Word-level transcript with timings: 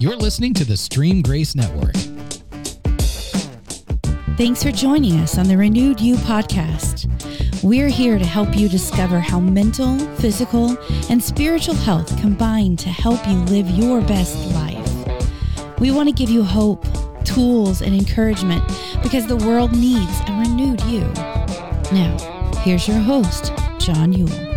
You're 0.00 0.16
listening 0.16 0.54
to 0.54 0.64
the 0.64 0.76
Stream 0.76 1.22
Grace 1.22 1.56
Network. 1.56 1.96
Thanks 4.36 4.62
for 4.62 4.70
joining 4.70 5.18
us 5.18 5.36
on 5.36 5.48
the 5.48 5.56
Renewed 5.56 6.00
You 6.00 6.14
podcast. 6.18 7.08
We're 7.64 7.88
here 7.88 8.16
to 8.16 8.24
help 8.24 8.56
you 8.56 8.68
discover 8.68 9.18
how 9.18 9.40
mental, 9.40 9.98
physical, 10.18 10.78
and 11.10 11.20
spiritual 11.20 11.74
health 11.74 12.16
combine 12.20 12.76
to 12.76 12.88
help 12.88 13.26
you 13.26 13.38
live 13.46 13.68
your 13.70 14.00
best 14.02 14.36
life. 14.54 15.80
We 15.80 15.90
want 15.90 16.08
to 16.08 16.14
give 16.14 16.30
you 16.30 16.44
hope, 16.44 16.86
tools, 17.24 17.82
and 17.82 17.92
encouragement 17.92 18.62
because 19.02 19.26
the 19.26 19.36
world 19.36 19.72
needs 19.72 20.20
a 20.28 20.32
renewed 20.38 20.80
you. 20.82 21.00
Now, 21.90 22.60
here's 22.62 22.86
your 22.86 23.00
host, 23.00 23.52
John 23.80 24.12
Ewell. 24.12 24.47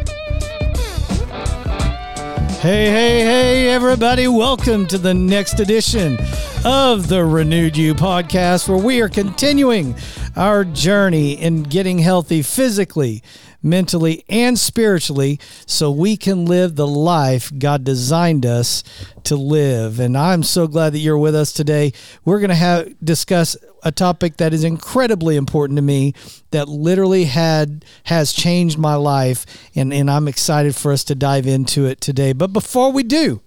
Hey, 2.62 2.91
hey, 2.91 3.21
hey, 3.21 3.70
everybody. 3.70 4.27
Welcome 4.27 4.86
to 4.89 5.00
the 5.00 5.16
next 5.16 5.59
edition 5.59 6.20
of 6.63 7.08
the 7.08 7.26
Renewed 7.26 7.76
You 7.76 7.95
podcast, 7.95 8.70
where 8.70 8.77
we 8.77 9.02
are 9.02 9.09
continuing 9.09 9.95
our 10.36 10.63
journey 10.63 11.31
in 11.41 11.63
getting 11.63 11.98
healthy 11.98 12.44
physically, 12.44 13.23
mentally, 13.64 14.24
and 14.30 14.58
spiritually 14.58 15.40
so 15.66 15.92
we 15.92 16.18
can 16.18 16.46
live 16.46 16.76
the 16.76 16.88
life 16.88 17.52
God 17.58 17.84
designed 17.84 18.46
us 18.46 18.84
to 19.24 19.36
live. 19.36 20.00
And 20.00 20.18
I'm 20.18 20.44
so 20.44 20.68
glad 20.68 20.94
that 20.94 21.00
you're 21.00 21.18
with 21.18 21.36
us 21.36 21.52
today. 21.54 21.94
We're 22.26 22.40
going 22.40 22.50
to 22.50 22.56
have 22.56 22.94
discuss 23.04 23.56
a 23.84 23.92
topic 23.92 24.38
that 24.38 24.54
is 24.54 24.64
incredibly 24.64 25.36
important 25.36 25.78
to 25.78 25.82
me 25.82 26.14
that 26.52 26.70
literally 26.70 27.26
had 27.26 27.84
has 28.04 28.32
changed 28.32 28.78
my 28.78 28.96
life 28.96 29.46
and 29.76 29.94
and 29.94 30.09
I'm 30.09 30.28
excited 30.28 30.76
for 30.76 30.92
us 30.92 31.04
to 31.06 31.16
dive 31.16 31.48
into 31.48 31.86
it 31.86 32.00
today. 32.02 32.34
But 32.34 32.54
before 32.54 32.92
we 32.92 33.04
do, 33.04 33.42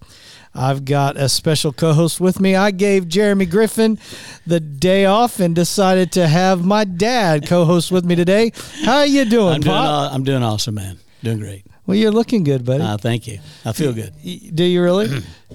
I've 0.55 0.85
got 0.85 1.17
a 1.17 1.29
special 1.29 1.73
co-host 1.73 2.21
with 2.21 2.39
me. 2.41 2.55
I 2.55 2.71
gave 2.71 3.09
Jeremy 3.09 3.45
Griffin 3.47 3.99
the 4.47 4.61
day 4.61 5.05
off 5.05 5.41
and 5.41 5.55
decided 5.55 6.13
to 6.13 6.29
have 6.29 6.65
my 6.65 6.85
dad 6.85 7.47
co-host 7.47 7.91
with 7.91 8.05
me 8.05 8.15
today. 8.15 8.53
How 8.85 8.99
are 8.99 9.07
you 9.07 9.25
doing, 9.25 9.55
I'm 9.55 9.61
doing, 9.61 9.75
Pop? 9.75 10.13
I'm 10.13 10.23
doing 10.25 10.43
awesome, 10.43 10.77
man. 10.77 10.99
Doing 11.25 11.39
great. 11.39 11.65
well, 11.87 11.97
you're 11.97 12.13
looking 12.13 12.45
good, 12.45 12.65
buddy. 12.65 12.85
Uh, 12.85 12.97
thank 12.99 13.27
you. 13.27 13.39
I 13.65 13.73
feel 13.73 13.93
good. 13.93 14.13
Do 14.23 14.63
you 14.65 14.83
really? 14.83 15.09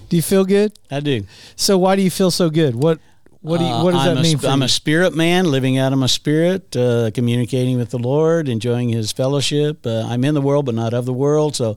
do 0.09 0.15
you 0.15 0.21
feel 0.21 0.43
good? 0.43 0.73
I 0.91 0.99
do. 0.99 1.23
So 1.55 1.77
why 1.77 1.95
do 1.95 2.01
you 2.01 2.11
feel 2.11 2.31
so 2.31 2.49
good? 2.49 2.75
What 2.75 2.99
what 3.41 3.59
do 3.59 3.63
you, 3.63 3.71
Uh, 3.71 3.83
what 3.85 3.91
does 3.93 4.05
I'm 4.05 4.15
that 4.15 4.21
mean 4.21 4.35
sp- 4.35 4.41
for 4.43 4.47
I'm 4.47 4.59
you? 4.59 4.65
a 4.65 4.69
spirit 4.69 5.15
man, 5.15 5.49
living 5.49 5.77
out 5.77 5.93
of 5.93 5.99
my 5.99 6.07
spirit, 6.07 6.75
uh, 6.75 7.09
communicating 7.13 7.77
with 7.77 7.91
the 7.91 7.97
Lord, 7.99 8.49
enjoying 8.49 8.89
His 8.89 9.13
fellowship. 9.13 9.85
Uh, 9.85 10.03
I'm 10.07 10.25
in 10.25 10.33
the 10.33 10.41
world, 10.41 10.65
but 10.65 10.75
not 10.75 10.93
of 10.93 11.05
the 11.05 11.13
world. 11.13 11.55
So 11.55 11.71
uh, 11.71 11.75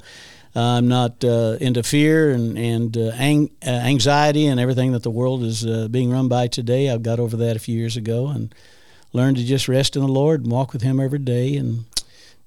I'm 0.55 0.86
not 0.89 1.25
uh, 1.25 1.56
into 1.61 1.83
fear 1.83 2.31
and 2.31 2.58
and 2.58 2.97
uh, 2.97 3.11
ang- 3.14 3.50
uh, 3.67 3.70
anxiety 3.70 4.47
and 4.47 4.61
everything 4.61 4.92
that 4.92 5.03
the 5.03 5.11
world 5.11 5.42
is 5.42 5.64
uh, 5.67 5.89
being 5.89 6.11
run 6.11 6.28
by 6.28 6.47
today. 6.48 6.91
I've 6.91 7.03
got 7.03 7.19
over 7.19 7.36
that 7.39 7.56
a 7.56 7.58
few 7.58 7.78
years 7.78 7.97
ago 7.97 8.28
and 8.28 8.55
learned 9.12 9.36
to 9.39 9.45
just 9.45 9.69
rest 9.69 9.97
in 9.97 10.03
the 10.03 10.08
Lord 10.12 10.42
and 10.42 10.53
walk 10.53 10.73
with 10.73 10.83
Him 10.83 11.00
every 11.00 11.19
day 11.20 11.56
and. 11.56 11.84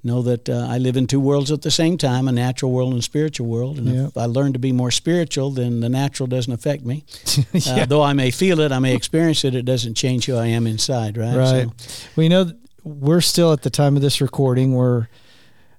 Know 0.03 0.21
that 0.21 0.47
uh, 0.47 0.67
I 0.69 0.77
live 0.77 0.97
in 0.97 1.07
two 1.07 1.19
worlds 1.19 1.51
at 1.51 1.63
the 1.63 1.71
same 1.71 1.97
time, 1.97 2.27
a 2.27 2.31
natural 2.31 2.71
world 2.71 2.91
and 2.91 2.99
a 2.99 3.01
spiritual 3.01 3.47
world. 3.47 3.79
And 3.79 3.87
Yep. 3.87 4.07
if 4.09 4.17
I 4.17 4.25
learn 4.25 4.53
to 4.53 4.59
be 4.59 4.71
more 4.71 4.91
spiritual, 4.91 5.49
then 5.49 5.79
the 5.79 5.89
natural 5.89 6.27
doesn't 6.27 6.53
affect 6.53 6.85
me. 6.85 7.03
Yeah. 7.53 7.73
Uh, 7.81 7.85
though 7.87 8.03
I 8.03 8.13
may 8.13 8.29
feel 8.29 8.59
it, 8.59 8.71
I 8.71 8.77
may 8.77 8.93
experience 8.95 9.43
it, 9.43 9.55
it 9.55 9.65
doesn't 9.65 9.95
change 9.95 10.27
who 10.27 10.35
I 10.35 10.45
am 10.45 10.67
inside, 10.67 11.17
right? 11.17 11.35
Right. 11.35 11.67
So, 11.79 12.07
We 12.15 12.29
know 12.29 12.51
we're 12.83 13.19
still 13.21 13.51
at 13.51 13.63
the 13.63 13.71
time 13.71 13.95
of 13.95 14.03
this 14.03 14.21
recording. 14.21 14.75
We're 14.75 15.07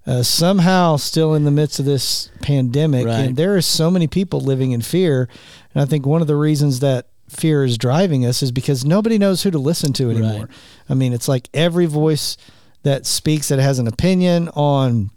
uh, 0.06 0.22
somehow 0.22 0.96
still 0.96 1.34
in 1.34 1.44
the 1.44 1.50
midst 1.50 1.78
of 1.80 1.84
this 1.84 2.30
pandemic, 2.40 3.06
Right. 3.06 3.20
and 3.20 3.36
there 3.36 3.56
are 3.56 3.62
so 3.62 3.90
many 3.90 4.06
people 4.06 4.40
living 4.40 4.72
in 4.72 4.80
fear. 4.82 5.28
And 5.74 5.82
I 5.82 5.84
think 5.86 6.06
one 6.06 6.20
of 6.22 6.26
the 6.28 6.36
reasons 6.36 6.80
that 6.80 7.08
fear 7.28 7.64
is 7.64 7.76
driving 7.76 8.24
us 8.24 8.42
is 8.42 8.52
because 8.52 8.84
nobody 8.84 9.18
knows 9.18 9.42
who 9.42 9.50
to 9.50 9.58
listen 9.58 9.92
to 9.94 10.10
anymore. 10.10 10.40
Right. 10.42 10.48
I 10.88 10.94
mean, 10.94 11.12
it's 11.12 11.26
like 11.28 11.48
every 11.52 11.86
voice 11.86 12.36
that 12.84 13.04
speaks 13.04 13.48
that 13.48 13.58
has 13.58 13.80
an 13.80 13.88
opinion 13.88 14.48
on 14.54 15.10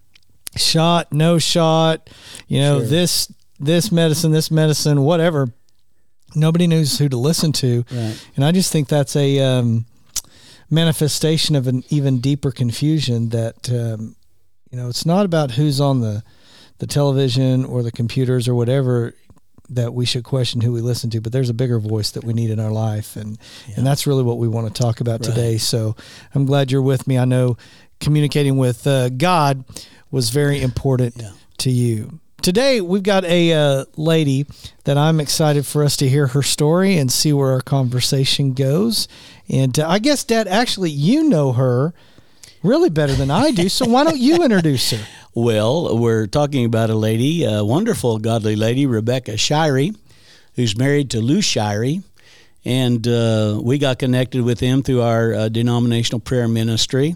shot, 0.55 1.13
no 1.13 1.37
shot, 1.37 2.09
you 2.47 2.59
know, 2.59 2.79
Sure. 2.79 2.87
this 2.87 3.31
this 3.59 3.91
medicine, 3.91 4.31
this 4.31 4.49
medicine, 4.49 5.01
whatever. 5.03 5.53
Nobody 6.33 6.65
knows 6.65 6.97
who 6.97 7.09
to 7.09 7.17
listen 7.17 7.51
to. 7.53 7.83
right. 7.91 8.15
And 8.35 8.43
I 8.45 8.51
just 8.51 8.71
think 8.71 8.87
that's 8.87 9.15
a 9.15 9.39
um, 9.39 9.85
manifestation 10.69 11.55
of 11.55 11.67
an 11.67 11.83
even 11.89 12.19
deeper 12.19 12.51
confusion 12.51 13.29
that, 13.29 13.69
um, 13.69 14.15
you 14.71 14.77
know, 14.77 14.87
it's 14.89 15.05
not 15.05 15.25
about 15.25 15.51
who's 15.51 15.79
on 15.81 16.01
the, 16.01 16.23
the 16.79 16.87
television 16.87 17.65
or 17.65 17.83
the 17.83 17.91
computers 17.91 18.47
or 18.47 18.55
whatever 18.55 19.13
that 19.71 19.93
we 19.93 20.05
should 20.05 20.23
question 20.23 20.61
who 20.61 20.71
we 20.71 20.81
listen 20.81 21.09
to, 21.11 21.21
but 21.21 21.31
there's 21.31 21.49
a 21.49 21.53
bigger 21.53 21.79
voice 21.79 22.09
that 22.11 22.23
we 22.23 22.33
need 22.33 22.49
in 22.49 22.59
our 22.59 22.71
life. 22.71 23.15
And, 23.15 23.37
and 23.75 23.85
that's 23.85 24.07
really 24.07 24.23
what 24.23 24.39
we 24.39 24.47
want 24.47 24.73
to 24.73 24.81
talk 24.81 24.99
about 24.99 25.19
Right. 25.21 25.29
today. 25.29 25.57
So 25.57 25.95
I'm 26.33 26.45
glad 26.45 26.71
you're 26.71 26.81
with 26.81 27.05
me. 27.07 27.17
I 27.19 27.25
know 27.25 27.55
communicating 27.99 28.57
with 28.57 28.87
uh, 28.87 29.09
God 29.09 29.63
was 30.09 30.31
very 30.31 30.59
important 30.61 31.15
Yeah. 31.19 31.31
to 31.59 31.69
you. 31.69 32.19
Today, 32.41 32.79
we've 32.79 33.03
got 33.03 33.25
a 33.25 33.51
uh, 33.53 33.85
lady 33.97 34.47
that 34.85 34.97
I'm 34.97 35.19
excited 35.19 35.65
for 35.67 35.83
us 35.83 35.97
to 35.97 36.07
hear 36.07 36.27
her 36.27 36.41
story 36.41 36.97
and 36.97 37.11
see 37.11 37.33
where 37.33 37.51
our 37.51 37.61
conversation 37.61 38.53
goes. 38.53 39.07
And 39.49 39.77
uh, 39.77 39.87
I 39.87 39.99
guess, 39.99 40.23
Dad, 40.23 40.47
actually, 40.47 40.89
you 40.89 41.25
know 41.25 41.51
her 41.51 41.93
really 42.63 42.89
better 42.89 43.13
than 43.13 43.31
I 43.31 43.51
do. 43.51 43.69
So 43.69 43.87
why 43.87 44.03
don't 44.03 44.19
you 44.19 44.43
introduce 44.43 44.91
her? 44.91 45.05
Well, 45.35 45.95
we're 45.95 46.25
talking 46.25 46.65
about 46.65 46.89
a 46.89 46.95
lady, 46.95 47.45
a 47.45 47.63
wonderful, 47.63 48.17
godly 48.17 48.55
lady, 48.55 48.87
Rebecca 48.87 49.33
Shirey, 49.33 49.95
who's 50.55 50.75
married 50.75 51.11
to 51.11 51.21
Lou 51.21 51.37
Shirey. 51.37 52.03
And 52.65 53.07
uh, 53.07 53.59
we 53.63 53.77
got 53.77 53.99
connected 53.99 54.41
with 54.41 54.57
them 54.57 54.81
through 54.81 55.01
our 55.01 55.33
uh, 55.33 55.49
denominational 55.49 56.19
prayer 56.19 56.47
ministry. 56.47 57.15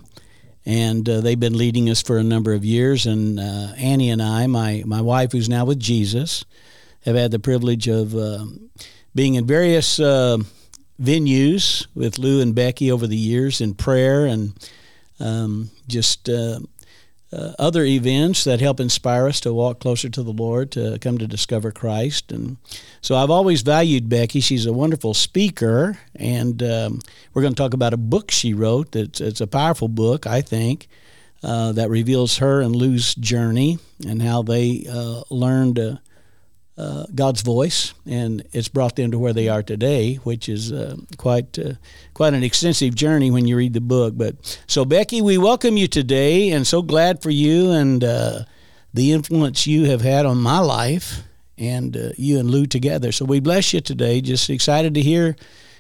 And 0.64 1.10
uh, 1.10 1.22
they've 1.22 1.40
been 1.40 1.58
leading 1.58 1.90
us 1.90 2.04
for 2.04 2.20
a 2.20 2.24
number 2.24 2.54
of 2.54 2.64
years. 2.64 3.08
And 3.08 3.40
uh, 3.40 3.74
Annie 3.78 4.12
and 4.12 4.22
I, 4.22 4.46
my, 4.46 4.84
my 4.86 5.02
wife, 5.02 5.32
who's 5.32 5.50
now 5.50 5.66
with 5.66 5.80
Jesus, 5.80 6.46
have 7.06 7.16
had 7.16 7.32
the 7.32 7.40
privilege 7.40 7.88
of 7.88 8.16
um 8.16 8.70
being 9.16 9.36
in 9.36 9.46
various 9.46 10.00
uh, 10.00 10.38
venues 11.02 11.88
with 11.94 12.18
Lou 12.18 12.42
and 12.42 12.56
Becky 12.56 12.92
over 12.92 13.08
the 13.08 13.18
years 13.18 13.62
in 13.62 13.76
prayer 13.76 14.26
and 14.26 14.54
um, 15.24 15.72
just 15.88 16.30
uh, 16.30 16.60
uh, 17.32 17.54
other 17.58 17.84
events 17.84 18.44
that 18.44 18.62
help 18.62 18.80
inspire 18.80 19.28
us 19.28 19.40
to 19.40 19.54
walk 19.54 19.80
closer 19.80 20.10
to 20.10 20.22
the 20.22 20.32
Lord, 20.32 20.72
to 20.72 21.00
come 21.00 21.18
to 21.18 21.28
discover 21.28 21.72
Christ. 21.72 22.32
And 22.32 22.58
so 23.02 23.16
I've 23.16 23.32
always 23.32 23.62
valued 23.62 24.10
Becky. 24.10 24.40
She's 24.40 24.66
a 24.66 24.74
wonderful 24.74 25.14
speaker, 25.14 25.98
and 26.16 26.62
um, 26.62 27.00
we're 27.34 27.42
going 27.42 27.54
to 27.54 27.62
talk 27.62 27.74
about 27.74 27.94
a 27.94 27.98
book 27.98 28.30
she 28.30 28.54
wrote. 28.54 28.92
That's 28.92 29.20
it's 29.22 29.42
a 29.42 29.48
powerful 29.48 29.88
book, 29.88 30.28
I 30.28 30.42
think, 30.42 30.88
uh, 31.42 31.72
that 31.72 31.90
reveals 31.90 32.38
her 32.38 32.62
and 32.62 32.76
Lou's 32.76 33.16
journey 33.16 33.80
and 34.08 34.22
how 34.22 34.44
they 34.44 34.86
uh, 34.90 35.24
learned. 35.30 36.00
Uh, 36.76 37.06
God's 37.14 37.42
voice, 37.42 37.94
and 38.08 38.44
it's 38.52 38.68
brought 38.68 38.96
them 38.96 39.12
to 39.12 39.20
where 39.20 39.32
they 39.32 39.48
are 39.48 39.62
today, 39.62 40.16
which 40.24 40.50
is 40.50 40.72
uh, 40.72 40.96
quite 41.18 41.60
uh, 41.60 41.74
quite 42.16 42.34
an 42.34 42.44
extensive 42.44 42.96
journey 42.96 43.30
when 43.30 43.46
you 43.46 43.56
read 43.56 43.74
the 43.74 43.80
book. 43.80 44.16
But 44.18 44.60
so, 44.66 44.84
Becky, 44.84 45.22
we 45.22 45.38
welcome 45.38 45.78
you 45.78 45.88
today, 45.88 46.50
and 46.50 46.66
so 46.66 46.82
glad 46.82 47.22
for 47.22 47.30
you 47.30 47.70
and 47.70 48.04
uh, 48.04 48.46
the 48.92 49.12
influence 49.12 49.68
you 49.68 49.86
have 49.86 50.02
had 50.02 50.26
on 50.26 50.42
my 50.42 50.58
life, 50.58 51.22
and 51.60 51.96
uh, 51.96 52.10
you 52.18 52.40
and 52.40 52.50
Lou 52.50 52.66
together. 52.66 53.12
So 53.12 53.24
we 53.24 53.40
bless 53.40 53.72
you 53.72 53.80
today. 53.80 54.20
Just 54.20 54.50
excited 54.50 54.96
to 54.96 55.02
hear 55.02 55.36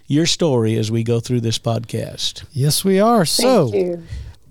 your 0.05 0.27
story 0.27 0.77
as 0.77 0.91
we 0.91 1.03
go 1.03 1.19
through 1.19 1.41
this 1.41 1.57
podcast. 1.57 2.45
Yes, 2.51 2.85
we 2.85 2.99
are. 2.99 3.25
So, 3.25 3.99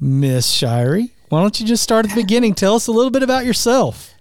Miss 0.00 0.50
Shirey, 0.50 1.10
why 1.28 1.40
don't 1.40 1.60
you 1.60 1.66
just 1.66 1.84
start 1.84 2.04
at 2.06 2.10
the 2.16 2.22
beginning? 2.22 2.54
Tell 2.54 2.74
us 2.74 2.88
a 2.88 2.92
little 2.92 3.10
bit 3.10 3.22
about 3.22 3.44
yourself. 3.44 4.11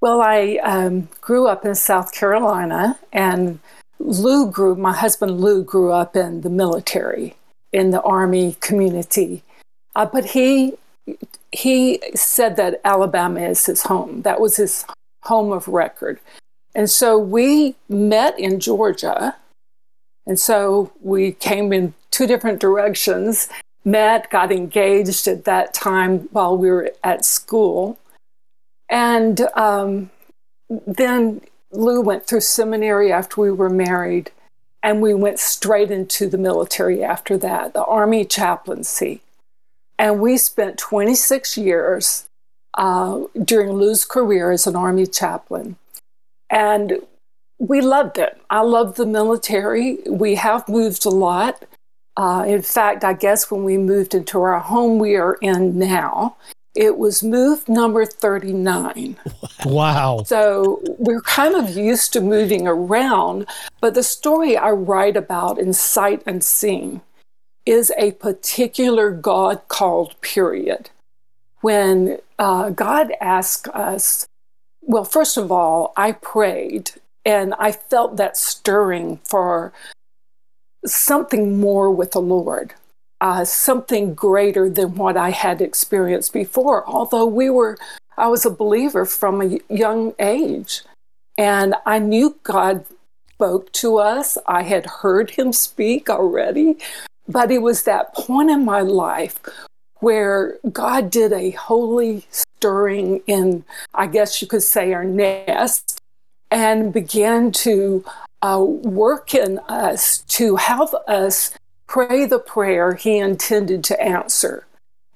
Well, 0.00 0.20
I 0.20 0.58
um, 0.62 1.08
grew 1.20 1.46
up 1.46 1.64
in 1.64 1.74
South 1.74 2.12
Carolina, 2.12 2.98
and 3.12 3.58
Lou 3.98 4.50
grew, 4.50 4.74
my 4.74 4.92
husband 4.92 5.40
Lou 5.40 5.64
grew 5.64 5.90
up 5.92 6.14
in 6.16 6.42
the 6.42 6.50
military, 6.50 7.34
in 7.72 7.90
the 7.90 8.02
Army 8.02 8.56
community. 8.60 9.42
Uh, 9.94 10.06
but 10.06 10.26
he, 10.26 10.74
he 11.50 12.00
said 12.14 12.56
that 12.56 12.80
Alabama 12.84 13.40
is 13.40 13.64
his 13.64 13.82
home. 13.82 14.22
That 14.22 14.40
was 14.40 14.56
his 14.56 14.84
home 15.22 15.50
of 15.50 15.66
record. 15.66 16.20
And 16.74 16.90
so 16.90 17.18
we 17.18 17.74
met 17.88 18.38
in 18.38 18.60
Georgia. 18.60 19.36
And 20.26 20.38
so 20.38 20.92
we 21.00 21.32
came 21.32 21.72
in 21.72 21.94
two 22.10 22.26
different 22.26 22.60
directions, 22.60 23.48
met, 23.84 24.30
got 24.30 24.52
engaged 24.52 25.26
at 25.26 25.44
that 25.46 25.72
time 25.72 26.28
while 26.32 26.56
we 26.56 26.70
were 26.70 26.90
at 27.02 27.24
school. 27.24 27.98
And 28.88 29.40
um, 29.54 30.10
then 30.68 31.40
Lou 31.72 32.00
went 32.00 32.26
through 32.26 32.40
seminary 32.40 33.12
after 33.12 33.40
we 33.40 33.50
were 33.50 33.70
married, 33.70 34.30
and 34.82 35.02
we 35.02 35.14
went 35.14 35.38
straight 35.38 35.90
into 35.90 36.28
the 36.28 36.38
military 36.38 37.02
after 37.02 37.36
that, 37.38 37.74
the 37.74 37.84
Army 37.84 38.24
chaplaincy. 38.24 39.20
And 39.98 40.20
we 40.20 40.36
spent 40.36 40.78
26 40.78 41.56
years 41.56 42.28
uh, 42.74 43.22
during 43.42 43.72
Lou's 43.72 44.04
career 44.04 44.50
as 44.50 44.66
an 44.66 44.76
Army 44.76 45.06
chaplain. 45.06 45.76
And 46.50 47.00
we 47.58 47.80
loved 47.80 48.18
it. 48.18 48.38
I 48.50 48.60
loved 48.60 48.96
the 48.96 49.06
military. 49.06 49.98
We 50.06 50.34
have 50.36 50.68
moved 50.68 51.06
a 51.06 51.10
lot. 51.10 51.64
Uh, 52.16 52.44
in 52.46 52.62
fact, 52.62 53.04
I 53.04 53.14
guess 53.14 53.50
when 53.50 53.64
we 53.64 53.78
moved 53.78 54.14
into 54.14 54.40
our 54.40 54.58
home 54.58 54.98
we 54.98 55.16
are 55.16 55.34
in 55.40 55.78
now, 55.78 56.36
it 56.76 56.98
was 56.98 57.22
move 57.22 57.68
number 57.68 58.04
39. 58.04 59.16
Wow. 59.64 60.22
So 60.24 60.80
we're 60.98 61.22
kind 61.22 61.54
of 61.54 61.76
used 61.76 62.12
to 62.12 62.20
moving 62.20 62.68
around, 62.68 63.46
but 63.80 63.94
the 63.94 64.02
story 64.02 64.56
I 64.56 64.70
write 64.70 65.16
about 65.16 65.58
in 65.58 65.72
Sight 65.72 66.22
Unseen 66.26 67.00
is 67.64 67.90
a 67.98 68.12
particular 68.12 69.10
God 69.10 69.62
called 69.68 70.20
period. 70.20 70.90
When 71.62 72.18
uh, 72.38 72.70
God 72.70 73.12
asked 73.20 73.66
us, 73.68 74.26
well, 74.82 75.04
first 75.04 75.36
of 75.36 75.50
all, 75.50 75.92
I 75.96 76.12
prayed 76.12 76.92
and 77.24 77.54
I 77.58 77.72
felt 77.72 78.18
that 78.18 78.36
stirring 78.36 79.18
for 79.24 79.72
something 80.84 81.58
more 81.58 81.90
with 81.90 82.12
the 82.12 82.20
Lord, 82.20 82.74
uh, 83.20 83.44
something 83.44 84.14
greater 84.14 84.68
than 84.68 84.94
what 84.94 85.16
I 85.16 85.30
had 85.30 85.60
experienced 85.60 86.32
before. 86.32 86.86
Although 86.86 87.26
we 87.26 87.50
were, 87.50 87.76
I 88.16 88.28
was 88.28 88.44
a 88.44 88.50
believer 88.50 89.04
from 89.04 89.40
a 89.40 89.58
young 89.68 90.14
age, 90.18 90.82
and 91.38 91.74
I 91.84 91.98
knew 91.98 92.38
God 92.42 92.84
spoke 93.34 93.72
to 93.72 93.98
us. 93.98 94.38
I 94.46 94.62
had 94.62 94.86
heard 94.86 95.30
Him 95.30 95.52
speak 95.52 96.08
already, 96.08 96.78
but 97.28 97.50
it 97.50 97.62
was 97.62 97.82
that 97.82 98.14
point 98.14 98.50
in 98.50 98.64
my 98.64 98.80
life 98.80 99.40
where 100.00 100.58
God 100.72 101.10
did 101.10 101.32
a 101.32 101.50
holy 101.50 102.26
stirring 102.30 103.22
in, 103.26 103.64
I 103.94 104.06
guess 104.06 104.40
you 104.40 104.48
could 104.48 104.62
say, 104.62 104.92
our 104.92 105.04
nest 105.04 106.00
and 106.50 106.92
began 106.92 107.50
to 107.50 108.04
uh, 108.42 108.62
work 108.62 109.34
in 109.34 109.58
us 109.68 110.18
to 110.28 110.56
have 110.56 110.94
us 111.08 111.52
pray 111.96 112.26
the 112.26 112.38
prayer 112.38 112.92
he 112.92 113.16
intended 113.16 113.82
to 113.82 113.98
answer. 113.98 114.66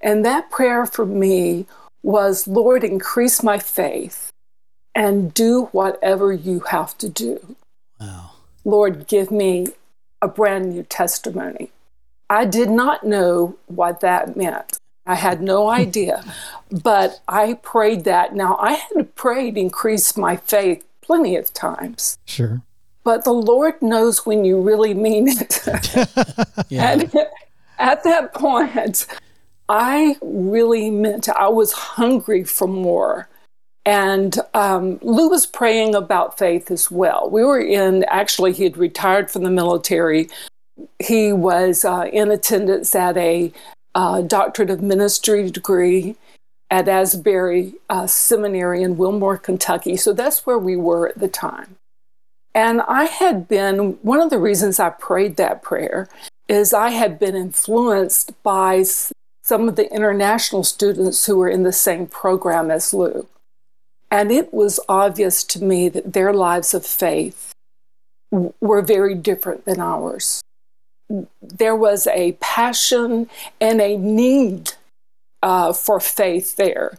And 0.01 0.25
that 0.25 0.49
prayer 0.49 0.87
for 0.87 1.05
me 1.05 1.67
was 2.01 2.47
Lord, 2.47 2.83
increase 2.83 3.43
my 3.43 3.59
faith 3.59 4.31
and 4.95 5.31
do 5.31 5.65
whatever 5.73 6.33
you 6.33 6.61
have 6.71 6.97
to 6.97 7.07
do. 7.07 7.55
Wow. 7.99 8.31
Lord, 8.65 9.05
give 9.05 9.29
me 9.29 9.67
a 10.23 10.27
brand 10.27 10.71
new 10.71 10.81
testimony. 10.81 11.69
I 12.31 12.45
did 12.45 12.71
not 12.71 13.03
know 13.03 13.57
what 13.67 13.99
that 13.99 14.35
meant. 14.35 14.79
I 15.05 15.13
had 15.13 15.39
no 15.39 15.69
idea, 15.83 16.23
but 16.71 17.21
I 17.27 17.59
prayed 17.61 18.05
that. 18.05 18.33
Now, 18.33 18.57
I 18.59 18.73
had 18.73 19.13
prayed 19.13 19.53
to 19.53 19.61
increase 19.61 20.17
my 20.17 20.35
faith 20.35 20.83
plenty 21.01 21.35
of 21.35 21.53
times. 21.53 22.17
Sure. 22.25 22.63
But 23.03 23.23
the 23.23 23.33
Lord 23.33 23.81
knows 23.81 24.25
when 24.25 24.45
you 24.45 24.61
really 24.61 24.93
mean 24.93 25.27
it. 25.27 25.61
yeah. 26.69 26.91
And 26.91 27.13
at 27.79 28.03
that 28.03 28.33
point, 28.33 29.07
I 29.67 30.17
really 30.21 30.91
meant 30.91 31.27
I 31.29 31.47
was 31.47 31.71
hungry 31.71 32.43
for 32.43 32.67
more. 32.67 33.27
And 33.85 34.37
um, 34.53 34.99
Lou 35.01 35.29
was 35.29 35.47
praying 35.47 35.95
about 35.95 36.37
faith 36.37 36.69
as 36.69 36.91
well. 36.91 37.29
We 37.29 37.43
were 37.43 37.59
in, 37.59 38.03
actually, 38.03 38.53
he 38.53 38.63
had 38.63 38.77
retired 38.77 39.31
from 39.31 39.43
the 39.43 39.49
military. 39.49 40.29
He 40.99 41.33
was 41.33 41.83
uh, 41.83 42.07
in 42.13 42.29
attendance 42.29 42.93
at 42.93 43.17
a 43.17 43.51
uh, 43.95 44.21
doctorate 44.21 44.69
of 44.69 44.81
ministry 44.81 45.49
degree 45.49 46.15
at 46.69 46.87
Asbury 46.87 47.73
uh, 47.89 48.07
Seminary 48.07 48.83
in 48.83 48.97
Wilmore, 48.97 49.37
Kentucky. 49.37 49.97
So 49.97 50.13
that's 50.13 50.45
where 50.45 50.59
we 50.59 50.75
were 50.75 51.09
at 51.09 51.19
the 51.19 51.27
time. 51.27 51.77
And 52.53 52.81
I 52.81 53.05
had 53.05 53.47
been, 53.47 53.97
one 54.01 54.19
of 54.19 54.29
the 54.29 54.39
reasons 54.39 54.79
I 54.79 54.89
prayed 54.89 55.37
that 55.37 55.61
prayer 55.61 56.09
is 56.47 56.73
I 56.73 56.89
had 56.89 57.17
been 57.17 57.35
influenced 57.35 58.41
by 58.43 58.83
some 59.43 59.69
of 59.69 59.75
the 59.75 59.91
international 59.93 60.63
students 60.63 61.25
who 61.25 61.37
were 61.37 61.49
in 61.49 61.63
the 61.63 61.71
same 61.71 62.07
program 62.07 62.69
as 62.69 62.93
Lou. 62.93 63.27
And 64.09 64.31
it 64.31 64.53
was 64.53 64.79
obvious 64.89 65.43
to 65.45 65.63
me 65.63 65.87
that 65.89 66.13
their 66.13 66.33
lives 66.33 66.73
of 66.73 66.85
faith 66.85 67.53
were 68.31 68.81
very 68.81 69.15
different 69.15 69.63
than 69.65 69.79
ours. 69.79 70.41
There 71.41 71.75
was 71.75 72.07
a 72.07 72.33
passion 72.33 73.29
and 73.59 73.81
a 73.81 73.97
need 73.97 74.73
uh, 75.41 75.73
for 75.73 75.99
faith 75.99 76.57
there 76.57 76.97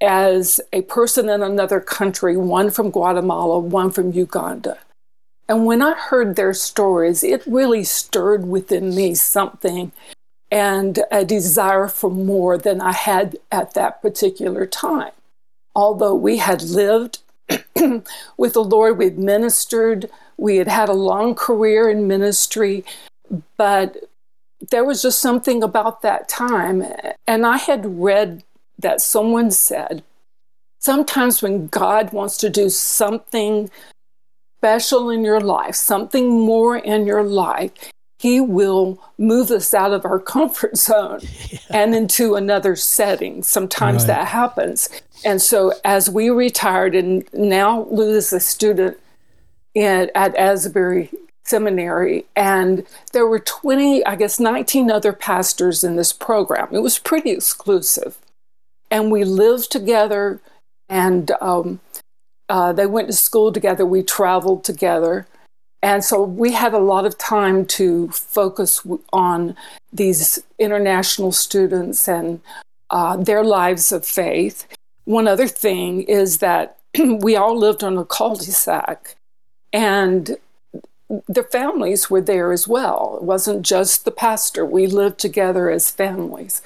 as 0.00 0.60
a 0.72 0.82
person 0.82 1.28
in 1.28 1.42
another 1.42 1.80
country, 1.80 2.36
one 2.36 2.70
from 2.70 2.90
Guatemala, 2.90 3.58
one 3.58 3.90
from 3.90 4.12
Uganda. 4.12 4.78
And 5.48 5.64
when 5.64 5.82
I 5.82 5.94
heard 5.94 6.36
their 6.36 6.54
stories, 6.54 7.24
it 7.24 7.42
really 7.46 7.82
stirred 7.82 8.46
within 8.46 8.94
me 8.94 9.14
something 9.14 9.92
and 10.50 11.00
a 11.10 11.24
desire 11.24 11.88
for 11.88 12.10
more 12.10 12.56
than 12.56 12.80
I 12.80 12.92
had 12.92 13.36
at 13.50 13.74
that 13.74 14.00
particular 14.02 14.66
time. 14.66 15.12
Although 15.74 16.14
we 16.14 16.38
had 16.38 16.62
lived 16.62 17.18
with 18.36 18.52
the 18.52 18.64
Lord, 18.64 18.98
we'd 18.98 19.18
ministered, 19.18 20.10
we 20.36 20.56
had 20.56 20.68
had 20.68 20.88
a 20.88 20.94
long 20.94 21.34
career 21.34 21.88
in 21.90 22.06
ministry, 22.06 22.84
but 23.56 23.96
there 24.70 24.84
was 24.84 25.02
just 25.02 25.20
something 25.20 25.62
about 25.62 26.02
that 26.02 26.28
time. 26.28 26.84
And 27.26 27.46
I 27.46 27.58
had 27.58 28.00
read 28.00 28.42
that 28.78 29.00
someone 29.00 29.50
said, 29.50 30.02
sometimes 30.78 31.42
when 31.42 31.66
God 31.66 32.12
wants 32.12 32.36
to 32.38 32.50
do 32.50 32.68
something 32.68 33.70
special 34.58 35.10
in 35.10 35.24
your 35.24 35.40
life, 35.40 35.74
something 35.74 36.28
more 36.28 36.76
in 36.76 37.06
your 37.06 37.22
life, 37.22 37.72
he 38.18 38.40
will 38.40 39.00
move 39.16 39.50
us 39.50 39.72
out 39.72 39.92
of 39.92 40.04
our 40.04 40.18
comfort 40.18 40.76
zone 40.76 41.20
yeah. 41.50 41.58
and 41.70 41.94
into 41.94 42.34
another 42.34 42.74
setting. 42.74 43.42
Sometimes 43.42 44.02
right. 44.02 44.08
that 44.08 44.28
happens. 44.28 44.88
And 45.24 45.40
so, 45.42 45.72
as 45.84 46.08
we 46.08 46.30
retired, 46.30 46.94
and 46.94 47.28
now 47.32 47.82
Lou 47.90 48.16
is 48.16 48.32
a 48.32 48.40
student 48.40 48.98
in, 49.74 50.10
at 50.14 50.36
Asbury 50.36 51.10
seminary 51.44 52.26
and 52.36 52.86
there 53.12 53.26
were 53.26 53.38
20 53.38 54.04
i 54.04 54.14
guess 54.14 54.38
19 54.38 54.90
other 54.90 55.14
pastors 55.14 55.82
in 55.82 55.96
this 55.96 56.12
program 56.12 56.68
it 56.72 56.80
was 56.80 56.98
pretty 56.98 57.30
exclusive 57.30 58.18
and 58.90 59.10
we 59.10 59.24
lived 59.24 59.70
together 59.70 60.40
and 60.88 61.30
um, 61.40 61.80
uh, 62.48 62.72
they 62.72 62.86
went 62.86 63.08
to 63.08 63.12
school 63.12 63.52
together 63.52 63.84
we 63.84 64.02
traveled 64.02 64.64
together 64.64 65.26
and 65.82 66.02
so 66.04 66.22
we 66.22 66.52
had 66.52 66.74
a 66.74 66.78
lot 66.78 67.06
of 67.06 67.16
time 67.18 67.64
to 67.64 68.08
focus 68.08 68.84
on 69.12 69.56
these 69.92 70.42
international 70.58 71.30
students 71.30 72.08
and 72.08 72.40
uh, 72.90 73.16
their 73.16 73.44
lives 73.44 73.92
of 73.92 74.04
faith 74.04 74.66
one 75.04 75.28
other 75.28 75.48
thing 75.48 76.02
is 76.02 76.38
that 76.38 76.78
we 77.20 77.36
all 77.36 77.56
lived 77.56 77.82
on 77.82 77.96
a 77.96 78.04
cul-de-sac 78.04 79.16
and 79.72 80.36
the 81.26 81.42
families 81.42 82.10
were 82.10 82.20
there 82.20 82.52
as 82.52 82.68
well. 82.68 83.16
It 83.16 83.24
wasn't 83.24 83.62
just 83.62 84.04
the 84.04 84.10
pastor. 84.10 84.64
We 84.64 84.86
lived 84.86 85.18
together 85.18 85.70
as 85.70 85.90
families. 85.90 86.62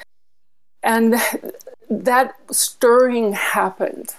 And 0.83 1.15
that 1.91 2.35
stirring 2.51 3.33
happened. 3.33 4.15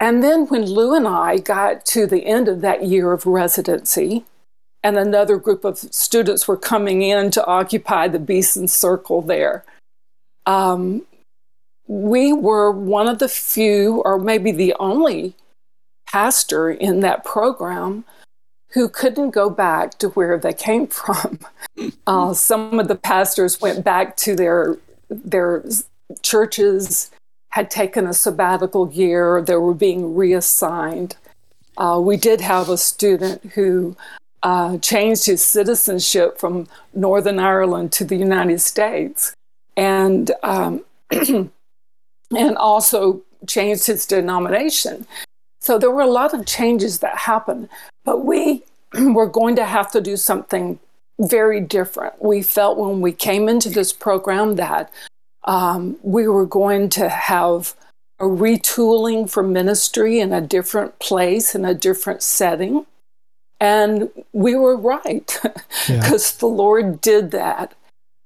And 0.00 0.22
then 0.22 0.46
when 0.46 0.64
Lou 0.64 0.94
and 0.94 1.06
I 1.06 1.38
got 1.38 1.86
to 1.86 2.06
the 2.06 2.26
end 2.26 2.48
of 2.48 2.60
that 2.60 2.84
year 2.84 3.12
of 3.12 3.24
residency, 3.24 4.24
and 4.82 4.98
another 4.98 5.36
group 5.36 5.64
of 5.64 5.78
students 5.78 6.48
were 6.48 6.56
coming 6.56 7.02
in 7.02 7.30
to 7.30 7.46
occupy 7.46 8.08
the 8.08 8.18
Beeson 8.18 8.66
Circle 8.66 9.22
there, 9.22 9.64
um, 10.44 11.06
we 11.86 12.32
were 12.32 12.70
one 12.72 13.08
of 13.08 13.20
the 13.20 13.28
few, 13.28 14.02
or 14.04 14.18
maybe 14.18 14.50
the 14.50 14.74
only 14.80 15.36
pastor 16.08 16.70
in 16.70 17.00
that 17.00 17.24
program 17.24 18.04
who 18.70 18.88
couldn't 18.88 19.30
go 19.30 19.50
back 19.50 19.98
to 19.98 20.08
where 20.10 20.38
they 20.38 20.52
came 20.52 20.86
from. 20.88 21.38
Uh, 22.06 22.34
some 22.34 22.78
of 22.78 22.86
the 22.86 22.94
pastors 22.94 23.60
went 23.60 23.82
back 23.82 24.16
to 24.16 24.36
their 24.36 24.76
their 25.24 25.64
churches, 26.22 27.10
had 27.50 27.70
taken 27.70 28.06
a 28.06 28.14
sabbatical 28.14 28.90
year. 28.90 29.42
They 29.42 29.56
were 29.56 29.74
being 29.74 30.14
reassigned. 30.14 31.16
Uh, 31.76 32.00
we 32.02 32.16
did 32.16 32.40
have 32.40 32.68
a 32.68 32.78
student 32.78 33.44
who 33.54 33.96
uh, 34.42 34.78
changed 34.78 35.26
his 35.26 35.44
citizenship 35.44 36.38
from 36.38 36.66
Northern 36.94 37.38
Ireland 37.38 37.92
to 37.92 38.04
the 38.04 38.16
United 38.16 38.60
States, 38.60 39.34
and 39.76 40.30
um, 40.42 40.84
and 41.10 41.50
also 42.56 43.22
changed 43.46 43.86
his 43.86 44.06
denomination. 44.06 45.06
So 45.60 45.78
there 45.78 45.90
were 45.90 46.02
a 46.02 46.06
lot 46.06 46.34
of 46.34 46.46
changes 46.46 46.98
that 46.98 47.16
happened, 47.16 47.68
but 48.04 48.24
we 48.24 48.64
were 48.94 49.28
going 49.28 49.56
to 49.56 49.64
have 49.64 49.90
to 49.92 50.00
do 50.00 50.16
something 50.16 50.78
very 51.20 51.60
different. 51.60 52.20
We 52.22 52.42
felt 52.42 52.78
when 52.78 53.00
we 53.00 53.12
came 53.12 53.48
into 53.48 53.70
this 53.70 53.92
program 53.92 54.56
that 54.56 54.92
um, 55.44 55.98
we 56.02 56.28
were 56.28 56.46
going 56.46 56.88
to 56.90 57.08
have 57.08 57.74
a 58.18 58.24
retooling 58.24 59.28
for 59.28 59.42
ministry 59.42 60.20
in 60.20 60.32
a 60.32 60.40
different 60.40 60.98
place, 60.98 61.54
in 61.54 61.64
a 61.64 61.74
different 61.74 62.22
setting. 62.22 62.86
And 63.60 64.10
we 64.32 64.54
were 64.54 64.76
right 64.76 65.38
because 65.86 66.34
yeah. 66.34 66.38
the 66.38 66.46
Lord 66.46 67.00
did 67.00 67.30
that. 67.32 67.74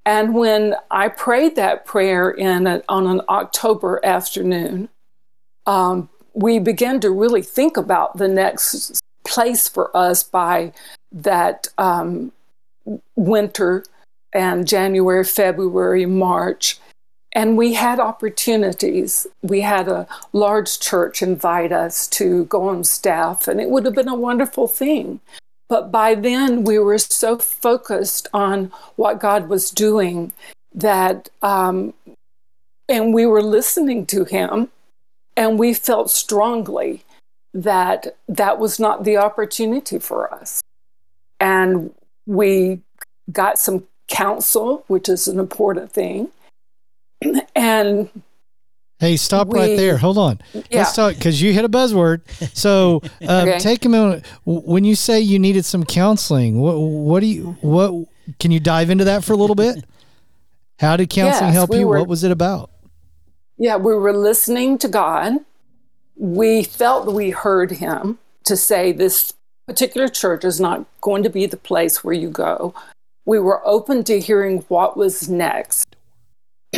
And 0.05 0.35
when 0.35 0.77
I 0.91 1.09
prayed 1.09 1.57
that 1.57 1.85
prayer 1.85 2.31
in 2.31 2.67
a, 2.67 2.83
on 2.89 3.07
an 3.07 3.23
October 3.29 4.01
afternoon, 4.05 4.89
um, 5.67 6.09
we 6.33 6.59
began 6.59 7.01
to 7.01 7.11
really 7.11 7.43
think 7.43 7.77
about 7.77 8.17
the 8.19 8.29
next 8.29 9.01
place 9.27 9.67
for 9.67 9.95
us 9.97 10.23
by 10.23 10.73
that 11.11 11.69
um, 11.79 12.33
winter 13.15 13.85
and 14.33 14.69
January, 14.69 15.25
February, 15.25 16.07
March. 16.07 16.79
And 17.33 17.57
we 17.57 17.75
had 17.75 18.01
opportunities. 18.01 19.27
We 19.43 19.61
had 19.61 19.89
a 19.89 20.07
large 20.33 20.81
church 20.81 21.23
invite 21.23 21.73
us 21.73 22.07
to 22.09 22.45
go 22.47 22.69
on 22.69 22.85
staff, 22.85 23.47
and 23.47 23.61
it 23.61 23.69
would 23.69 23.85
have 23.85 23.95
been 23.95 24.09
a 24.09 24.15
wonderful 24.15 24.69
thing. 24.69 25.21
But 25.69 25.91
by 25.91 26.15
then, 26.15 26.65
we 26.65 26.79
were 26.79 26.99
so 26.99 27.39
focused 27.39 28.29
on 28.33 28.73
what 28.95 29.21
God 29.21 29.49
was 29.49 29.71
doing 29.71 30.33
that, 30.75 31.29
um, 31.43 31.93
and 32.89 33.13
we 33.13 33.27
were 33.27 33.43
listening 33.43 34.07
to 34.07 34.25
Him, 34.25 34.71
and 35.37 35.59
we 35.59 35.75
felt 35.75 36.11
strongly 36.11 37.05
that 37.53 38.17
that 38.29 38.59
was 38.59 38.79
not 38.79 39.05
the 39.05 39.17
opportunity 39.17 39.99
for 39.99 40.33
us. 40.33 40.63
And 41.41 41.93
we 42.27 42.81
got 43.31 43.59
some 43.59 43.87
counsel, 44.09 44.85
which 44.89 45.09
is 45.09 45.29
an 45.29 45.39
important 45.39 45.93
thing. 45.93 46.31
And 47.55 48.11
Hey, 48.99 49.19
stop 49.19 49.49
we, 49.49 49.59
right 49.59 49.77
there. 49.77 49.99
Hold 49.99 50.17
on. 50.17 50.41
Yeah. 50.55 50.63
Let's 50.73 50.95
talk 50.95 51.15
because 51.15 51.43
you 51.43 51.53
hit 51.53 51.67
a 51.67 51.69
buzzword. 51.69 52.23
So, 52.57 53.03
uh, 53.29 53.45
okay. 53.47 53.59
take 53.59 53.85
a 53.85 53.91
minute. 53.91 54.25
When 54.45 54.85
you 54.85 54.95
say 54.95 55.21
you 55.21 55.39
needed 55.39 55.67
some 55.67 55.85
counseling, 55.85 56.59
what 56.61 56.79
what 56.79 57.21
do 57.21 57.27
you 57.27 57.57
what 57.61 58.09
can 58.39 58.51
you 58.51 58.61
dive 58.61 58.89
into 58.89 59.05
that 59.05 59.23
for 59.23 59.35
a 59.35 59.37
little 59.37 59.57
bit? 59.57 59.85
How 60.79 60.97
did 60.97 61.11
counseling 61.11 61.49
yes, 61.49 61.55
help 61.55 61.71
we 61.71 61.81
you? 61.81 61.89
Were, 61.89 61.99
what 61.99 62.09
was 62.09 62.25
it 62.25 62.31
about? 62.31 62.71
Yeah, 63.59 63.77
we 63.77 63.95
were 63.95 64.15
listening 64.15 64.79
to 64.79 64.89
God. 64.89 65.35
We 66.17 66.63
felt 66.63 67.13
we 67.13 67.31
heard 67.31 67.73
Him 67.73 68.19
to 68.45 68.57
say 68.57 68.93
this 68.93 69.35
particular 69.67 70.09
church 70.09 70.45
is 70.45 70.61
not 70.61 70.87
going 71.01 71.23
to 71.23 71.31
be 71.31 71.47
the 71.47 71.57
place 71.57 72.03
where 72.05 72.15
you 72.15 72.31
go. 72.31 72.75
We 73.25 73.39
were 73.39 73.67
open 73.67 74.05
to 74.05 74.21
hearing 74.21 74.59
what 74.69 74.97
was 74.97 75.29
next. 75.29 75.97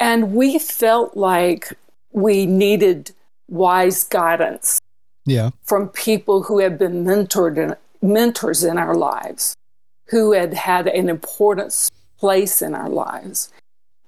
And 0.00 0.34
we 0.34 0.58
felt 0.58 1.14
like 1.14 1.74
we 2.10 2.46
needed 2.46 3.12
wise 3.48 4.02
guidance 4.02 4.80
yeah. 5.26 5.50
from 5.62 5.90
people 5.90 6.42
who 6.42 6.58
had 6.58 6.78
been 6.78 7.04
mentored 7.04 7.58
in, 7.58 7.76
mentors 8.00 8.64
in 8.64 8.78
our 8.78 8.94
lives, 8.94 9.54
who 10.08 10.32
had 10.32 10.54
had 10.54 10.88
an 10.88 11.10
important 11.10 11.90
place 12.18 12.62
in 12.62 12.74
our 12.74 12.88
lives. 12.88 13.50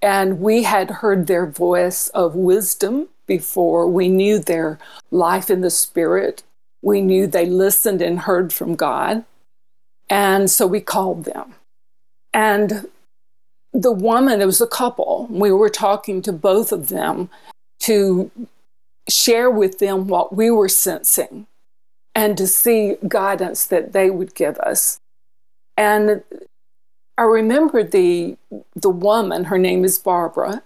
And 0.00 0.40
we 0.40 0.62
had 0.62 0.90
heard 0.90 1.26
their 1.26 1.46
voice 1.46 2.08
of 2.08 2.34
wisdom 2.34 3.08
before. 3.26 3.86
We 3.86 4.08
knew 4.08 4.38
their 4.38 4.78
life 5.10 5.50
in 5.50 5.60
the 5.60 5.70
Spirit. 5.70 6.42
We 6.82 7.00
knew 7.00 7.26
they 7.26 7.46
listened 7.46 8.02
and 8.02 8.20
heard 8.20 8.52
from 8.52 8.74
God. 8.74 9.24
And 10.10 10.50
so 10.50 10.66
we 10.66 10.80
called 10.80 11.24
them. 11.24 11.54
And 12.34 12.88
the 13.72 13.92
woman, 13.92 14.40
it 14.40 14.46
was 14.46 14.60
a 14.60 14.66
couple, 14.66 15.26
we 15.30 15.50
were 15.50 15.70
talking 15.70 16.20
to 16.22 16.32
both 16.32 16.72
of 16.72 16.88
them 16.88 17.30
to 17.80 18.30
share 19.08 19.50
with 19.50 19.78
them 19.78 20.06
what 20.06 20.34
we 20.34 20.50
were 20.50 20.68
sensing 20.68 21.46
and 22.14 22.36
to 22.36 22.46
see 22.46 22.96
guidance 23.08 23.66
that 23.66 23.92
they 23.92 24.10
would 24.10 24.34
give 24.34 24.58
us. 24.58 25.00
And 25.76 26.22
I 27.16 27.22
remember 27.22 27.82
the 27.82 28.36
the 28.74 28.90
woman, 28.90 29.44
her 29.44 29.58
name 29.58 29.84
is 29.84 29.98
Barbara, 29.98 30.62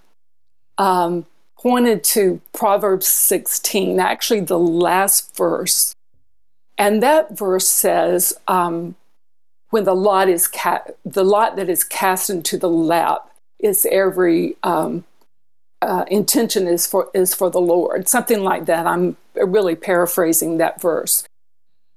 um, 0.78 1.26
pointed 1.58 2.04
to 2.04 2.40
Proverbs 2.52 3.06
16, 3.06 3.98
actually 3.98 4.40
the 4.40 4.58
last 4.58 5.36
verse. 5.36 5.95
And 6.78 7.02
that 7.02 7.36
verse 7.36 7.68
says, 7.68 8.34
um, 8.48 8.96
when 9.70 9.84
the 9.84 9.94
lot 9.94 10.28
is 10.28 10.46
ca- 10.46 10.84
the 11.04 11.24
lot 11.24 11.56
that 11.56 11.68
is 11.68 11.84
cast 11.84 12.30
into 12.30 12.56
the 12.56 12.68
lap 12.68 13.30
is 13.58 13.86
every 13.90 14.56
um, 14.62 15.04
uh, 15.82 16.04
intention 16.08 16.66
is 16.66 16.86
for 16.86 17.10
is 17.14 17.34
for 17.34 17.50
the 17.50 17.60
Lord, 17.60 18.08
something 18.08 18.42
like 18.42 18.66
that. 18.66 18.86
I'm 18.86 19.16
really 19.34 19.74
paraphrasing 19.74 20.58
that 20.58 20.80
verse, 20.80 21.24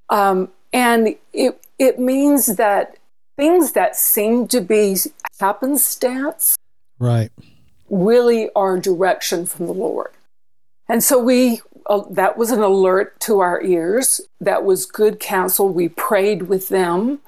um, 0.09 0.50
and 0.74 1.15
it 1.33 1.62
it 1.77 2.00
means 2.00 2.57
that 2.57 2.98
things 3.38 3.74
that 3.74 3.95
seem 3.95 4.48
to 4.50 4.62
be 4.62 4.98
happenstance, 5.39 6.57
right, 6.98 7.31
really 7.89 8.50
are 8.55 8.79
direction 8.79 9.45
from 9.45 9.67
the 9.67 9.74
Lord, 9.74 10.12
and 10.88 11.03
so 11.03 11.19
we. 11.19 11.62
Uh, 11.89 12.03
that 12.10 12.38
was 12.38 12.51
an 12.51 12.62
alert 12.62 13.19
to 13.22 13.39
our 13.39 13.62
ears. 13.63 14.22
That 14.39 14.63
was 14.63 14.86
good 14.86 15.19
counsel. 15.19 15.67
We 15.69 15.89
prayed 15.89 16.43
with 16.43 16.69
them. 16.69 17.19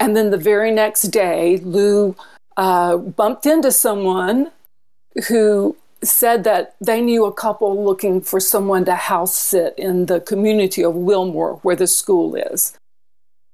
And 0.00 0.16
then 0.16 0.30
the 0.30 0.36
very 0.36 0.72
next 0.72 1.02
day, 1.02 1.58
Lou 1.58 2.16
uh, 2.56 2.96
bumped 2.96 3.46
into 3.46 3.70
someone 3.70 4.50
who 5.28 5.76
said 6.02 6.44
that 6.44 6.74
they 6.80 7.00
knew 7.00 7.24
a 7.24 7.32
couple 7.32 7.84
looking 7.84 8.20
for 8.20 8.40
someone 8.40 8.84
to 8.86 8.96
house 8.96 9.36
sit 9.36 9.74
in 9.78 10.06
the 10.06 10.20
community 10.20 10.82
of 10.82 10.94
Wilmore, 10.94 11.60
where 11.62 11.76
the 11.76 11.86
school 11.86 12.34
is. 12.34 12.76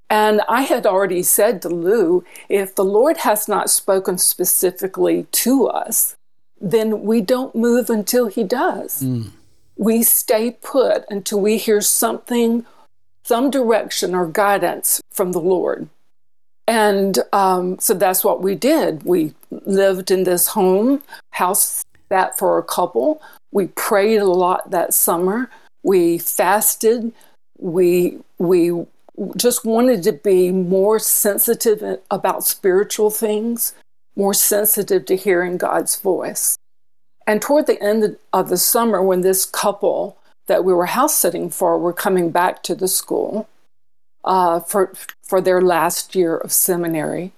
And 0.08 0.40
I 0.48 0.62
had 0.62 0.86
already 0.86 1.22
said 1.22 1.60
to 1.62 1.68
Lou, 1.68 2.24
if 2.48 2.74
the 2.74 2.84
Lord 2.84 3.18
has 3.18 3.48
not 3.48 3.68
spoken 3.68 4.18
specifically 4.18 5.26
to 5.32 5.66
us, 5.66 6.16
then 6.60 7.02
we 7.02 7.20
don't 7.20 7.54
move 7.54 7.90
until 7.90 8.28
He 8.28 8.44
does. 8.44 9.02
Mm. 9.02 9.32
We 9.76 10.02
stay 10.02 10.52
put 10.52 11.04
until 11.10 11.40
we 11.40 11.58
hear 11.58 11.80
something, 11.80 12.66
some 13.24 13.50
direction 13.50 14.14
or 14.14 14.26
guidance 14.26 15.00
from 15.12 15.32
the 15.32 15.40
Lord. 15.40 15.88
And 16.68 17.18
um, 17.32 17.78
so 17.78 17.94
that's 17.94 18.24
what 18.24 18.42
we 18.42 18.54
did. 18.54 19.04
We 19.04 19.34
lived 19.50 20.10
in 20.10 20.24
this 20.24 20.48
home, 20.48 21.02
house 21.30 21.84
that 22.08 22.38
for 22.38 22.58
a 22.58 22.62
couple. 22.62 23.20
We 23.52 23.68
prayed 23.68 24.18
a 24.18 24.24
lot 24.24 24.70
that 24.70 24.94
summer. 24.94 25.50
We 25.82 26.18
fasted. 26.18 27.12
We 27.58 28.18
we 28.38 28.84
just 29.36 29.64
wanted 29.64 30.02
to 30.02 30.12
be 30.12 30.50
more 30.52 30.98
sensitive 30.98 32.00
about 32.10 32.44
spiritual 32.44 33.10
things, 33.10 33.74
more 34.14 34.34
sensitive 34.34 35.06
to 35.06 35.16
hearing 35.16 35.56
God's 35.56 35.96
voice. 35.96 36.56
And 37.26 37.42
toward 37.42 37.66
the 37.66 37.82
end 37.82 38.16
of 38.32 38.48
the 38.48 38.56
summer, 38.56 39.02
when 39.02 39.22
this 39.22 39.44
couple 39.44 40.16
that 40.46 40.64
we 40.64 40.72
were 40.72 40.86
house 40.86 41.16
sitting 41.16 41.50
for 41.50 41.78
were 41.78 41.92
coming 41.92 42.30
back 42.30 42.62
to 42.64 42.74
the 42.74 42.88
school, 42.88 43.48
uh, 44.24 44.60
for, 44.60 44.92
for 45.22 45.40
their 45.40 45.60
last 45.60 46.14
year 46.14 46.36
of 46.36 46.52
seminary, 46.52 47.32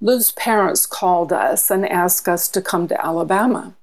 Lou's 0.00 0.32
parents 0.32 0.86
called 0.86 1.32
us 1.32 1.70
and 1.70 1.88
asked 1.88 2.28
us 2.28 2.48
to 2.48 2.62
come 2.62 2.88
to 2.88 3.04
Alabama. 3.04 3.74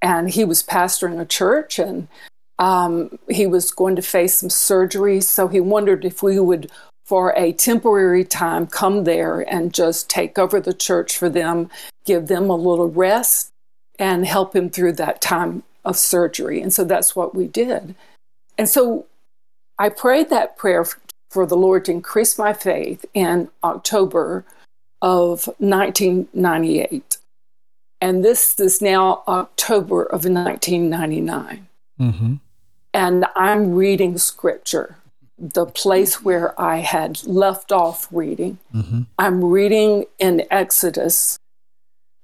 And 0.00 0.30
he 0.30 0.44
was 0.44 0.62
pastoring 0.62 1.20
a 1.20 1.24
church 1.24 1.78
and 1.78 2.08
um, 2.58 3.18
he 3.28 3.46
was 3.46 3.70
going 3.70 3.96
to 3.96 4.02
face 4.02 4.38
some 4.38 4.50
surgery. 4.50 5.20
So 5.20 5.48
he 5.48 5.60
wondered 5.60 6.04
if 6.04 6.22
we 6.22 6.38
would, 6.40 6.70
for 7.04 7.32
a 7.36 7.52
temporary 7.52 8.24
time, 8.24 8.66
come 8.66 9.04
there 9.04 9.40
and 9.40 9.72
just 9.72 10.10
take 10.10 10.38
over 10.38 10.60
the 10.60 10.74
church 10.74 11.16
for 11.16 11.28
them, 11.28 11.70
give 12.04 12.26
them 12.26 12.50
a 12.50 12.56
little 12.56 12.88
rest, 12.88 13.51
and 13.98 14.26
help 14.26 14.54
him 14.54 14.70
through 14.70 14.92
that 14.92 15.20
time 15.20 15.62
of 15.84 15.96
surgery. 15.96 16.60
And 16.60 16.72
so 16.72 16.84
that's 16.84 17.14
what 17.16 17.34
we 17.34 17.46
did. 17.46 17.94
And 18.56 18.68
so 18.68 19.06
I 19.78 19.88
prayed 19.88 20.30
that 20.30 20.56
prayer 20.56 20.86
for 21.30 21.46
the 21.46 21.56
Lord 21.56 21.86
to 21.86 21.92
increase 21.92 22.38
my 22.38 22.52
faith 22.52 23.04
in 23.14 23.48
October 23.64 24.44
of 25.00 25.46
1998. 25.58 27.16
And 28.00 28.24
this 28.24 28.58
is 28.60 28.82
now 28.82 29.22
October 29.26 30.02
of 30.02 30.24
1999. 30.24 31.68
Mm-hmm. 32.00 32.34
And 32.94 33.26
I'm 33.34 33.74
reading 33.74 34.18
scripture, 34.18 34.96
the 35.38 35.66
place 35.66 36.22
where 36.22 36.60
I 36.60 36.78
had 36.78 37.24
left 37.24 37.72
off 37.72 38.08
reading. 38.10 38.58
Mm-hmm. 38.74 39.02
I'm 39.18 39.44
reading 39.44 40.06
in 40.18 40.44
Exodus. 40.50 41.38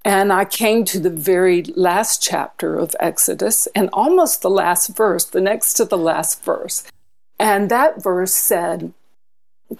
And 0.05 0.31
I 0.31 0.45
came 0.45 0.85
to 0.85 0.99
the 0.99 1.09
very 1.09 1.63
last 1.75 2.21
chapter 2.23 2.77
of 2.77 2.95
Exodus 2.99 3.67
and 3.75 3.89
almost 3.91 4.41
the 4.41 4.49
last 4.49 4.95
verse, 4.95 5.25
the 5.25 5.41
next 5.41 5.73
to 5.73 5.85
the 5.85 5.97
last 5.97 6.43
verse. 6.43 6.83
And 7.37 7.69
that 7.69 8.01
verse 8.01 8.33
said, 8.33 8.93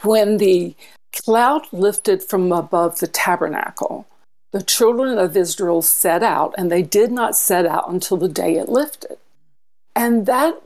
when 0.03 0.37
the 0.37 0.75
cloud 1.13 1.65
lifted 1.71 2.21
from 2.23 2.51
above 2.51 2.99
the 2.99 3.07
tabernacle, 3.07 4.05
the 4.51 4.61
children 4.61 5.17
of 5.17 5.37
Israel 5.37 5.81
set 5.81 6.23
out, 6.23 6.55
and 6.57 6.71
they 6.71 6.81
did 6.81 7.11
not 7.11 7.35
set 7.35 7.65
out 7.65 7.89
until 7.89 8.17
the 8.17 8.27
day 8.27 8.55
it 8.55 8.69
lifted. 8.69 9.17
And 9.95 10.25
that 10.25 10.61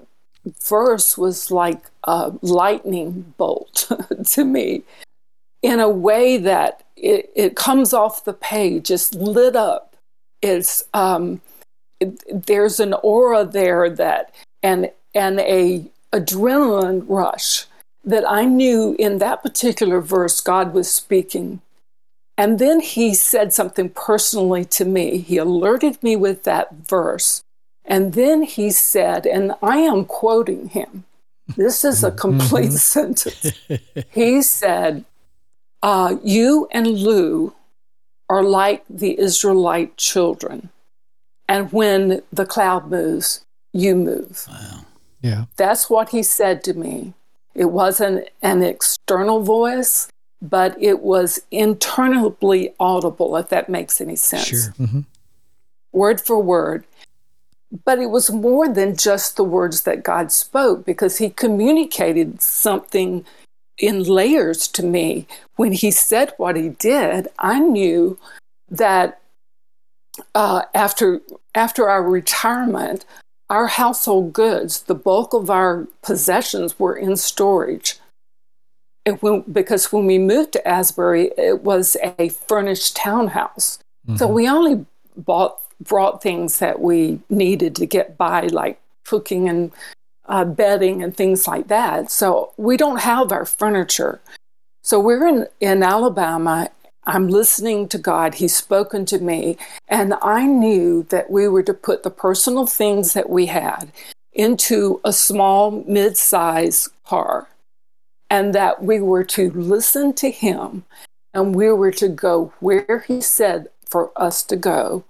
verse 0.61 1.17
was 1.17 1.51
like 1.51 1.89
a 2.03 2.33
lightning 2.41 3.33
bolt 3.37 3.91
to 4.25 4.43
me 4.43 4.83
in 5.63 5.79
a 5.79 5.89
way 5.89 6.37
that 6.37 6.83
it, 6.95 7.31
it 7.35 7.55
comes 7.55 7.93
off 7.93 8.25
the 8.25 8.33
page, 8.33 8.91
it's 8.91 9.15
lit 9.15 9.55
up. 9.55 9.95
It's 10.41 10.83
um, 10.93 11.41
it, 11.99 12.21
there's 12.45 12.79
an 12.79 12.93
aura 13.01 13.45
there 13.45 13.89
that 13.89 14.35
and 14.61 14.91
and 15.15 15.39
a 15.39 15.85
adrenaline 16.11 17.05
rush 17.07 17.65
that 18.03 18.29
I 18.29 18.45
knew 18.45 18.95
in 18.99 19.17
that 19.17 19.41
particular 19.41 20.01
verse 20.01 20.41
God 20.41 20.73
was 20.73 20.91
speaking. 20.93 21.61
And 22.37 22.59
then 22.59 22.79
he 22.79 23.13
said 23.13 23.53
something 23.53 23.89
personally 23.89 24.65
to 24.65 24.85
me. 24.85 25.19
He 25.19 25.37
alerted 25.37 26.01
me 26.03 26.15
with 26.15 26.43
that 26.43 26.73
verse. 26.73 27.43
And 27.85 28.13
then 28.13 28.41
he 28.41 28.71
said, 28.71 29.25
and 29.25 29.53
I 29.61 29.77
am 29.77 30.05
quoting 30.05 30.69
him, 30.69 31.05
this 31.55 31.85
is 31.85 32.03
a 32.03 32.11
complete 32.11 32.71
mm-hmm. 32.71 32.75
sentence. 32.75 33.51
He 34.11 34.41
said, 34.41 35.05
uh, 35.83 36.15
You 36.23 36.67
and 36.71 36.87
Lou 36.87 37.53
are 38.29 38.41
like 38.41 38.83
the 38.89 39.19
Israelite 39.19 39.95
children. 39.97 40.69
And 41.47 41.71
when 41.71 42.23
the 42.31 42.45
cloud 42.45 42.89
moves, 42.89 43.45
you 43.73 43.95
move. 43.95 44.47
Wow. 44.49 44.85
Yeah. 45.21 45.45
That's 45.57 45.89
what 45.89 46.09
he 46.09 46.23
said 46.23 46.63
to 46.63 46.73
me. 46.73 47.13
It 47.53 47.65
wasn't 47.65 48.29
an 48.41 48.63
external 48.63 49.41
voice, 49.41 50.07
but 50.41 50.75
it 50.81 51.01
was 51.01 51.39
internally 51.51 52.73
audible, 52.79 53.37
if 53.37 53.49
that 53.49 53.69
makes 53.69 54.01
any 54.01 54.15
sense. 54.15 54.47
Sure. 54.47 54.73
Mm-hmm. 54.79 55.01
Word 55.91 56.19
for 56.19 56.41
word. 56.41 56.85
But 57.85 57.99
it 57.99 58.09
was 58.09 58.31
more 58.31 58.67
than 58.67 58.95
just 58.95 59.35
the 59.35 59.43
words 59.43 59.81
that 59.81 60.03
God 60.03 60.31
spoke 60.31 60.85
because 60.85 61.17
he 61.17 61.29
communicated 61.29 62.41
something 62.41 63.25
in 63.83 64.03
layers 64.03 64.67
to 64.69 64.83
me. 64.83 65.27
When 65.57 65.73
he 65.73 65.91
said 65.91 66.33
what 66.37 66.55
he 66.55 66.69
did, 66.69 67.27
I 67.37 67.59
knew 67.59 68.17
that 68.69 69.19
uh, 70.33 70.63
after 70.73 71.21
after 71.53 71.89
our 71.89 72.03
retirement, 72.03 73.05
our 73.49 73.67
household 73.67 74.33
goods, 74.33 74.83
the 74.83 74.95
bulk 74.95 75.33
of 75.33 75.49
our 75.49 75.87
possessions 76.01 76.79
were 76.79 76.95
in 76.95 77.17
storage. 77.17 77.99
When, 79.19 79.41
because 79.41 79.91
when 79.91 80.05
we 80.05 80.17
moved 80.17 80.53
to 80.53 80.65
Asbury, 80.65 81.31
it 81.37 81.61
was 81.63 81.97
a 82.17 82.29
furnished 82.29 82.95
townhouse. 82.95 83.79
Mm-hmm. 84.07 84.17
So 84.17 84.27
we 84.27 84.47
only 84.47 84.85
bought 85.17 85.59
brought 85.81 86.23
things 86.23 86.59
that 86.59 86.79
we 86.79 87.19
needed 87.29 87.75
to 87.75 87.85
get 87.85 88.17
by, 88.17 88.47
like 88.47 88.79
cooking 89.03 89.49
and 89.49 89.71
uh, 90.25 90.45
bedding 90.45 91.03
and 91.03 91.15
things 91.15 91.47
like 91.47 91.67
that. 91.67 92.11
So 92.11 92.53
we 92.57 92.77
don't 92.77 93.01
have 93.01 93.31
our 93.31 93.45
furniture. 93.45 94.21
So 94.83 94.99
we're 94.99 95.27
in, 95.27 95.47
in 95.59 95.83
Alabama 95.83 96.69
I'm 97.05 97.27
listening 97.27 97.89
to 97.89 97.97
God. 97.97 98.35
He's 98.35 98.55
spoken 98.55 99.05
to 99.07 99.19
me. 99.19 99.57
And 99.87 100.13
I 100.21 100.45
knew 100.45 101.03
that 101.09 101.29
we 101.29 101.47
were 101.47 101.63
to 101.63 101.73
put 101.73 102.03
the 102.03 102.09
personal 102.09 102.65
things 102.65 103.13
that 103.13 103.29
we 103.29 103.47
had 103.47 103.91
into 104.31 105.01
a 105.03 105.13
small, 105.13 105.83
mid 105.87 106.17
size 106.17 106.89
car, 107.05 107.49
and 108.29 108.55
that 108.55 108.83
we 108.83 108.99
were 108.99 109.23
to 109.25 109.51
listen 109.51 110.13
to 110.13 110.31
Him 110.31 110.85
and 111.33 111.55
we 111.55 111.71
were 111.71 111.91
to 111.91 112.07
go 112.07 112.53
where 112.59 113.03
He 113.07 113.21
said 113.21 113.67
for 113.85 114.11
us 114.15 114.43
to 114.43 114.55
go, 114.55 115.03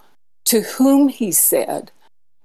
to 0.46 0.62
whom 0.62 1.10
He 1.10 1.32
said, 1.32 1.92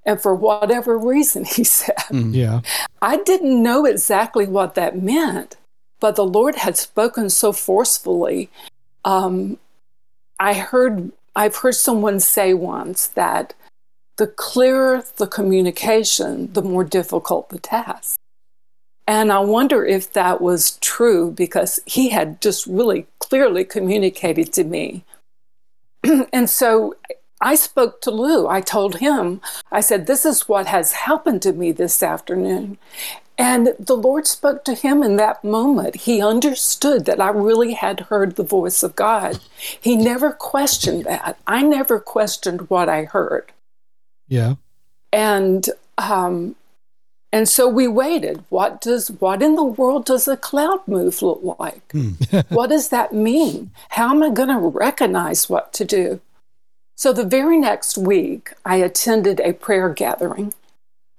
and 0.09 0.21
for 0.21 0.35
whatever 0.35 0.99
reason 0.99 1.45
He 1.59 1.63
said. 1.63 1.95
Mm, 2.11 2.35
yeah. 2.35 2.61
I 3.03 3.19
didn't 3.19 3.63
know 3.63 3.85
exactly 3.85 4.47
what 4.47 4.75
that 4.75 5.01
meant, 5.01 5.57
but 6.01 6.17
the 6.17 6.25
Lord 6.25 6.57
had 6.57 6.77
spoken 6.77 7.31
so 7.31 7.53
forcefully 7.53 8.49
um, 9.05 9.59
I 10.41 10.55
heard 10.55 11.13
I've 11.37 11.57
heard 11.57 11.75
someone 11.75 12.19
say 12.21 12.55
once 12.55 13.07
that 13.09 13.55
the 14.17 14.27
clearer 14.27 15.05
the 15.17 15.27
communication, 15.27 16.53
the 16.53 16.63
more 16.63 16.85
difficult 16.85 17.51
the 17.51 17.59
task. 17.59 18.19
And 19.07 19.33
I 19.33 19.39
wonder 19.39 19.85
if 19.85 20.13
that 20.13 20.41
was 20.41 20.77
true 20.79 21.31
because 21.31 21.81
he 21.87 22.11
had 22.11 22.41
just 22.41 22.67
really 22.67 23.07
clearly 23.21 23.65
communicated 23.65 24.53
to 24.55 24.65
me. 24.65 25.05
and 26.33 26.51
so 26.51 26.95
I 27.41 27.55
spoke 27.55 28.01
to 28.03 28.11
Lou. 28.11 28.49
I 28.49 28.61
told 28.61 28.97
him, 28.97 29.41
I 29.71 29.81
said, 29.81 30.07
This 30.07 30.25
is 30.25 30.49
what 30.49 30.67
has 30.67 30.93
happened 30.93 31.43
to 31.43 31.53
me 31.53 31.73
this 31.73 32.03
afternoon. 32.03 32.79
And 33.39 33.75
the 33.79 33.97
Lord 33.97 34.27
spoke 34.27 34.65
to 34.65 34.75
him 34.75 35.03
in 35.03 35.15
that 35.17 35.45
moment. 35.45 35.95
He 35.95 36.21
understood 36.21 37.05
that 37.05 37.21
I 37.21 37.29
really 37.29 37.75
had 37.75 38.01
heard 38.01 38.35
the 38.35 38.43
voice 38.43 38.83
of 38.83 38.97
God. 38.97 39.39
He 39.81 39.95
never 39.95 40.33
questioned 40.33 41.05
that. 41.05 41.39
I 41.47 41.63
never 41.63 42.01
questioned 42.01 42.69
what 42.69 42.89
I 42.89 43.05
heard. 43.05 43.53
Yeah. 44.27 44.57
And 45.13 45.71
um, 45.97 46.57
and 47.33 47.49
so 47.49 47.69
we 47.69 47.87
waited. 47.87 48.43
What 48.49 48.81
does 48.81 49.09
what 49.09 49.43
in 49.43 49.55
the 49.55 49.65
world 49.65 50.07
does 50.07 50.27
a 50.27 50.37
cloud 50.37 50.87
move 50.89 51.23
look 51.23 51.59
like? 51.61 51.93
Hmm. 51.93 52.13
what 52.49 52.71
does 52.71 52.89
that 52.89 53.13
mean? 53.13 53.71
How 53.91 54.11
am 54.11 54.23
I 54.23 54.31
going 54.31 54.49
to 54.49 54.59
recognize 54.59 55.49
what 55.49 55.73
to 55.75 55.85
do? 55.85 56.21
So 56.99 57.13
the 57.13 57.25
very 57.25 57.59
next 57.59 57.97
week, 57.97 58.53
I 58.65 58.77
attended 58.77 59.41
a 59.41 59.53
prayer 59.55 59.89
gathering 59.89 60.53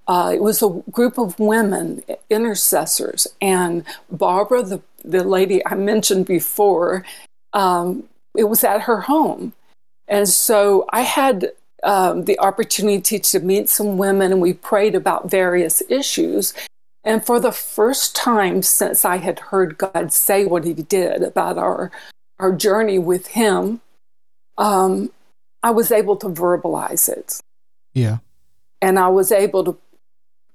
uh, 0.10 0.32
it 0.34 0.42
was 0.42 0.64
a 0.64 0.82
group 0.90 1.20
of 1.20 1.40
women, 1.40 2.04
intercessors, 2.32 3.28
and 3.40 3.86
Barbara, 4.10 4.64
the, 4.64 4.82
the 5.06 5.24
lady 5.24 5.64
I 5.68 5.76
mentioned 5.76 6.26
before, 6.26 7.06
um, 7.54 8.06
it 8.36 8.46
was 8.46 8.64
at 8.64 8.82
her 8.82 9.02
home. 9.02 9.54
And 10.08 10.28
so 10.28 10.88
I 10.92 11.02
had 11.02 11.52
um, 11.84 12.26
the 12.26 12.40
opportunity 12.40 13.20
to 13.20 13.40
meet 13.40 13.70
some 13.70 14.00
women, 14.00 14.32
and 14.32 14.42
we 14.42 14.54
prayed 14.54 14.96
about 14.96 15.30
various 15.30 15.84
issues. 15.90 16.56
And 17.04 17.24
for 17.24 17.40
the 17.40 17.52
first 17.52 18.16
time 18.16 18.64
since 18.64 19.06
I 19.06 19.18
had 19.18 19.38
heard 19.38 19.78
God 19.78 20.12
say 20.12 20.44
what 20.44 20.66
He 20.66 20.74
did 20.74 21.22
about 21.22 21.60
our, 21.60 21.92
our 22.40 22.52
journey 22.52 22.98
with 22.98 23.28
Him, 23.28 23.82
um, 24.58 25.12
I 25.64 25.72
was 25.72 25.92
able 25.92 26.16
to 26.18 26.28
verbalize 26.28 27.10
it. 27.10 27.42
Yeah. 27.94 28.18
And 28.82 28.98
I 28.98 29.10
was 29.10 29.32
able 29.32 29.64
to 29.66 29.78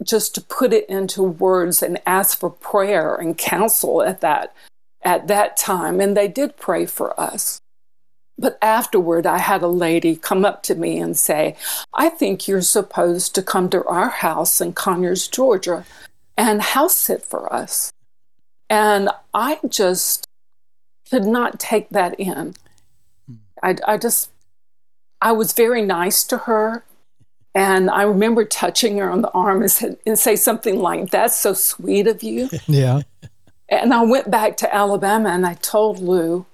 just 0.03 0.35
to 0.35 0.41
put 0.41 0.73
it 0.73 0.89
into 0.89 1.23
words 1.23 1.83
and 1.83 2.01
ask 2.05 2.39
for 2.39 2.51
prayer 2.51 3.15
and 3.15 3.39
counsel 3.39 4.03
at 4.03 4.21
that 4.21 4.55
at 5.03 5.29
that 5.29 5.57
time. 5.57 6.01
And 6.01 6.17
they 6.17 6.29
did 6.29 6.57
pray 6.57 6.87
for 6.87 7.19
us. 7.19 7.61
But 8.37 8.59
afterward 8.61 9.27
i 9.27 9.39
had 9.39 9.63
a 9.63 9.69
lady 9.69 10.17
come 10.17 10.45
up 10.45 10.65
to 10.65 10.75
me 10.75 10.99
and 10.99 11.17
say 11.17 11.55
i 11.93 12.09
think 12.09 12.49
you're 12.49 12.63
supposed 12.63 13.33
to 13.37 13.43
come 13.43 13.71
to 13.71 13.85
our 13.85 14.09
house 14.09 14.61
in 14.61 14.73
conyers 14.73 15.29
georgia 15.29 15.85
and 16.37 16.61
house 16.61 16.97
sit 16.97 17.23
for 17.23 17.53
us. 17.53 17.93
And 18.69 19.09
i 19.33 19.61
just 19.69 20.27
could 21.09 21.25
not 21.25 21.61
take 21.61 21.91
that 21.91 22.19
in. 22.19 22.55
Hmm. 23.29 23.35
I, 23.63 23.77
I 23.87 23.97
just 23.99 24.31
i 25.25 25.33
was 25.33 25.53
very 25.53 25.83
nice 25.83 26.23
to 26.23 26.39
her 26.39 26.85
and 27.55 27.89
I 27.89 28.03
remember 28.03 28.45
touching 28.45 28.99
her 28.99 29.09
on 29.09 29.23
the 29.23 29.31
arm 29.31 29.63
and, 29.63 29.71
said, 29.71 29.97
and 30.05 30.19
say 30.19 30.35
something 30.35 30.79
like, 30.79 31.11
That's 31.11 31.39
so 31.39 31.55
sweet 31.55 32.07
of 32.07 32.23
you. 32.23 32.51
Yeah. 32.67 33.03
And 33.69 33.95
I 33.95 34.03
went 34.03 34.31
back 34.31 34.57
to 34.59 34.75
Alabama 34.75 35.31
and 35.31 35.47
I 35.47 35.55
told 35.55 35.99
Lou. 35.99 36.47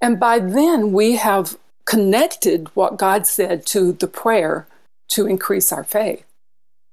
And 0.00 0.18
by 0.18 0.38
then, 0.38 0.92
we 0.92 1.16
have 1.16 1.56
connected 1.84 2.68
what 2.74 2.96
God 2.96 3.26
said 3.26 3.64
to 3.66 3.92
the 3.92 4.08
prayer 4.08 4.66
to 5.10 5.26
increase 5.26 5.70
our 5.72 5.84
faith. 5.84 6.24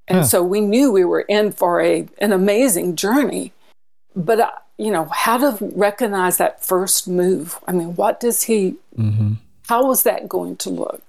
And 0.07 0.19
huh. 0.19 0.25
so 0.25 0.43
we 0.43 0.61
knew 0.61 0.91
we 0.91 1.03
were 1.03 1.21
in 1.21 1.51
for 1.51 1.81
a, 1.81 2.07
an 2.19 2.31
amazing 2.31 2.95
journey. 2.95 3.53
But, 4.15 4.39
uh, 4.39 4.51
you 4.77 4.91
know, 4.91 5.05
how 5.05 5.37
to 5.37 5.57
recognize 5.75 6.37
that 6.37 6.63
first 6.63 7.07
move? 7.07 7.57
I 7.67 7.71
mean, 7.71 7.95
what 7.95 8.19
does 8.19 8.43
he, 8.43 8.75
mm-hmm. 8.95 9.33
How 9.67 9.85
was 9.85 10.03
that 10.03 10.29
going 10.29 10.57
to 10.57 10.69
look? 10.69 11.01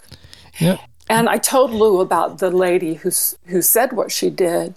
Yeah. 0.58 0.78
And 1.08 1.28
I 1.28 1.38
told 1.38 1.70
Lou 1.70 2.00
about 2.00 2.38
the 2.38 2.50
lady 2.50 2.94
who, 2.94 3.10
who 3.46 3.60
said 3.60 3.92
what 3.92 4.10
she 4.10 4.30
did. 4.30 4.74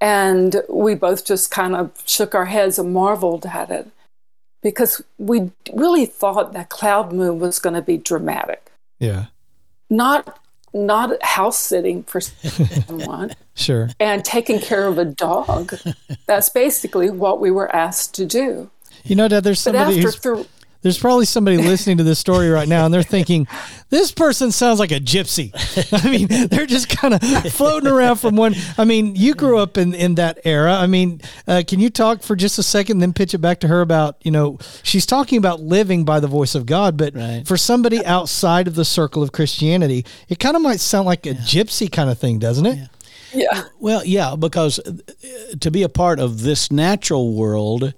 And 0.00 0.62
we 0.68 0.94
both 0.94 1.24
just 1.24 1.50
kind 1.50 1.74
of 1.74 1.90
shook 2.06 2.34
our 2.34 2.44
heads 2.44 2.78
and 2.78 2.92
marveled 2.92 3.46
at 3.46 3.70
it 3.70 3.88
because 4.62 5.02
we 5.18 5.50
really 5.72 6.06
thought 6.06 6.52
that 6.52 6.68
Cloud 6.68 7.12
Moon 7.12 7.38
was 7.38 7.58
going 7.58 7.74
to 7.74 7.82
be 7.82 7.96
dramatic. 7.96 8.70
Yeah. 8.98 9.26
Not 9.90 10.38
not 10.74 11.20
house 11.22 11.58
sitting 11.58 12.02
for 12.02 12.20
someone. 12.20 13.32
sure. 13.54 13.88
And 13.98 14.24
taking 14.24 14.60
care 14.60 14.86
of 14.86 14.98
a 14.98 15.04
dog. 15.04 15.74
That's 16.26 16.50
basically 16.50 17.08
what 17.08 17.40
we 17.40 17.50
were 17.50 17.74
asked 17.74 18.14
to 18.16 18.26
do. 18.26 18.70
You 19.04 19.16
know, 19.16 19.28
Dad, 19.28 19.44
there's 19.44 19.60
somebody 19.60 20.00
who's, 20.00 20.20
there's 20.20 20.46
there's 20.88 20.98
probably 20.98 21.26
somebody 21.26 21.58
listening 21.58 21.98
to 21.98 22.02
this 22.02 22.18
story 22.18 22.48
right 22.48 22.66
now 22.66 22.86
and 22.86 22.94
they're 22.94 23.02
thinking, 23.02 23.46
this 23.90 24.10
person 24.10 24.50
sounds 24.50 24.78
like 24.78 24.90
a 24.90 24.98
gypsy. 24.98 25.52
I 26.02 26.08
mean, 26.10 26.48
they're 26.48 26.64
just 26.64 26.88
kind 26.88 27.12
of 27.12 27.22
floating 27.52 27.90
around 27.90 28.16
from 28.16 28.36
one. 28.36 28.54
I 28.78 28.86
mean, 28.86 29.14
you 29.14 29.34
grew 29.34 29.58
up 29.58 29.76
in, 29.76 29.92
in 29.92 30.14
that 30.14 30.38
era. 30.46 30.72
I 30.72 30.86
mean, 30.86 31.20
uh, 31.46 31.62
can 31.68 31.78
you 31.78 31.90
talk 31.90 32.22
for 32.22 32.34
just 32.36 32.58
a 32.58 32.62
second, 32.62 33.00
then 33.00 33.12
pitch 33.12 33.34
it 33.34 33.38
back 33.38 33.60
to 33.60 33.68
her 33.68 33.82
about, 33.82 34.16
you 34.22 34.30
know, 34.30 34.58
she's 34.82 35.04
talking 35.04 35.36
about 35.36 35.60
living 35.60 36.06
by 36.06 36.20
the 36.20 36.26
voice 36.26 36.54
of 36.54 36.64
God, 36.64 36.96
but 36.96 37.14
Right. 37.14 37.46
for 37.46 37.58
somebody 37.58 38.02
outside 38.06 38.66
of 38.66 38.74
the 38.74 38.84
circle 38.86 39.22
of 39.22 39.32
Christianity, 39.32 40.06
it 40.30 40.38
kind 40.38 40.56
of 40.56 40.62
might 40.62 40.80
sound 40.80 41.04
like 41.04 41.26
a 41.26 41.34
gypsy 41.34 41.92
kind 41.92 42.08
of 42.08 42.18
thing, 42.18 42.38
doesn't 42.38 42.64
it? 42.64 42.88
Yeah. 43.34 43.64
Well, 43.78 44.06
yeah, 44.06 44.36
because 44.38 44.78
uh, 44.78 44.92
to 45.60 45.70
be 45.70 45.82
a 45.82 45.90
part 45.90 46.18
of 46.18 46.44
this 46.44 46.72
natural 46.72 47.34
world, 47.34 47.92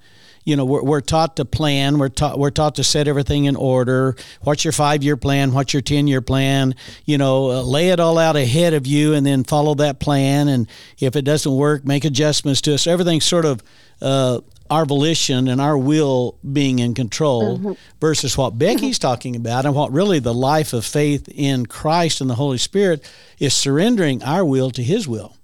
you 0.45 0.57
know, 0.57 0.65
we're, 0.65 0.83
we're 0.83 1.01
taught 1.01 1.37
to 1.37 1.45
plan. 1.45 1.99
We're 1.99 2.09
taught 2.09 2.39
we're 2.39 2.51
taught 2.51 2.77
to 2.77 2.85
set 2.85 3.09
everything 3.09 3.45
in 3.45 3.57
order. 3.57 4.17
What's 4.43 4.65
your 4.65 4.73
five 4.73 5.03
year 5.03 5.17
plan? 5.17 5.53
What's 5.53 5.73
your 5.73 5.83
ten 5.83 6.07
year 6.07 6.21
plan? 6.21 6.75
You 7.05 7.19
know, 7.19 7.51
uh, 7.51 7.63
lay 7.63 7.91
it 7.91 8.01
all 8.01 8.19
out 8.19 8.37
ahead 8.37 8.75
of 8.75 8.87
you, 8.87 9.15
and 9.15 9.25
then 9.27 9.45
follow 9.45 9.75
that 9.77 10.01
plan. 10.01 10.49
And 10.49 10.67
if 10.99 11.17
it 11.17 11.23
doesn't 11.23 11.55
work, 11.55 11.85
make 11.85 12.05
adjustments 12.05 12.61
to 12.63 12.73
it. 12.73 12.79
So 12.79 12.91
everything's 12.91 13.27
sort 13.27 13.45
of 13.45 13.63
uh, 14.01 14.41
our 14.71 14.87
volition 14.87 15.49
and 15.49 15.61
our 15.61 15.77
will 15.77 16.39
being 16.53 16.79
in 16.79 16.95
control 16.95 17.77
versus 18.01 18.39
what 18.39 18.57
Becky's 18.57 19.01
talking 19.01 19.35
about 19.35 19.67
and 19.67 19.75
what 19.75 19.93
really 19.93 20.21
the 20.21 20.33
life 20.33 20.73
of 20.73 20.85
faith 20.85 21.29
in 21.29 21.67
Christ 21.67 22.21
and 22.21 22.31
the 22.31 22.37
Holy 22.37 22.57
Spirit 22.59 23.11
is 23.39 23.53
surrendering 23.53 24.23
our 24.23 24.45
will 24.45 24.71
to 24.71 24.83
His 24.83 25.09
will. 25.09 25.37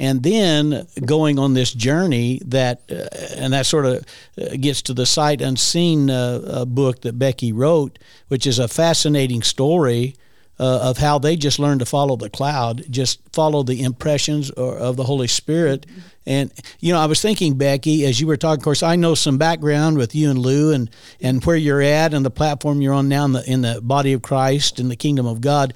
And 0.00 0.22
then 0.22 0.86
going 1.04 1.38
on 1.38 1.54
this 1.54 1.72
journey 1.72 2.40
that, 2.46 2.82
uh, 2.90 3.06
and 3.36 3.52
that 3.52 3.66
sort 3.66 3.86
of 3.86 4.04
uh, 4.40 4.56
gets 4.60 4.82
to 4.82 4.94
the 4.94 5.06
sight 5.06 5.40
unseen 5.40 6.10
uh, 6.10 6.40
uh, 6.44 6.64
book 6.64 7.02
that 7.02 7.18
Becky 7.18 7.52
wrote, 7.52 7.98
which 8.28 8.46
is 8.46 8.58
a 8.58 8.66
fascinating 8.66 9.42
story 9.42 10.16
uh, 10.58 10.80
of 10.82 10.98
how 10.98 11.18
they 11.18 11.36
just 11.36 11.58
learned 11.58 11.80
to 11.80 11.86
follow 11.86 12.16
the 12.16 12.30
cloud, 12.30 12.84
just 12.90 13.20
follow 13.32 13.62
the 13.62 13.82
impressions 13.82 14.50
or, 14.52 14.76
of 14.76 14.96
the 14.96 15.04
Holy 15.04 15.26
Spirit. 15.26 15.86
And 16.26 16.52
you 16.80 16.92
know, 16.92 17.00
I 17.00 17.06
was 17.06 17.20
thinking, 17.20 17.58
Becky, 17.58 18.06
as 18.06 18.20
you 18.20 18.26
were 18.26 18.36
talking. 18.36 18.60
Of 18.60 18.64
course, 18.64 18.82
I 18.82 18.96
know 18.96 19.14
some 19.14 19.36
background 19.36 19.98
with 19.98 20.14
you 20.14 20.30
and 20.30 20.38
Lou, 20.38 20.72
and 20.72 20.88
and 21.20 21.44
where 21.44 21.56
you're 21.56 21.82
at, 21.82 22.14
and 22.14 22.24
the 22.24 22.30
platform 22.30 22.80
you're 22.80 22.94
on 22.94 23.08
now 23.08 23.26
in 23.26 23.32
the 23.32 23.50
in 23.50 23.60
the 23.62 23.80
body 23.82 24.12
of 24.14 24.22
Christ 24.22 24.80
in 24.80 24.88
the 24.88 24.96
kingdom 24.96 25.26
of 25.26 25.40
God. 25.40 25.74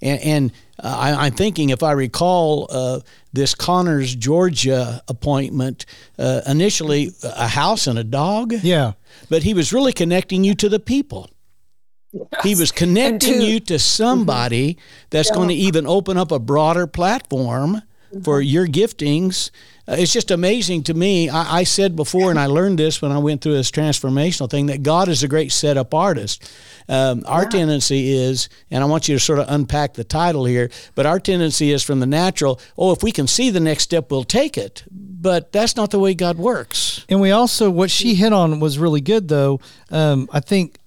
And, 0.00 0.20
and 0.20 0.52
uh, 0.82 0.96
I, 0.98 1.26
I'm 1.26 1.32
thinking, 1.34 1.70
if 1.70 1.82
I 1.82 1.92
recall, 1.92 2.66
uh, 2.70 3.00
this 3.32 3.54
Conyers, 3.54 4.14
Georgia 4.14 5.02
appointment, 5.08 5.86
uh, 6.18 6.40
initially 6.46 7.12
a 7.22 7.48
house 7.48 7.86
and 7.86 7.98
a 7.98 8.04
dog, 8.04 8.52
Yeah. 8.62 8.92
but 9.30 9.42
he 9.42 9.54
was 9.54 9.72
really 9.72 9.92
connecting 9.92 10.44
you 10.44 10.54
to 10.56 10.68
the 10.68 10.80
people. 10.80 11.30
He 12.42 12.54
was 12.54 12.70
connecting 12.72 13.40
to- 13.40 13.46
you 13.46 13.60
to 13.60 13.78
somebody 13.78 14.76
that's 15.10 15.30
going 15.30 15.48
to 15.48 15.54
even 15.54 15.86
open 15.86 16.18
up 16.18 16.30
a 16.30 16.38
broader 16.38 16.86
platform 16.86 17.82
for 18.22 18.42
your 18.42 18.66
giftings. 18.66 19.50
Uh, 19.88 19.96
it's 19.98 20.12
just 20.12 20.30
amazing 20.30 20.84
to 20.84 20.94
me. 20.94 21.28
I, 21.28 21.58
I 21.58 21.64
said 21.64 21.96
before, 21.96 22.30
and 22.30 22.38
I 22.38 22.46
learned 22.46 22.78
this 22.78 23.02
when 23.02 23.10
I 23.10 23.18
went 23.18 23.40
through 23.40 23.54
this 23.54 23.70
transformational 23.70 24.48
thing, 24.48 24.66
that 24.66 24.82
God 24.82 25.08
is 25.08 25.22
a 25.22 25.28
great 25.28 25.50
setup 25.50 25.92
artist. 25.92 26.48
Um, 26.88 27.24
our 27.26 27.44
tendency 27.46 28.12
is, 28.12 28.48
and 28.70 28.84
I 28.84 28.86
want 28.86 29.08
you 29.08 29.16
to 29.16 29.20
sort 29.20 29.38
of 29.38 29.46
unpack 29.48 29.94
the 29.94 30.04
title 30.04 30.44
here, 30.44 30.70
but 30.94 31.06
our 31.06 31.18
tendency 31.18 31.72
is 31.72 31.82
from 31.82 32.00
the 32.00 32.06
natural, 32.06 32.60
oh, 32.78 32.92
if 32.92 33.02
we 33.02 33.12
can 33.12 33.26
see 33.26 33.50
the 33.50 33.60
next 33.60 33.84
step, 33.84 34.10
we'll 34.10 34.24
take 34.24 34.56
it. 34.56 34.84
But 34.90 35.52
that's 35.52 35.76
not 35.76 35.90
the 35.90 35.98
way 35.98 36.14
God 36.14 36.38
works. 36.38 37.04
And 37.08 37.20
we 37.20 37.30
also, 37.30 37.70
what 37.70 37.90
she 37.90 38.14
hit 38.14 38.32
on 38.32 38.60
was 38.60 38.78
really 38.78 39.00
good, 39.00 39.28
though. 39.28 39.60
Um, 39.90 40.28
I 40.32 40.40
think 40.40 40.78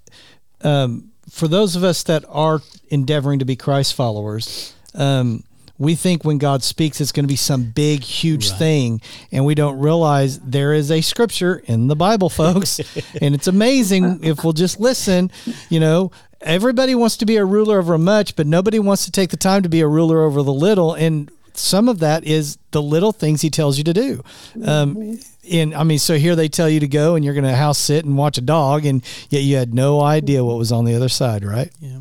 um, 0.61 1.11
for 1.29 1.47
those 1.47 1.75
of 1.75 1.83
us 1.83 2.03
that 2.03 2.23
are 2.29 2.61
endeavoring 2.89 3.39
to 3.39 3.45
be 3.45 3.55
Christ 3.55 3.93
followers, 3.93 4.73
um, 4.93 5.43
we 5.77 5.95
think 5.95 6.23
when 6.23 6.37
God 6.37 6.63
speaks, 6.63 7.01
it's 7.01 7.11
going 7.11 7.25
to 7.25 7.31
be 7.31 7.35
some 7.35 7.63
big, 7.63 8.01
huge 8.01 8.51
thing. 8.51 9.01
And 9.31 9.45
we 9.45 9.55
don't 9.55 9.77
realize 9.77 10.39
there 10.39 10.73
is 10.73 10.89
a 10.89 11.01
scripture 11.01 11.61
in 11.65 11.87
the 11.87 11.95
Bible, 11.95 12.29
folks. 12.29 12.79
and 13.21 13.35
it's 13.35 13.47
amazing 13.47 14.23
if 14.23 14.43
we'll 14.43 14.53
just 14.53 14.79
listen. 14.79 15.31
You 15.69 15.79
know, 15.81 16.11
everybody 16.41 16.95
wants 16.95 17.17
to 17.17 17.25
be 17.25 17.35
a 17.35 17.45
ruler 17.45 17.79
over 17.79 17.97
much, 17.97 18.35
but 18.35 18.47
nobody 18.47 18.79
wants 18.79 19.05
to 19.05 19.11
take 19.11 19.31
the 19.31 19.37
time 19.37 19.63
to 19.63 19.69
be 19.69 19.81
a 19.81 19.87
ruler 19.87 20.21
over 20.21 20.41
the 20.43 20.53
little. 20.53 20.93
And 20.93 21.29
some 21.53 21.89
of 21.89 21.99
that 21.99 22.23
is 22.23 22.57
the 22.71 22.81
little 22.81 23.11
things 23.11 23.41
he 23.41 23.49
tells 23.49 23.77
you 23.77 23.83
to 23.83 23.93
do. 23.93 24.23
Um, 24.63 25.19
and 25.51 25.75
I 25.75 25.83
mean, 25.83 25.99
so 25.99 26.17
here 26.17 26.35
they 26.35 26.47
tell 26.47 26.69
you 26.69 26.79
to 26.79 26.87
go 26.87 27.15
and 27.15 27.23
you're 27.23 27.33
going 27.33 27.45
to 27.45 27.55
house 27.55 27.77
sit 27.77 28.05
and 28.05 28.17
watch 28.17 28.37
a 28.37 28.41
dog, 28.41 28.85
and 28.85 29.03
yet 29.29 29.39
you 29.39 29.57
had 29.57 29.73
no 29.73 30.01
idea 30.01 30.43
what 30.43 30.57
was 30.57 30.71
on 30.71 30.85
the 30.85 30.95
other 30.95 31.09
side, 31.09 31.43
right? 31.43 31.71
Yeah. 31.79 31.99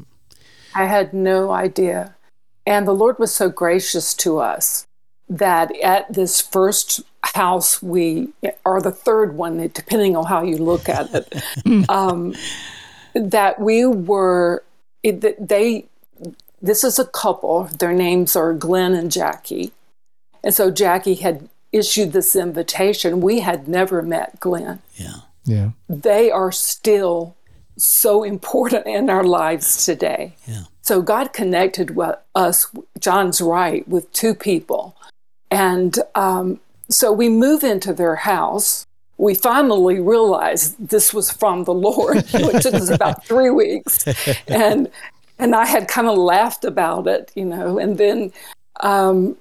I 0.75 0.87
had 0.87 1.13
no 1.13 1.51
idea. 1.51 2.17
And 2.67 2.87
the 2.89 2.95
Lord 2.95 3.19
was 3.19 3.35
so 3.35 3.49
gracious 3.49 4.15
to 4.15 4.39
us 4.39 4.87
that 5.29 5.75
at 5.81 6.13
this 6.13 6.41
first 6.41 7.03
house 7.23 7.83
we 7.83 8.29
or 8.65 8.81
the 8.83 8.91
third 8.93 9.35
one 9.37 9.57
depending 9.69 10.15
on 10.15 10.27
how 10.27 10.43
you 10.43 10.59
look 10.59 10.89
at 10.89 11.09
it 11.15 11.43
um, 11.89 12.35
that 13.15 13.59
we 13.59 13.87
were 13.87 14.63
it, 15.03 15.49
they 15.49 15.87
this 16.61 16.85
is 16.85 16.99
a 16.99 17.07
couple 17.07 17.65
their 17.79 17.95
names 17.95 18.37
are 18.37 18.53
glenn 18.53 18.93
and 18.93 19.11
jackie 19.11 19.73
and 20.43 20.55
so 20.55 20.71
jackie 20.71 21.15
had 21.15 21.49
issued 21.73 22.13
this 22.13 22.37
invitation 22.37 23.23
we 23.23 23.41
had 23.41 23.67
never 23.67 24.03
met 24.03 24.39
glenn 24.41 24.81
Yeah. 24.97 25.21
Yeah. 25.47 25.71
they 25.89 26.31
are 26.31 26.53
still 26.53 27.35
so 27.77 28.23
important 28.23 28.87
in 28.87 29.11
our 29.11 29.25
lives 29.25 29.85
today. 29.85 30.37
Yeah. 30.47 30.65
So 30.85 31.01
God 31.01 31.33
connected 31.33 31.97
us, 32.35 32.67
John's 32.99 33.41
right, 33.41 33.89
with 33.89 34.13
two 34.13 34.35
people. 34.35 34.95
And 35.51 35.99
um, 36.15 36.61
so 36.91 37.11
we 37.11 37.31
move 37.31 37.65
into 37.65 37.95
their 37.95 38.17
house. 38.17 38.85
We 39.17 39.35
finally 39.35 39.99
realized 39.99 40.77
this 40.91 41.15
was 41.15 41.31
from 41.31 41.65
the 41.65 41.73
Lord. 41.73 42.27
took 42.61 42.75
us 42.75 42.91
about 42.91 43.25
three 43.25 43.49
weeks. 43.49 44.05
And 44.47 44.91
and 45.39 45.55
I 45.55 45.65
had 45.65 45.89
kind 45.89 46.07
of 46.07 46.19
laughed 46.19 46.65
about 46.65 47.07
it, 47.09 47.33
you 47.35 47.47
know, 47.47 47.79
and 47.79 47.97
then 47.97 48.33
um, 48.81 49.37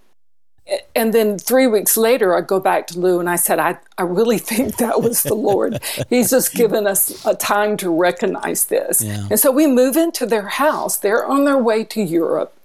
and 0.96 1.14
then 1.14 1.38
three 1.38 1.68
weeks 1.68 1.98
later, 1.98 2.36
I 2.36 2.42
go 2.42 2.60
back 2.60 2.88
to 2.88 3.00
Lou 3.00 3.20
and 3.20 3.30
I 3.30 3.36
said, 3.36 3.60
I, 3.60 3.78
I 3.98 4.04
really 4.04 4.38
think 4.52 4.78
that 4.78 5.02
was 5.02 5.24
the 5.24 5.34
Lord. 5.34 5.80
He's 6.10 6.30
just 6.30 6.54
given 6.54 6.88
us 6.88 7.26
a 7.26 7.36
time 7.36 7.78
to 7.78 7.90
recognize 7.90 8.66
this. 8.66 9.02
Yeah. 9.02 9.28
And 9.30 9.40
so 9.40 9.52
we 9.52 9.68
move 9.68 9.98
into 9.98 10.26
their 10.26 10.48
house. 10.48 10.98
They're 10.98 11.26
on 11.26 11.46
their 11.46 11.58
way 11.58 11.84
to 11.86 12.02
Europe. 12.02 12.56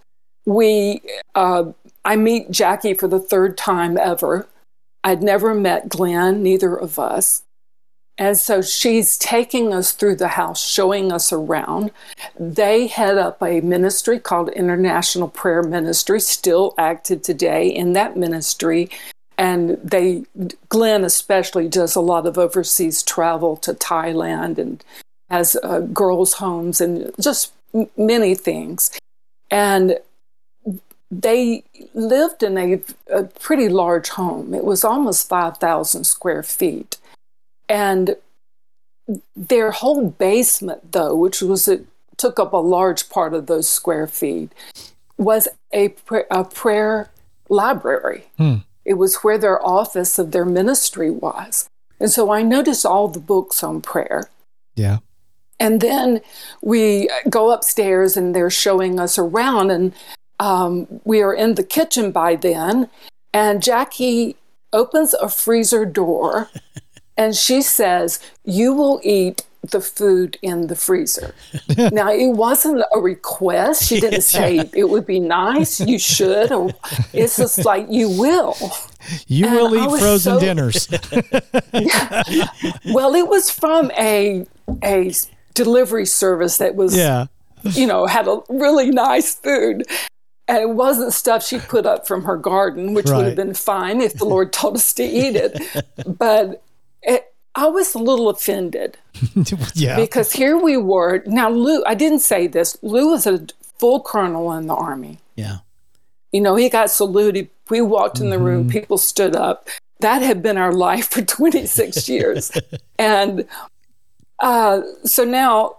We, 0.47 1.03
uh, 1.35 1.73
I 2.05 2.17
meet 2.17 2.51
Jackie 2.51 2.95
for 2.95 3.09
the 3.09 3.19
third 3.19 3.59
time 3.59 3.99
ever. 3.99 4.49
I'd 5.05 5.23
never 5.23 5.55
met 5.55 5.89
Glenn, 5.89 6.43
neither 6.43 6.75
of 6.75 6.99
us. 6.99 7.43
And 8.19 8.37
so 8.37 8.61
she's 8.61 9.17
taking 9.17 9.73
us 9.73 9.93
through 9.93 10.17
the 10.17 10.29
house, 10.29 10.61
showing 10.61 11.13
us 11.13 11.33
around. 11.33 11.93
They 12.39 12.89
head 12.89 13.17
up 13.17 13.41
a 13.41 13.61
ministry 13.61 14.19
called 14.19 14.49
International 14.51 15.29
Prayer 15.29 15.63
Ministry, 15.63 16.21
still 16.21 16.75
active 16.77 17.23
today 17.23 17.69
in 17.69 17.93
that 17.93 18.17
ministry. 18.17 18.91
And 19.39 19.79
they, 19.85 20.25
Glenn 20.69 21.05
especially, 21.05 21.69
does 21.69 21.95
a 21.95 22.01
lot 22.01 22.27
of 22.27 22.37
overseas 22.37 23.05
travel 23.05 23.57
to 23.59 23.73
Thailand 23.73 24.59
and 24.59 24.85
has 25.31 25.57
uh, 25.63 25.81
girls' 25.81 26.35
homes 26.35 26.81
and 26.81 27.13
just 27.21 27.53
many 27.97 28.35
things. 28.35 28.99
And 29.49 29.99
they 31.09 31.63
lived 31.95 32.43
in 32.43 32.59
a, 32.59 32.81
a 33.13 33.25
pretty 33.25 33.69
large 33.69 34.09
home. 34.09 34.55
It 34.55 34.65
was 34.65 34.85
almost 34.85 35.29
5,000 35.29 36.03
square 36.03 36.43
feet. 36.43 36.99
And 37.69 38.17
their 39.37 39.71
whole 39.71 40.11
basement, 40.11 40.93
though, 40.93 41.15
which 41.15 41.41
was 41.41 41.69
it 41.69 41.87
took 42.17 42.39
up 42.39 42.53
a 42.53 42.59
large 42.59 43.09
part 43.09 43.35
of 43.35 43.47
those 43.47 43.69
square 43.69 44.07
feet, 44.07 44.53
was 45.17 45.49
a, 45.73 45.91
pr- 45.91 46.29
a 46.31 46.45
prayer 46.45 47.11
library. 47.49 48.27
It 48.85 48.95
was 48.95 49.17
where 49.17 49.39
their 49.39 49.65
office 49.65 50.19
of 50.19 50.33
their 50.33 50.45
ministry 50.45 51.11
was. 51.11 51.69
And 52.01 52.11
so 52.11 52.31
I 52.31 52.43
noticed 52.43 52.87
all 52.87 53.09
the 53.09 53.21
books 53.21 53.63
on 53.63 53.81
prayer. 53.83 54.31
Yeah. 54.77 54.99
And 55.61 55.81
then 55.81 56.21
we 56.63 57.11
go 57.29 57.51
upstairs 57.51 58.17
and 58.17 58.35
they're 58.35 58.51
showing 58.51 59.01
us 59.01 59.19
around, 59.19 59.71
and 59.71 59.93
um, 60.39 61.01
we 61.05 61.21
are 61.21 61.35
in 61.35 61.57
the 61.57 61.65
kitchen 61.65 62.13
by 62.13 62.37
then. 62.37 62.89
And 63.35 63.63
Jackie 63.63 64.37
opens 64.73 65.15
a 65.15 65.29
freezer 65.29 65.85
door 65.85 66.49
and 67.19 67.35
she 67.37 67.61
says, 67.61 68.19
You 68.45 68.73
will 68.73 69.01
eat 69.03 69.45
the 69.71 69.81
food 69.81 70.39
in 70.41 70.69
the 70.69 70.77
freezer. 70.77 71.35
now, 71.93 72.11
it 72.11 72.29
wasn't 72.29 72.83
a 72.95 73.01
request. 73.01 73.85
She 73.85 74.01
didn't 74.01 74.23
say 74.23 74.71
it 74.73 74.89
would 74.89 75.05
be 75.05 75.19
nice, 75.21 75.81
you 75.81 75.99
should, 75.99 76.53
or 76.53 76.71
it's 77.13 77.37
just 77.37 77.65
like, 77.67 77.87
You 77.91 78.09
will. 78.09 78.57
You 79.27 79.47
And 79.47 79.55
will 79.57 79.77
eat 79.77 80.01
frozen 80.01 80.35
so- 80.35 80.41
dinners. 80.41 80.89
Well, 82.87 83.15
it 83.15 83.29
was 83.29 83.51
from 83.51 83.91
a 83.99 84.47
a 84.85 85.13
delivery 85.55 86.07
service 86.07 86.59
that 86.59 86.75
was, 86.75 86.97
Yeah. 86.97 87.27
you 87.63 87.87
know, 87.87 88.07
had 88.07 88.29
a 88.29 88.41
really 88.49 88.91
nice 88.91 89.35
food. 89.35 89.85
And 90.47 90.59
it 90.59 90.71
wasn't 90.71 91.13
stuff 91.13 91.45
she 91.45 91.59
put 91.59 91.85
up 91.85 92.07
from 92.07 92.25
her 92.25 92.37
garden, 92.37 92.95
which 92.95 93.07
would 93.11 93.27
have 93.27 93.37
been 93.37 93.53
fine 93.55 94.01
if 94.01 94.15
the 94.15 94.25
Lord 94.25 94.51
told 94.53 94.77
us 94.77 94.95
to 94.95 95.03
eat 95.05 95.37
it. 95.37 95.61
But 96.07 96.63
it, 97.03 97.33
I 97.55 97.67
was 97.67 97.95
a 97.95 97.99
little 97.99 98.29
offended 98.29 98.99
yeah. 99.75 99.97
because 99.97 100.33
here 100.33 100.57
we 100.57 100.77
were. 100.77 101.23
Now, 101.27 101.51
Lou, 101.51 101.83
I 101.85 101.95
didn't 101.95 102.21
say 102.21 102.47
this. 102.47 102.77
Lou 102.83 103.11
was 103.11 103.27
a 103.27 103.47
full 103.79 104.01
colonel 104.01 104.53
in 104.53 104.67
the 104.67 104.75
army. 104.75 105.19
Yeah. 105.35 105.59
You 106.33 106.41
know, 106.41 106.57
he 106.57 106.69
got 106.69 106.91
saluted. 106.91 107.49
We 107.71 107.81
walked 107.81 108.21
in 108.21 108.31
the 108.31 108.39
room, 108.39 108.69
people 108.69 108.97
stood 108.97 109.35
up. 109.35 109.69
That 110.01 110.23
had 110.23 110.43
been 110.43 110.57
our 110.57 110.73
life 110.73 111.11
for 111.11 111.23
26 111.25 112.09
years. 112.09 112.53
and 112.99 113.47
uh, 114.39 114.83
so 115.05 115.25
now, 115.25 115.79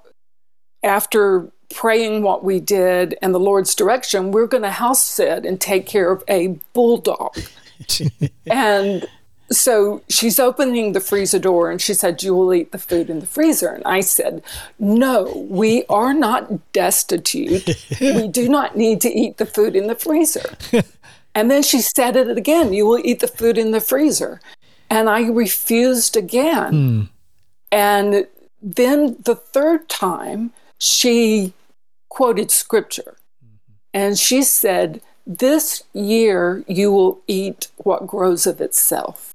after 0.83 1.49
praying 1.73 2.23
what 2.23 2.43
we 2.43 2.59
did 2.59 3.17
and 3.21 3.33
the 3.33 3.39
Lord's 3.39 3.73
direction, 3.75 4.31
we're 4.31 4.47
going 4.47 4.63
to 4.63 4.71
house 4.71 5.03
sit 5.03 5.45
and 5.45 5.61
take 5.61 5.85
care 5.85 6.11
of 6.11 6.23
a 6.27 6.59
bulldog. 6.73 7.37
and 8.47 9.07
so 9.51 10.03
she's 10.09 10.39
opening 10.39 10.93
the 10.93 10.99
freezer 10.99 11.39
door 11.39 11.71
and 11.71 11.81
she 11.81 11.93
said, 11.93 12.21
You 12.21 12.35
will 12.35 12.53
eat 12.53 12.71
the 12.71 12.77
food 12.77 13.09
in 13.09 13.19
the 13.19 13.27
freezer. 13.27 13.69
And 13.69 13.83
I 13.85 14.01
said, 14.01 14.43
No, 14.77 15.47
we 15.49 15.85
are 15.89 16.13
not 16.13 16.71
destitute. 16.71 17.69
we 18.01 18.27
do 18.27 18.47
not 18.47 18.77
need 18.77 19.01
to 19.01 19.09
eat 19.09 19.37
the 19.37 19.45
food 19.45 19.75
in 19.75 19.87
the 19.87 19.95
freezer. 19.95 20.57
and 21.33 21.49
then 21.49 21.63
she 21.63 21.81
said 21.81 22.15
it 22.15 22.37
again 22.37 22.73
You 22.73 22.85
will 22.85 23.01
eat 23.03 23.19
the 23.19 23.27
food 23.27 23.57
in 23.57 23.71
the 23.71 23.81
freezer. 23.81 24.39
And 24.89 25.09
I 25.09 25.27
refused 25.27 26.15
again. 26.15 26.71
Hmm. 26.71 27.01
And 27.71 28.27
then 28.61 29.17
the 29.23 29.35
third 29.35 29.87
time, 29.89 30.51
she 30.79 31.53
quoted 32.09 32.51
scripture. 32.51 33.17
And 33.93 34.17
she 34.17 34.43
said, 34.43 35.01
This 35.25 35.83
year 35.93 36.63
you 36.67 36.91
will 36.91 37.21
eat 37.27 37.69
what 37.77 38.07
grows 38.07 38.45
of 38.45 38.61
itself. 38.61 39.28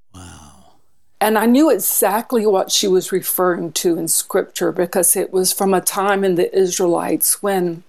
And 1.25 1.39
I 1.39 1.47
knew 1.47 1.71
exactly 1.71 2.45
what 2.45 2.71
she 2.71 2.87
was 2.87 3.11
referring 3.11 3.73
to 3.73 3.97
in 3.97 4.09
scripture 4.09 4.73
because 4.73 5.17
it 5.17 5.33
was 5.33 5.55
from 5.55 5.73
a 5.73 5.81
time 5.81 6.23
in 6.23 6.35
the 6.35 6.55
Israelites 6.55 7.43
when 7.43 7.83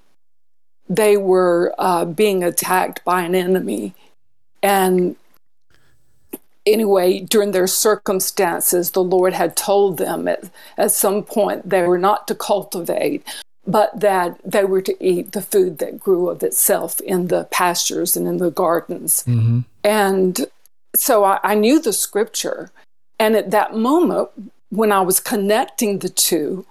they 0.87 1.17
were 1.17 1.75
uh, 1.77 2.05
being 2.05 2.45
attacked 2.45 3.03
by 3.03 3.23
an 3.23 3.35
enemy. 3.35 3.93
And 4.63 5.17
anyway, 6.65 7.19
during 7.19 7.51
their 7.51 7.67
circumstances, 7.67 8.91
the 8.91 9.03
Lord 9.03 9.33
had 9.33 9.57
told 9.57 9.97
them 9.97 10.29
at, 10.29 10.49
at 10.77 10.91
some 10.91 11.21
point 11.21 11.69
they 11.69 11.81
were 11.85 11.97
not 11.97 12.29
to 12.29 12.35
cultivate, 12.35 13.21
but 13.67 13.99
that 13.99 14.39
they 14.45 14.63
were 14.63 14.81
to 14.81 14.95
eat 15.05 15.33
the 15.33 15.41
food 15.41 15.79
that 15.79 15.99
grew 15.99 16.29
of 16.29 16.41
itself 16.41 17.01
in 17.01 17.27
the 17.27 17.43
pastures 17.51 18.15
and 18.15 18.29
in 18.29 18.37
the 18.37 18.49
gardens. 18.49 19.25
And 19.83 20.45
so 20.95 21.25
I, 21.25 21.41
I 21.43 21.55
knew 21.55 21.81
the 21.81 21.91
scripture. 21.91 22.71
And 23.19 23.35
at 23.35 23.51
that 23.51 23.75
moment, 23.75 24.29
when 24.69 24.91
I 24.91 25.01
was 25.01 25.19
connecting 25.19 25.99
the 25.99 26.09
two, 26.09 26.65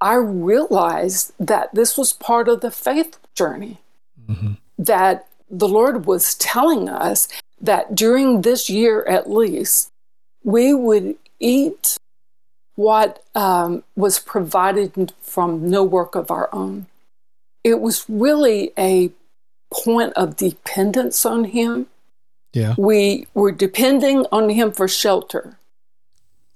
I 0.00 0.14
realized 0.14 1.32
that 1.38 1.74
this 1.74 1.96
was 1.96 2.12
part 2.12 2.48
of 2.48 2.60
the 2.60 2.70
faith 2.70 3.18
journey. 3.34 3.78
That 4.78 5.26
the 5.50 5.68
Lord 5.68 6.06
was 6.06 6.34
telling 6.34 6.88
us 6.88 7.28
that 7.60 7.94
during 7.94 8.42
this 8.42 8.68
year 8.68 9.04
at 9.04 9.30
least, 9.30 9.90
we 10.42 10.74
would 10.74 11.16
eat 11.40 11.96
what 12.74 13.22
um, 13.34 13.84
was 13.96 14.18
provided 14.18 15.12
from 15.22 15.70
no 15.70 15.84
work 15.84 16.14
of 16.14 16.30
our 16.30 16.48
own. 16.52 16.86
It 17.62 17.80
was 17.80 18.04
really 18.08 18.72
a 18.78 19.10
point 19.72 20.12
of 20.14 20.36
dependence 20.36 21.24
on 21.24 21.44
Him. 21.44 21.86
Yeah. 22.52 22.74
We 22.76 23.26
were 23.32 23.52
depending 23.52 24.26
on 24.30 24.50
Him 24.50 24.72
for 24.72 24.88
shelter. 24.88 25.56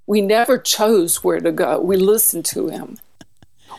We 0.08 0.22
never 0.22 0.56
chose 0.56 1.22
where 1.22 1.38
to 1.38 1.52
go, 1.52 1.78
we 1.80 1.98
listened 1.98 2.46
to 2.46 2.68
Him. 2.68 2.96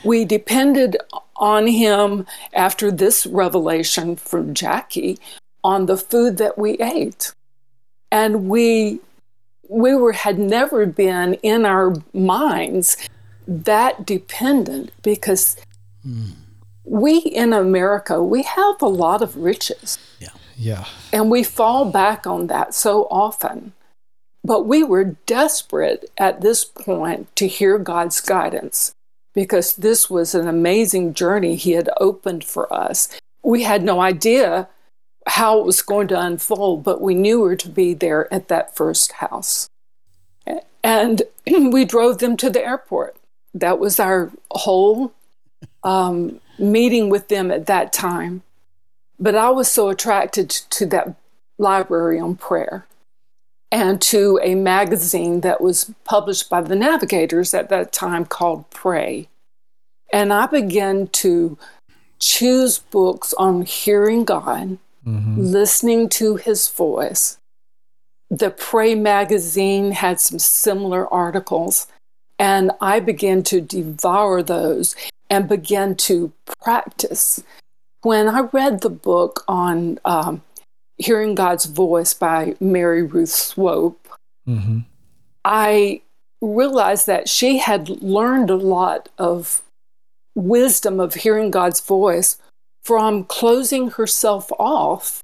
We 0.06 0.26
depended 0.26 0.96
on 1.36 1.66
Him 1.66 2.28
after 2.54 2.92
this 2.92 3.26
revelation 3.26 4.16
from 4.16 4.54
Jackie 4.54 5.18
on 5.64 5.88
the 5.88 5.98
food 5.98 6.38
that 6.38 6.56
we 6.56 6.78
ate. 6.78 7.34
And 8.12 8.48
we 8.48 9.00
we 9.68 9.96
were 9.96 10.14
had 10.14 10.38
never 10.38 10.86
been 10.86 11.34
in 11.36 11.66
our 11.66 11.96
minds 12.14 12.96
that 13.48 14.06
dependent 14.06 14.92
because 15.02 15.58
hmm. 16.04 16.32
we 16.84 17.18
in 17.18 17.54
America 17.54 18.24
we 18.24 18.44
have 18.44 18.82
a 18.82 18.88
lot 18.88 19.22
of 19.22 19.36
riches 19.36 19.98
Yeah. 20.56 20.86
and 21.14 21.32
we 21.32 21.44
fall 21.44 21.86
back 21.92 22.28
on 22.28 22.48
that 22.48 22.74
so 22.74 23.08
often. 23.10 23.74
But 24.50 24.66
we 24.66 24.84
were 24.84 25.16
desperate 25.28 26.10
at 26.18 26.42
this 26.42 26.66
point 26.66 27.36
to 27.36 27.48
hear 27.48 27.78
God's 27.78 28.20
guidance 28.20 28.94
because 29.36 29.76
this 29.76 30.10
was 30.10 30.34
an 30.34 30.48
amazing 30.48 31.14
journey 31.14 31.56
He 31.56 31.74
had 31.74 31.88
opened 31.98 32.44
for 32.44 32.74
us. 32.74 33.10
We 33.44 33.62
had 33.62 33.84
no 33.84 34.02
idea 34.02 34.68
how 35.28 35.60
it 35.60 35.68
was 35.68 35.84
going 35.84 36.08
to 36.08 36.20
unfold, 36.20 36.84
but 36.84 37.00
we 37.00 37.14
knew 37.14 37.42
we 37.42 37.50
were 37.50 37.56
to 37.58 37.70
be 37.70 37.94
there 37.94 38.28
at 38.34 38.48
that 38.48 38.76
first 38.76 39.12
house. 39.12 39.70
And 40.84 41.22
we 41.46 41.86
drove 41.86 42.18
them 42.18 42.36
to 42.38 42.50
the 42.50 42.66
airport. 42.66 43.18
That 43.54 43.78
was 43.78 44.00
our 44.00 44.32
whole 44.50 45.14
um, 45.84 46.42
meeting 46.58 47.12
with 47.12 47.28
them 47.28 47.52
at 47.52 47.68
that 47.68 47.94
time. 47.94 48.42
But 49.20 49.36
I 49.36 49.52
was 49.52 49.72
so 49.72 49.90
attracted 49.90 50.50
to 50.50 50.88
that 50.88 51.14
library 51.60 52.20
on 52.20 52.36
prayer 52.36 52.88
and 53.72 54.02
to 54.02 54.40
a 54.44 54.56
magazine 54.56 55.42
that 55.42 55.62
was 55.62 55.94
published 56.04 56.50
by 56.50 56.62
the 56.62 56.76
Navigators 56.76 57.54
at 57.54 57.70
that 57.70 57.92
time 57.94 58.26
called 58.26 58.70
Pray. 58.70 59.28
And 60.12 60.34
I 60.34 60.48
began 60.48 61.08
to 61.08 61.58
choose 62.20 62.80
books 62.80 63.34
on 63.38 63.62
hearing 63.64 64.26
God, 64.26 64.78
listening 65.38 66.10
to 66.10 66.36
his 66.36 66.68
voice. 66.68 67.38
The 68.30 68.50
Pray 68.50 68.96
magazine 68.96 69.92
had 69.92 70.20
some 70.20 70.40
similar 70.40 71.12
articles, 71.14 71.88
and 72.38 72.72
I 72.82 73.00
began 73.00 73.44
to 73.44 73.62
devour 73.62 74.44
those 74.44 74.96
and 75.30 75.48
began 75.48 75.96
to 75.96 76.32
practice 76.64 77.44
when 78.02 78.28
I 78.28 78.42
read 78.42 78.82
the 78.82 78.90
book 78.90 79.44
on 79.48 80.00
um, 80.06 80.42
Hearing 81.00 81.34
God's 81.34 81.66
Voice 81.66 82.14
by 82.14 82.56
Mary 82.60 83.04
Ruth 83.04 83.30
Swope, 83.30 84.08
hmm 84.46 84.80
I 85.46 86.02
realized 86.42 87.08
that 87.08 87.28
she 87.28 87.58
had 87.58 87.90
learned 87.90 88.50
a 88.50 88.56
lot 88.56 89.10
of 89.18 89.62
wisdom 90.36 91.00
of 91.00 91.14
hearing 91.16 91.52
God's 91.52 91.80
voice 91.82 92.38
from 92.84 93.24
closing 93.24 93.92
herself 93.92 94.52
off 94.60 95.22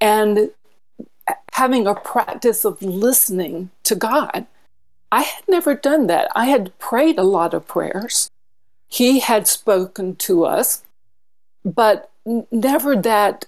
and 0.00 0.50
having 1.52 1.86
a 1.86 1.94
practice 1.94 2.64
of 2.64 2.82
listening 2.82 3.70
to 3.84 3.94
God. 3.94 4.46
I 5.10 5.22
had 5.22 5.44
never 5.48 5.74
done 5.74 6.06
that. 6.06 6.30
I 6.34 6.46
had 6.46 6.76
prayed 6.78 7.18
a 7.18 7.22
lot 7.22 7.54
of 7.54 7.66
prayers. 7.66 8.30
He 8.88 9.20
had 9.20 9.46
spoken 9.46 10.16
to 10.16 10.44
us, 10.44 10.82
but 11.64 12.10
never 12.50 12.96
that 12.96 13.46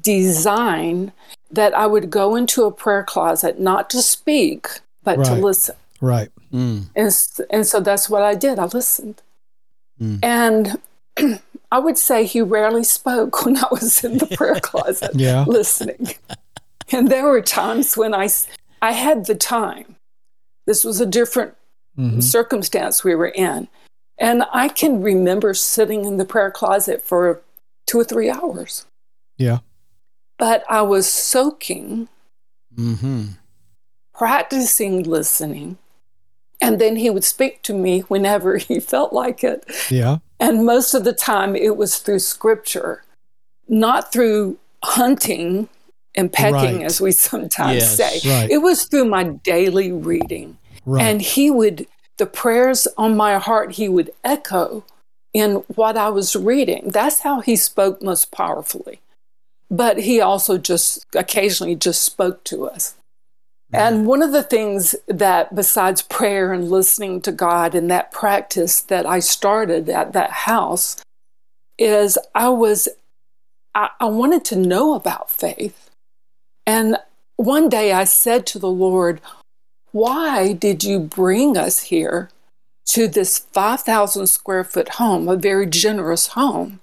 design 0.00 1.12
that 1.50 1.74
I 1.74 1.86
would 1.86 2.10
go 2.10 2.34
into 2.36 2.64
a 2.64 2.70
prayer 2.72 3.02
closet 3.02 3.58
not 3.58 3.88
to 3.90 4.02
speak, 4.02 4.68
but 5.02 5.24
to 5.24 5.34
listen. 5.34 5.76
Right. 6.00 6.28
Mm. 6.52 6.86
And, 6.94 7.46
and 7.50 7.66
so 7.66 7.80
that's 7.80 8.08
what 8.10 8.22
I 8.22 8.34
did. 8.34 8.58
I 8.58 8.66
listened. 8.66 9.22
Mm. 10.00 10.18
And 10.22 11.40
I 11.72 11.78
would 11.78 11.98
say 11.98 12.24
he 12.24 12.40
rarely 12.40 12.84
spoke 12.84 13.44
when 13.44 13.56
I 13.56 13.66
was 13.70 14.04
in 14.04 14.18
the 14.18 14.26
prayer 14.26 14.60
closet 14.62 15.12
Yeah. 15.14 15.44
listening. 15.46 16.08
And 16.92 17.08
there 17.10 17.24
were 17.24 17.42
times 17.42 17.96
when 17.96 18.14
I, 18.14 18.28
I 18.80 18.92
had 18.92 19.26
the 19.26 19.34
time. 19.34 19.96
This 20.66 20.84
was 20.84 21.00
a 21.00 21.06
different 21.06 21.54
Mhm. 21.98 22.22
circumstance 22.22 23.02
we 23.02 23.16
were 23.16 23.26
in. 23.34 23.66
And 24.18 24.44
I 24.52 24.68
can 24.68 25.02
remember 25.02 25.52
sitting 25.52 26.04
in 26.04 26.16
the 26.16 26.24
prayer 26.24 26.50
closet 26.52 27.02
for 27.02 27.40
two 27.88 27.98
or 27.98 28.04
three 28.04 28.30
hours. 28.30 28.86
Yeah. 29.36 29.58
But 30.38 30.64
I 30.68 30.82
was 30.82 31.10
soaking, 31.10 32.08
Mm-hmm. 32.76 33.30
practicing 34.14 35.02
listening. 35.02 35.78
And 36.60 36.80
then 36.80 36.96
he 36.96 37.10
would 37.10 37.24
speak 37.24 37.62
to 37.62 37.74
me 37.74 38.00
whenever 38.02 38.56
he 38.56 38.80
felt 38.92 39.12
like 39.12 39.42
it. 39.44 39.64
Yeah. 39.90 40.18
And 40.40 40.64
most 40.64 40.94
of 40.94 41.04
the 41.04 41.12
time 41.12 41.56
it 41.56 41.76
was 41.76 41.98
through 41.98 42.18
scripture, 42.20 43.02
not 43.68 44.12
through 44.12 44.58
hunting 44.84 45.68
and 46.14 46.32
pecking, 46.32 46.78
Right. 46.78 46.84
as 46.86 47.00
we 47.00 47.12
sometimes 47.30 47.82
Yes. 47.82 47.96
say. 47.96 48.28
Right. 48.28 48.50
It 48.50 48.58
was 48.58 48.84
through 48.84 49.06
my 49.06 49.24
daily 49.24 49.92
reading. 49.92 50.58
Right. 50.86 51.02
And 51.02 51.20
he 51.22 51.50
would 51.50 51.86
the 52.18 52.26
prayers 52.26 52.88
on 52.96 53.16
my 53.16 53.38
heart, 53.38 53.72
he 53.72 53.88
would 53.88 54.10
echo 54.24 54.84
in 55.32 55.56
what 55.76 55.96
I 55.96 56.08
was 56.08 56.34
reading. 56.34 56.88
That's 56.92 57.20
how 57.20 57.40
he 57.40 57.54
spoke 57.54 58.02
most 58.02 58.32
powerfully. 58.32 58.98
But 59.70 60.00
he 60.00 60.20
also 60.20 60.58
just 60.58 61.06
occasionally 61.14 61.74
just 61.74 62.02
spoke 62.02 62.44
to 62.44 62.66
us. 62.66 62.94
Mm-hmm. 63.72 63.76
And 63.76 64.06
one 64.06 64.22
of 64.22 64.32
the 64.32 64.42
things 64.42 64.96
that, 65.06 65.54
besides 65.54 66.00
prayer 66.02 66.52
and 66.52 66.70
listening 66.70 67.20
to 67.22 67.32
God 67.32 67.74
and 67.74 67.90
that 67.90 68.10
practice 68.10 68.80
that 68.80 69.04
I 69.04 69.20
started 69.20 69.88
at 69.90 70.14
that 70.14 70.30
house, 70.30 71.02
is 71.78 72.18
I 72.34 72.48
was, 72.48 72.88
I, 73.74 73.90
I 74.00 74.06
wanted 74.06 74.44
to 74.46 74.56
know 74.56 74.94
about 74.94 75.30
faith. 75.30 75.90
And 76.66 76.96
one 77.36 77.68
day 77.68 77.92
I 77.92 78.04
said 78.04 78.46
to 78.46 78.58
the 78.58 78.70
Lord, 78.70 79.20
Why 79.92 80.54
did 80.54 80.82
you 80.82 80.98
bring 80.98 81.56
us 81.56 81.84
here 81.84 82.30
to 82.86 83.06
this 83.06 83.38
5,000 83.38 84.26
square 84.26 84.64
foot 84.64 84.88
home, 84.94 85.28
a 85.28 85.36
very 85.36 85.66
generous 85.66 86.28
home? 86.28 86.80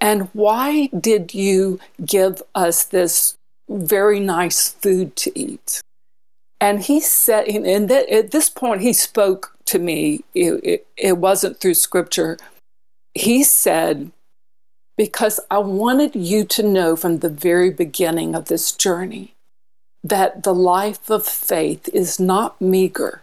And 0.00 0.28
why 0.32 0.88
did 0.88 1.34
you 1.34 1.80
give 2.04 2.42
us 2.54 2.84
this 2.84 3.36
very 3.68 4.20
nice 4.20 4.70
food 4.70 5.16
to 5.16 5.38
eat? 5.38 5.80
And 6.60 6.82
he 6.82 7.00
said, 7.00 7.48
and 7.48 7.88
that, 7.88 8.08
at 8.08 8.30
this 8.30 8.48
point, 8.48 8.82
he 8.82 8.92
spoke 8.92 9.56
to 9.66 9.78
me. 9.78 10.24
It, 10.34 10.60
it, 10.64 10.86
it 10.96 11.18
wasn't 11.18 11.60
through 11.60 11.74
scripture. 11.74 12.38
He 13.14 13.42
said, 13.42 14.12
because 14.96 15.40
I 15.50 15.58
wanted 15.58 16.14
you 16.14 16.44
to 16.44 16.62
know 16.62 16.96
from 16.96 17.18
the 17.18 17.28
very 17.28 17.70
beginning 17.70 18.34
of 18.34 18.46
this 18.46 18.72
journey 18.72 19.34
that 20.04 20.42
the 20.42 20.54
life 20.54 21.10
of 21.10 21.26
faith 21.26 21.88
is 21.92 22.20
not 22.20 22.60
meager, 22.60 23.22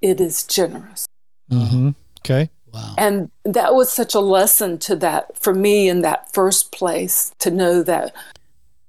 it 0.00 0.20
is 0.20 0.42
generous. 0.44 1.06
Mm-hmm. 1.50 1.90
Okay. 2.20 2.50
Wow. 2.72 2.94
And 2.96 3.30
that 3.44 3.74
was 3.74 3.92
such 3.92 4.14
a 4.14 4.20
lesson 4.20 4.78
to 4.78 4.96
that 4.96 5.36
for 5.36 5.54
me 5.54 5.88
in 5.88 6.02
that 6.02 6.32
first 6.32 6.72
place 6.72 7.32
to 7.40 7.50
know 7.50 7.82
that 7.82 8.14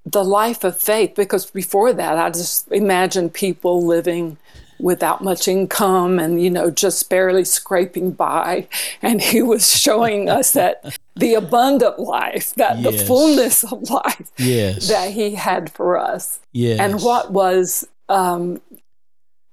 the 0.06 0.24
life 0.24 0.64
of 0.64 0.80
faith, 0.80 1.16
because 1.16 1.50
before 1.50 1.94
that, 1.94 2.18
I 2.18 2.30
just 2.30 2.72
imagined 2.72 3.34
people 3.34 3.86
living 3.86 4.38
without 4.80 5.24
much 5.24 5.48
income 5.48 6.20
and, 6.20 6.42
you 6.42 6.50
know, 6.50 6.70
just 6.70 7.10
barely 7.10 7.46
scraping 7.46 8.12
by. 8.12 8.68
And 9.02 9.22
he 9.22 9.42
was 9.42 9.72
showing 9.72 10.30
us 10.30 10.52
that 10.54 10.98
the 11.16 11.36
abundant 11.36 12.00
life, 12.00 12.54
that 12.56 12.80
Yes. 12.80 13.00
the 13.00 13.06
fullness 13.06 13.64
of 13.64 13.90
life 13.90 14.32
Yes. 14.38 14.90
that 14.90 15.12
he 15.12 15.36
had 15.36 15.72
for 15.72 15.98
us. 15.98 16.40
yes. 16.52 16.80
And 16.80 17.02
what 17.02 17.32
was 17.32 17.88
um, 18.10 18.62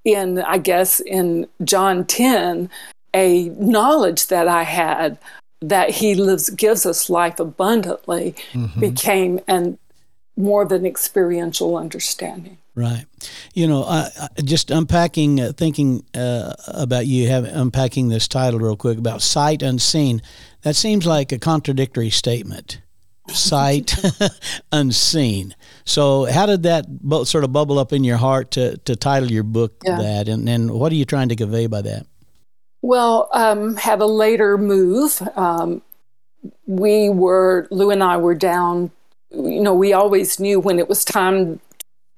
in, 0.03 0.39
I 0.39 0.57
guess, 0.57 0.99
in 0.99 1.47
John 1.63 2.03
10, 2.05 2.69
a 3.13 3.49
knowledge 3.49 4.27
that 4.27 4.47
I 4.47 4.63
had 4.63 5.17
that 5.61 5.89
he 5.91 6.15
lives, 6.15 6.49
gives 6.49 6.85
us 6.85 7.09
life 7.09 7.39
abundantly 7.39 8.35
Mm-hmm. 8.53 8.79
became 8.79 9.39
and 9.47 9.77
more 10.37 10.65
than 10.65 10.85
experiential 10.85 11.75
understanding. 11.77 12.57
Right. 12.73 13.05
You 13.53 13.67
know, 13.67 13.83
I, 13.83 14.09
I, 14.19 14.41
just 14.41 14.71
unpacking, 14.71 15.41
uh, 15.41 15.51
thinking 15.55 16.05
uh, 16.15 16.53
about 16.67 17.05
you, 17.05 17.27
have, 17.27 17.43
unpacking 17.43 18.07
this 18.07 18.27
title 18.29 18.59
real 18.61 18.77
quick 18.77 18.97
about 18.97 19.21
sight 19.21 19.61
unseen. 19.61 20.21
That 20.61 20.75
seems 20.77 21.05
like 21.05 21.31
a 21.33 21.37
contradictory 21.37 22.09
statement. 22.09 22.81
Sight 23.27 23.93
unseen. 24.71 25.53
So, 25.85 26.25
how 26.25 26.45
did 26.45 26.63
that 26.63 26.85
bu- 26.87 27.25
sort 27.25 27.43
of 27.43 27.51
bubble 27.53 27.77
up 27.77 27.93
in 27.93 28.03
your 28.03 28.17
heart 28.17 28.51
to, 28.51 28.77
to 28.77 28.95
title 28.95 29.29
your 29.31 29.43
book 29.43 29.75
Yeah. 29.83 29.97
that? 29.97 30.27
And, 30.29 30.47
and 30.49 30.71
what 30.71 30.91
are 30.91 30.95
you 30.95 31.05
trying 31.05 31.29
to 31.29 31.35
convey 31.35 31.67
by 31.67 31.81
that? 31.83 32.07
Well, 32.81 33.29
um, 33.33 33.75
had 33.75 34.01
a 34.01 34.05
later 34.05 34.57
move. 34.57 35.21
Um, 35.35 35.81
we 36.65 37.09
were, 37.09 37.67
Lou 37.69 37.91
and 37.91 38.03
I 38.03 38.17
were 38.17 38.35
down, 38.35 38.91
you 39.29 39.61
know, 39.61 39.73
we 39.73 39.93
always 39.93 40.39
knew 40.39 40.59
when 40.59 40.79
it 40.79 40.89
was 40.89 41.05
time 41.05 41.59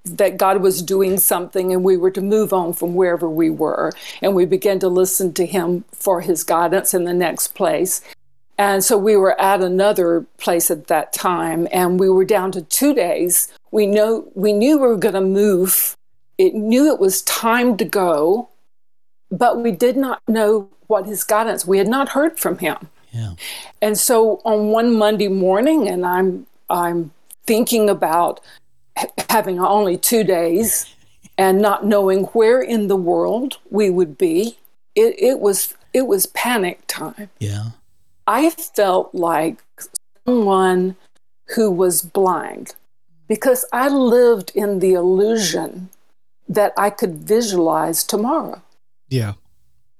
that 0.05 0.37
God 0.37 0.61
was 0.61 0.81
doing 0.81 1.17
something 1.17 1.71
and 1.71 1.83
we 1.83 1.97
were 1.97 2.11
to 2.11 2.21
move 2.21 2.53
on 2.53 2.73
from 2.73 2.93
wherever 2.93 3.29
we 3.29 3.49
were. 3.49 3.91
And 4.21 4.35
we 4.35 4.45
began 4.45 4.79
to 4.79 4.89
listen 4.89 5.33
to 5.33 5.45
Him 5.45 5.85
for 5.91 6.21
His 6.21 6.43
guidance 6.43 6.93
in 6.93 7.05
the 7.05 7.13
next 7.13 7.49
place. 7.55 8.01
And 8.57 8.83
so 8.83 8.97
we 8.97 9.15
were 9.15 9.39
at 9.41 9.61
another 9.61 10.25
place 10.37 10.69
at 10.69 10.87
that 10.87 11.13
time 11.13 11.67
and 11.71 11.99
we 11.99 12.09
were 12.09 12.25
down 12.25 12.51
to 12.51 12.61
two 12.61 12.93
days. 12.93 13.51
We 13.71 13.87
know 13.87 14.27
we 14.35 14.53
knew 14.53 14.77
we 14.77 14.87
were 14.87 14.97
going 14.97 15.15
to 15.15 15.21
move. 15.21 15.97
It 16.37 16.53
knew 16.53 16.93
it 16.93 16.99
was 16.99 17.21
time 17.23 17.77
to 17.77 17.85
go 17.85 18.49
but 19.41 19.53
we 19.65 19.71
did 19.71 19.95
not 20.05 20.21
know 20.27 20.69
what 20.87 21.05
his 21.11 21.23
guidance 21.23 21.65
we 21.65 21.77
had 21.77 21.87
not 21.97 22.09
heard 22.09 22.33
from 22.43 22.55
him 22.65 22.77
Yeah. 23.11 23.33
and 23.81 23.95
so 23.97 24.41
on 24.51 24.59
one 24.79 24.89
monday 25.03 25.27
morning 25.45 25.87
and 25.93 26.01
i'm 26.15 26.29
i'm 26.69 26.99
thinking 27.51 27.89
about 27.97 28.39
ha- 29.01 29.13
having 29.29 29.57
only 29.59 29.97
two 29.97 30.23
days 30.23 30.69
and 31.43 31.61
not 31.67 31.79
knowing 31.93 32.19
where 32.37 32.61
in 32.61 32.87
the 32.93 33.01
world 33.11 33.57
we 33.79 33.89
would 33.97 34.13
be 34.17 34.37
it, 35.03 35.11
it 35.29 35.37
was 35.45 35.73
it 35.99 36.05
was 36.13 36.25
panic 36.27 36.77
time 36.87 37.29
Yeah. 37.39 37.65
I 38.25 38.51
felt 38.51 39.07
like 39.13 39.57
someone 40.25 40.95
who 41.55 41.69
was 41.83 42.01
blind 42.01 42.67
because 43.27 43.65
I 43.73 43.89
lived 43.89 44.49
in 44.55 44.79
the 44.79 44.93
illusion 44.93 45.89
that 46.47 46.71
I 46.77 46.89
could 46.89 47.15
visualize 47.35 48.03
tomorrow. 48.03 48.61
Yeah. 49.13 49.33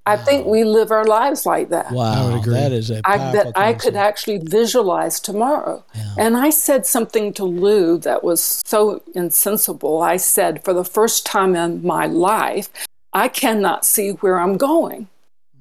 I 0.06 0.18
think 0.18 0.46
we 0.46 0.66
live 0.66 0.92
our 0.92 1.06
lives 1.06 1.46
like 1.46 1.70
that. 1.70 1.92
Wow. 1.92 2.30
would 2.30 2.42
agree. 2.42 2.56
That 2.56 2.74
is 2.74 2.92
a 2.92 3.00
I, 3.06 3.18
powerful 3.18 3.44
that 3.44 3.58
I 3.58 3.74
could 3.74 3.96
actually 3.96 4.40
visualize 4.40 5.20
tomorrow. 5.20 5.86
Yeah. 5.96 6.16
And 6.18 6.36
I 6.36 6.50
said 6.50 6.86
something 6.86 7.32
to 7.34 7.46
Lou 7.46 7.98
that 8.00 8.22
was 8.24 8.62
so 8.66 9.02
insensible. 9.16 10.02
I 10.02 10.18
said, 10.18 10.64
for 10.66 10.74
the 10.74 10.84
first 10.84 11.26
time 11.26 11.56
in 11.56 11.86
my 11.86 12.06
life, 12.06 12.70
I 13.14 13.30
cannot 13.30 13.86
see 13.86 14.10
where 14.10 14.40
I'm 14.40 14.58
going. 14.58 15.08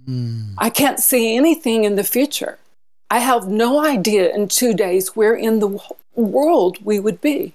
Mm. 0.09 0.55
I 0.59 0.71
can't 0.71 0.99
see 0.99 1.37
anything 1.37 1.85
in 1.85 1.95
the 1.95 2.03
future. 2.05 2.59
I 3.11 3.21
have 3.21 3.47
no 3.47 3.85
idea 3.85 4.35
in 4.35 4.49
two 4.49 4.75
days 4.75 5.15
where 5.15 5.35
in 5.35 5.61
the 5.61 5.79
world 6.17 6.79
we 6.85 6.99
would 6.99 7.21
be. 7.21 7.55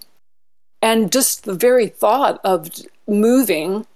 And 0.82 1.12
just 1.12 1.44
the 1.44 1.56
very 1.56 1.88
thought 1.88 2.40
of 2.46 2.70
moving 3.08 3.88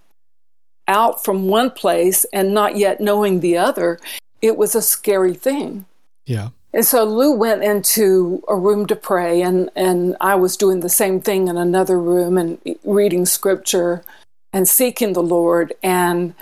out 0.87 1.23
from 1.23 1.47
one 1.47 1.71
place 1.71 2.25
and 2.33 2.53
not 2.53 2.75
yet 2.75 2.99
knowing 2.99 3.39
the 3.39 3.57
other, 3.57 3.99
it 4.41 4.57
was 4.57 4.75
a 4.75 4.81
scary 4.81 5.33
thing. 5.33 5.85
Yeah. 6.25 6.49
And 6.73 6.85
so 6.85 7.03
Lou 7.03 7.33
went 7.33 7.63
into 7.63 8.43
a 8.47 8.55
room 8.55 8.85
to 8.87 8.95
pray, 8.95 9.41
and, 9.41 9.69
and 9.75 10.15
I 10.21 10.35
was 10.35 10.55
doing 10.55 10.79
the 10.79 10.89
same 10.89 11.19
thing 11.19 11.49
in 11.49 11.57
another 11.57 11.99
room 11.99 12.37
and 12.37 12.59
reading 12.85 13.25
scripture 13.25 14.03
and 14.53 14.67
seeking 14.67 15.13
the 15.13 15.23
Lord. 15.23 15.73
And 15.83 16.33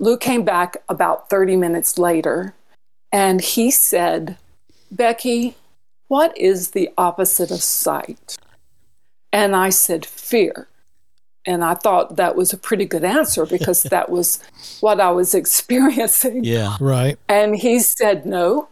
Lou 0.00 0.18
came 0.18 0.44
back 0.44 0.78
about 0.88 1.30
30 1.30 1.56
minutes 1.56 1.98
later, 1.98 2.54
and 3.12 3.40
he 3.40 3.70
said, 3.70 4.36
Becky, 4.90 5.54
what 6.08 6.36
is 6.36 6.72
the 6.72 6.90
opposite 6.98 7.52
of 7.52 7.62
sight? 7.62 8.36
And 9.32 9.54
I 9.54 9.70
said, 9.70 10.04
fear. 10.04 10.66
And 11.46 11.64
I 11.64 11.74
thought 11.74 12.16
that 12.16 12.34
was 12.36 12.52
a 12.52 12.56
pretty 12.58 12.84
good 12.84 13.04
answer 13.04 13.46
because 13.46 13.82
that 13.94 14.10
was 14.10 14.42
what 14.80 15.00
I 15.00 15.10
was 15.10 15.34
experiencing. 15.42 16.44
Yeah. 16.44 16.76
Right. 16.80 17.18
And 17.28 17.56
he 17.56 17.78
said, 17.78 18.26
No. 18.26 18.68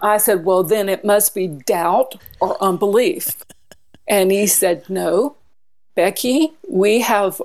I 0.00 0.18
said, 0.18 0.44
Well, 0.44 0.62
then 0.62 0.88
it 0.88 1.04
must 1.04 1.34
be 1.34 1.48
doubt 1.48 2.14
or 2.40 2.62
unbelief. 2.62 3.36
And 4.10 4.30
he 4.32 4.46
said, 4.46 4.88
No. 4.88 5.36
Becky, 5.94 6.52
we 6.66 7.00
have 7.00 7.42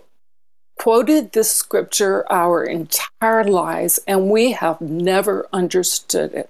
quoted 0.80 1.34
this 1.34 1.52
scripture 1.52 2.26
our 2.32 2.64
entire 2.64 3.44
lives 3.44 4.00
and 4.08 4.30
we 4.30 4.52
have 4.54 4.80
never 4.80 5.46
understood 5.52 6.34
it. 6.34 6.50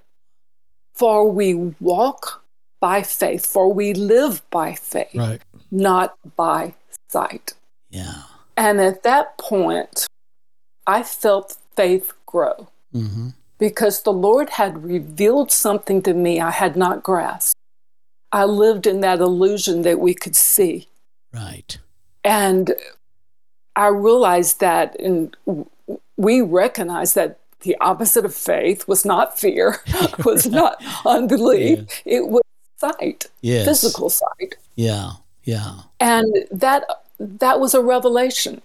For 0.94 1.28
we 1.28 1.54
walk 1.80 2.44
by 2.80 3.02
faith, 3.02 3.44
for 3.44 3.72
we 3.72 3.92
live 3.92 4.42
by 4.50 4.74
faith, 4.74 5.14
Right. 5.14 5.40
not 5.72 6.14
by 6.36 6.74
sight. 7.08 7.54
Yeah. 7.94 8.22
And 8.56 8.80
at 8.80 9.02
that 9.02 9.38
point, 9.38 10.06
I 10.86 11.02
felt 11.02 11.56
faith 11.76 12.12
grow 12.26 12.68
Mm-hmm. 12.94 13.30
because 13.58 14.02
the 14.02 14.12
Lord 14.12 14.50
had 14.50 14.84
revealed 14.84 15.50
something 15.50 16.00
to 16.02 16.14
me 16.14 16.40
I 16.40 16.52
had 16.52 16.76
not 16.76 17.02
grasped. 17.02 17.56
I 18.30 18.44
lived 18.44 18.86
in 18.86 19.00
that 19.00 19.18
illusion 19.20 19.82
that 19.82 19.98
we 19.98 20.14
could 20.14 20.36
see. 20.36 20.86
Right. 21.32 21.76
And 22.22 22.72
I 23.74 23.88
realized 23.88 24.60
that, 24.60 24.94
and 25.00 25.36
we 26.16 26.40
recognized 26.40 27.16
that 27.16 27.38
the 27.62 27.76
opposite 27.80 28.24
of 28.24 28.32
faith 28.34 28.86
was 28.86 29.04
not 29.04 29.38
fear, 29.40 29.78
was 30.24 30.46
not 30.60 30.76
unbelief, 31.04 31.80
it 32.04 32.28
was 32.28 32.42
sight, 32.76 33.26
Yes. 33.40 33.66
physical 33.66 34.08
sight. 34.10 34.54
Yeah. 34.76 35.12
Yeah. 35.42 35.80
And 35.98 36.32
that 36.52 36.84
that 37.24 37.60
was 37.60 37.74
a 37.74 37.82
revelation. 37.82 38.62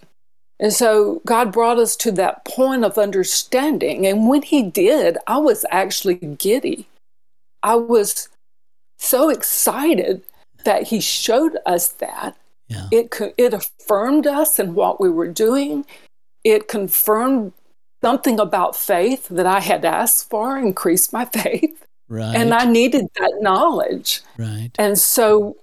And 0.60 0.74
so 0.74 1.22
God 1.26 1.52
brought 1.52 1.78
us 1.78 1.96
to 1.98 2.12
that 2.14 2.44
point 2.44 2.84
of 2.84 2.98
understanding. 2.98 4.06
And 4.06 4.28
when 4.28 4.42
He 4.42 4.64
did, 4.64 5.18
I 5.26 5.38
was 5.38 5.66
actually 5.72 6.16
giddy. 6.16 6.88
I 7.64 7.76
was 7.76 8.30
so 8.98 9.30
excited 9.30 10.24
that 10.66 10.84
He 10.84 11.00
showed 11.00 11.58
us 11.66 11.88
that. 11.90 12.36
Yeah. 12.68 12.88
It, 12.92 13.16
it 13.38 13.54
affirmed 13.54 14.28
us 14.28 14.60
in 14.60 14.76
what 14.76 15.00
we 15.00 15.10
were 15.10 15.30
doing. 15.30 15.86
It 16.44 16.68
confirmed 16.68 17.54
something 18.04 18.40
about 18.40 18.76
faith 18.76 19.28
that 19.30 19.46
I 19.46 19.60
had 19.60 19.86
asked 19.86 20.30
for, 20.30 20.58
increased 20.58 21.12
my 21.14 21.26
faith. 21.34 21.86
Right. 22.10 22.36
And 22.36 22.54
I 22.54 22.66
needed 22.66 23.06
that 23.16 23.38
knowledge. 23.40 24.22
right. 24.38 24.72
And 24.80 24.98
so 24.98 25.58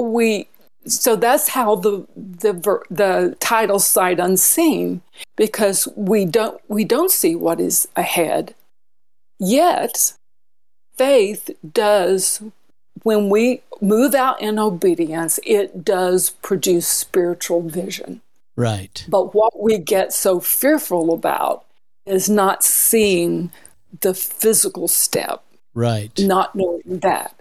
we 0.00 0.48
so 0.86 1.16
that's 1.16 1.48
how 1.48 1.74
the 1.76 2.06
the 2.16 2.52
the 2.90 3.36
title 3.40 3.78
sight 3.78 4.20
unseen 4.20 5.02
because 5.36 5.88
we 5.96 6.24
don't 6.24 6.60
we 6.68 6.84
don't 6.84 7.10
see 7.10 7.34
what 7.34 7.60
is 7.60 7.88
ahead. 7.96 8.54
Yet 9.38 10.14
faith 10.96 11.50
does 11.72 12.42
when 13.02 13.28
we 13.28 13.62
move 13.80 14.14
out 14.14 14.40
in 14.40 14.58
obedience, 14.58 15.38
it 15.44 15.84
does 15.84 16.30
produce 16.30 16.86
spiritual 16.88 17.62
vision. 17.62 18.22
Right. 18.56 19.04
But 19.08 19.34
what 19.34 19.62
we 19.62 19.78
get 19.78 20.12
so 20.12 20.40
fearful 20.40 21.12
about 21.12 21.66
is 22.06 22.30
not 22.30 22.64
seeing 22.64 23.50
the 24.00 24.14
physical 24.14 24.88
step, 24.88 25.44
Right. 25.74 26.18
not 26.18 26.54
knowing 26.54 26.82
that. 27.00 27.35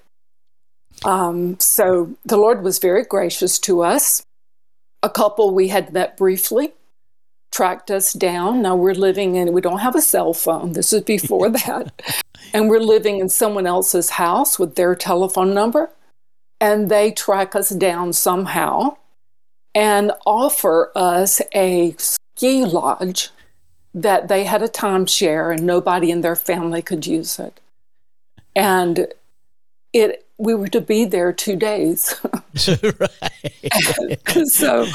Um, 1.04 1.60
so 1.60 2.16
the 2.26 2.38
Lord 2.38 2.64
was 2.64 2.80
very 2.80 3.04
gracious 3.04 3.60
to 3.60 3.82
us. 3.82 4.24
A 5.04 5.10
couple 5.10 5.54
we 5.54 5.68
had 5.68 5.94
met 5.94 6.18
briefly 6.18 6.74
tracked 7.52 7.90
us 7.90 8.12
down. 8.12 8.62
Now 8.62 8.76
we're 8.76 8.94
living 8.94 9.36
in, 9.36 9.54
we 9.54 9.62
don't 9.62 9.80
have 9.80 9.96
a 9.96 10.02
cell 10.02 10.34
phone. 10.34 10.74
This 10.74 10.92
is 10.92 11.04
before 11.04 11.50
that. 11.66 11.94
And 12.54 12.70
we're 12.70 12.80
living 12.80 13.20
in 13.20 13.30
someone 13.30 13.66
else's 13.66 14.12
house 14.12 14.60
with 14.60 14.76
their 14.76 14.94
telephone 14.96 15.54
number. 15.54 15.90
And 16.60 16.90
they 16.90 17.12
track 17.12 17.56
us 17.56 17.70
down 17.70 18.14
somehow 18.14 18.98
and 19.74 20.12
offer 20.26 20.92
us 20.96 21.42
a 21.54 21.96
ski 21.98 22.66
lodge 22.66 23.30
that 23.94 24.28
they 24.28 24.44
had 24.44 24.62
a 24.62 24.68
timeshare 24.68 25.54
and 25.54 25.66
nobody 25.66 26.12
in 26.12 26.22
their 26.22 26.36
family 26.36 26.82
could 26.82 27.08
use 27.08 27.40
it. 27.40 27.60
And 28.54 29.08
it 29.96 30.26
we 30.38 30.54
were 30.54 30.68
to 30.68 30.82
be 30.82 31.06
there 31.06 31.32
two 31.32 31.56
days. 31.56 32.14
right. 32.68 34.20
so 34.48 34.86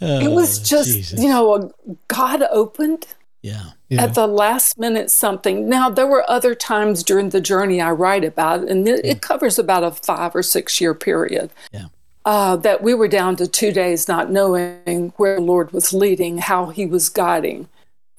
it 0.00 0.30
was 0.30 0.58
Oh, 0.60 0.64
just, 0.64 0.88
Jesus. 0.92 1.20
you 1.22 1.28
know, 1.28 1.72
God 2.08 2.42
opened 2.50 3.06
Yeah. 3.42 3.70
Yeah. 3.88 4.02
at 4.02 4.14
the 4.14 4.26
last 4.26 4.76
minute 4.78 5.10
something. 5.10 5.68
Now, 5.68 5.88
there 5.88 6.06
were 6.06 6.28
other 6.28 6.54
times 6.54 7.02
during 7.04 7.28
the 7.30 7.40
journey 7.40 7.80
I 7.80 7.92
write 7.92 8.24
about, 8.24 8.68
and 8.68 8.86
it, 8.88 9.04
it 9.04 9.20
covers 9.22 9.58
about 9.58 9.84
a 9.84 9.92
five 9.92 10.34
or 10.34 10.42
six 10.42 10.80
year 10.80 10.94
period. 10.94 11.50
Yeah. 11.72 11.86
Uh, 12.24 12.56
that 12.56 12.82
we 12.82 12.92
were 12.92 13.08
down 13.08 13.36
to 13.36 13.46
two 13.46 13.72
days 13.72 14.06
not 14.08 14.30
knowing 14.30 15.12
where 15.16 15.36
the 15.36 15.40
Lord 15.40 15.70
was 15.72 15.92
leading, 15.94 16.38
how 16.38 16.66
He 16.66 16.84
was 16.84 17.08
guiding, 17.08 17.68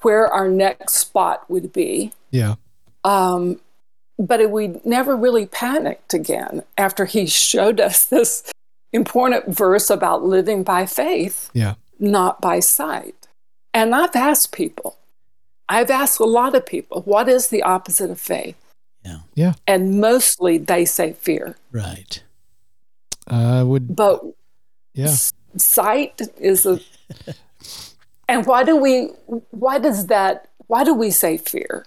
where 0.01 0.27
our 0.27 0.47
next 0.47 0.95
spot 0.95 1.47
would 1.49 1.71
be. 1.73 2.13
yeah. 2.31 2.55
Um, 3.03 3.59
but 4.19 4.41
it, 4.41 4.51
we 4.51 4.79
never 4.83 5.15
really 5.15 5.45
panicked 5.47 6.13
again 6.13 6.63
after 6.77 7.05
He 7.05 7.25
showed 7.25 7.79
us 7.79 8.05
this 8.05 8.51
important 8.91 9.47
verse 9.55 9.89
about 9.89 10.23
living 10.23 10.63
by 10.63 10.85
faith 10.85 11.49
Yeah. 11.53 11.75
not 11.99 12.41
by 12.41 12.59
sight. 12.59 13.27
And 13.73 13.95
I've 13.95 14.15
asked 14.15 14.51
people, 14.51 14.97
I've 15.69 15.89
asked 15.91 16.19
a 16.19 16.25
lot 16.25 16.55
of 16.55 16.65
people, 16.65 17.01
what 17.03 17.29
is 17.29 17.47
the 17.49 17.61
opposite 17.63 18.09
of 18.11 18.19
faith? 18.19 18.55
Yeah. 19.05 19.19
Yeah. 19.35 19.53
And 19.67 20.01
mostly 20.01 20.57
they 20.57 20.83
say 20.85 21.13
fear. 21.13 21.55
Right. 21.71 22.21
I 23.27 23.63
would. 23.63 23.95
But 23.95 24.21
Yeah. 24.93 25.15
sight 25.55 26.19
is 26.39 26.65
a. 26.65 26.79
and 28.27 28.45
why 28.45 28.63
do 28.63 28.75
we, 28.75 29.11
why 29.51 29.77
does 29.79 30.07
that, 30.07 30.49
why 30.67 30.83
do 30.83 30.93
we 30.93 31.11
say 31.11 31.37
fear? 31.37 31.85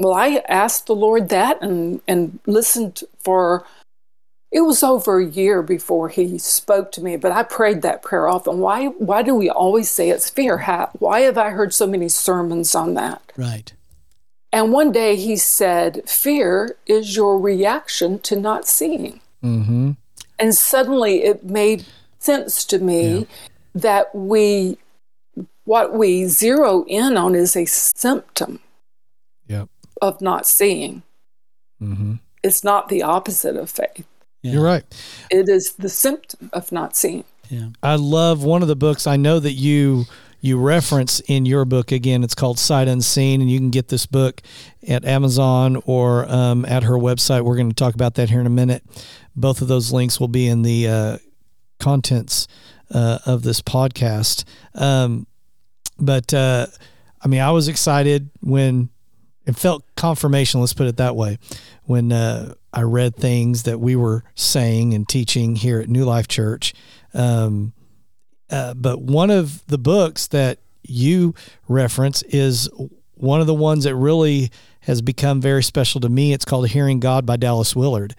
Well, 0.00 0.14
I 0.14 0.42
asked 0.48 0.86
the 0.86 0.94
Lord 0.94 1.28
that 1.28 1.60
and, 1.60 2.00
and 2.08 2.38
listened 2.46 3.02
for, 3.18 3.66
it 4.50 4.62
was 4.62 4.82
over 4.82 5.20
a 5.20 5.26
year 5.26 5.62
before 5.62 6.08
he 6.08 6.38
spoke 6.38 6.90
to 6.92 7.02
me, 7.02 7.18
but 7.18 7.32
I 7.32 7.42
prayed 7.42 7.82
that 7.82 8.02
prayer 8.02 8.26
often. 8.26 8.60
Why, 8.60 8.86
why 8.86 9.22
do 9.22 9.34
we 9.34 9.50
always 9.50 9.90
say 9.90 10.08
it's 10.08 10.30
fear? 10.30 10.56
How, 10.56 10.88
why 10.94 11.20
have 11.20 11.36
I 11.36 11.50
heard 11.50 11.74
so 11.74 11.86
many 11.86 12.08
sermons 12.08 12.74
on 12.74 12.94
that? 12.94 13.30
Right. 13.36 13.74
And 14.50 14.72
one 14.72 14.90
day 14.90 15.16
he 15.16 15.36
said, 15.36 16.08
Fear 16.08 16.76
is 16.86 17.14
your 17.14 17.38
reaction 17.38 18.20
to 18.20 18.36
not 18.36 18.66
seeing. 18.66 19.20
Mm-hmm. 19.44 19.92
And 20.38 20.54
suddenly 20.54 21.24
it 21.24 21.44
made 21.44 21.84
sense 22.18 22.64
to 22.64 22.78
me 22.78 23.26
that 23.74 24.14
we, 24.14 24.78
what 25.64 25.92
we 25.92 26.24
zero 26.24 26.86
in 26.88 27.18
on 27.18 27.34
is 27.34 27.54
a 27.54 27.66
symptom. 27.66 28.60
Of 30.00 30.20
not 30.20 30.46
seeing. 30.46 31.02
Mm-hmm. 31.82 32.14
It's 32.42 32.64
not 32.64 32.88
the 32.88 33.02
opposite 33.02 33.56
of 33.56 33.70
faith, 33.70 34.06
Yeah. 34.42 34.52
You're 34.52 34.64
right. 34.64 34.84
it 35.30 35.48
is 35.48 35.74
the 35.74 35.88
symptom 35.88 36.50
of 36.52 36.72
not 36.72 36.96
seeing. 36.96 37.24
Yeah. 37.48 37.68
I 37.82 37.96
love 37.96 38.44
one 38.44 38.62
of 38.62 38.68
the 38.68 38.76
books 38.76 39.06
I 39.06 39.16
know 39.16 39.40
that 39.40 39.52
you 39.52 40.04
you 40.42 40.58
reference 40.58 41.20
in 41.20 41.44
your 41.44 41.66
book 41.66 41.92
again. 41.92 42.24
It's 42.24 42.34
called 42.34 42.58
Sight 42.58 42.88
Unseen, 42.88 43.42
and 43.42 43.50
you 43.50 43.58
can 43.58 43.68
get 43.68 43.88
this 43.88 44.06
book 44.06 44.40
at 44.88 45.04
Amazon 45.04 45.82
or 45.84 46.24
um, 46.32 46.64
at 46.64 46.82
her 46.84 46.94
website. 46.94 47.42
We're 47.42 47.56
going 47.56 47.68
to 47.68 47.74
talk 47.74 47.92
about 47.94 48.14
that 48.14 48.30
here 48.30 48.40
in 48.40 48.46
a 48.46 48.50
minute. 48.50 48.82
Both 49.36 49.60
of 49.60 49.68
those 49.68 49.92
links 49.92 50.18
will 50.18 50.28
be 50.28 50.46
in 50.46 50.62
the 50.62 50.88
uh, 50.88 51.18
contents 51.78 52.48
uh, 52.90 53.18
of 53.26 53.42
this 53.42 53.60
podcast. 53.60 54.44
Um, 54.74 55.26
but 55.98 56.32
uh, 56.32 56.68
I 57.20 57.28
mean, 57.28 57.40
I 57.40 57.50
was 57.50 57.68
excited 57.68 58.30
when 58.40 58.88
it 59.50 59.58
felt 59.58 59.84
confirmation. 59.96 60.60
Let's 60.60 60.74
put 60.74 60.86
it 60.86 60.96
that 60.96 61.16
way. 61.16 61.38
When 61.84 62.12
uh, 62.12 62.54
I 62.72 62.82
read 62.82 63.16
things 63.16 63.64
that 63.64 63.80
we 63.80 63.96
were 63.96 64.24
saying 64.34 64.94
and 64.94 65.08
teaching 65.08 65.56
here 65.56 65.80
at 65.80 65.88
New 65.88 66.04
Life 66.04 66.28
Church. 66.28 66.72
Um, 67.12 67.72
uh, 68.48 68.74
but 68.74 69.00
one 69.00 69.30
of 69.30 69.66
the 69.66 69.78
books 69.78 70.28
that 70.28 70.58
you 70.82 71.34
reference 71.68 72.22
is 72.22 72.68
one 73.14 73.40
of 73.40 73.46
the 73.46 73.54
ones 73.54 73.84
that 73.84 73.94
really 73.94 74.50
has 74.80 75.02
become 75.02 75.40
very 75.40 75.62
special 75.62 76.00
to 76.00 76.08
me. 76.08 76.32
It's 76.32 76.44
called 76.44 76.68
Hearing 76.68 77.00
God 77.00 77.26
by 77.26 77.36
Dallas 77.36 77.76
Willard. 77.76 78.14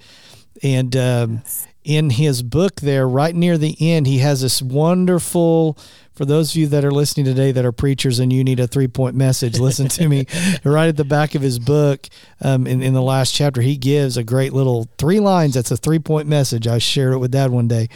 And 0.61 0.95
um, 0.95 1.43
in 1.83 2.11
his 2.11 2.43
book, 2.43 2.81
there, 2.81 3.07
right 3.07 3.35
near 3.35 3.57
the 3.57 3.75
end, 3.79 4.05
he 4.05 4.19
has 4.19 4.41
this 4.41 4.61
wonderful. 4.61 5.77
For 6.21 6.25
those 6.25 6.51
of 6.51 6.57
you 6.57 6.67
that 6.67 6.85
are 6.85 6.91
listening 6.91 7.25
today 7.25 7.51
that 7.51 7.65
are 7.65 7.71
preachers 7.71 8.19
and 8.19 8.31
you 8.31 8.43
need 8.43 8.59
a 8.59 8.67
three 8.67 8.87
point 8.87 9.15
message, 9.15 9.57
listen 9.57 9.87
to 9.87 10.07
me. 10.07 10.27
right 10.63 10.87
at 10.87 10.95
the 10.95 11.03
back 11.03 11.33
of 11.33 11.41
his 11.41 11.57
book, 11.57 12.07
um, 12.41 12.67
in, 12.67 12.83
in 12.83 12.93
the 12.93 13.01
last 13.01 13.33
chapter, 13.33 13.59
he 13.59 13.75
gives 13.75 14.17
a 14.17 14.23
great 14.23 14.53
little 14.53 14.87
three 14.99 15.19
lines. 15.19 15.55
That's 15.55 15.71
a 15.71 15.77
three 15.77 15.97
point 15.97 16.27
message. 16.27 16.67
I 16.67 16.77
shared 16.77 17.13
it 17.13 17.17
with 17.17 17.31
Dad 17.31 17.49
one 17.49 17.67
day. 17.67 17.89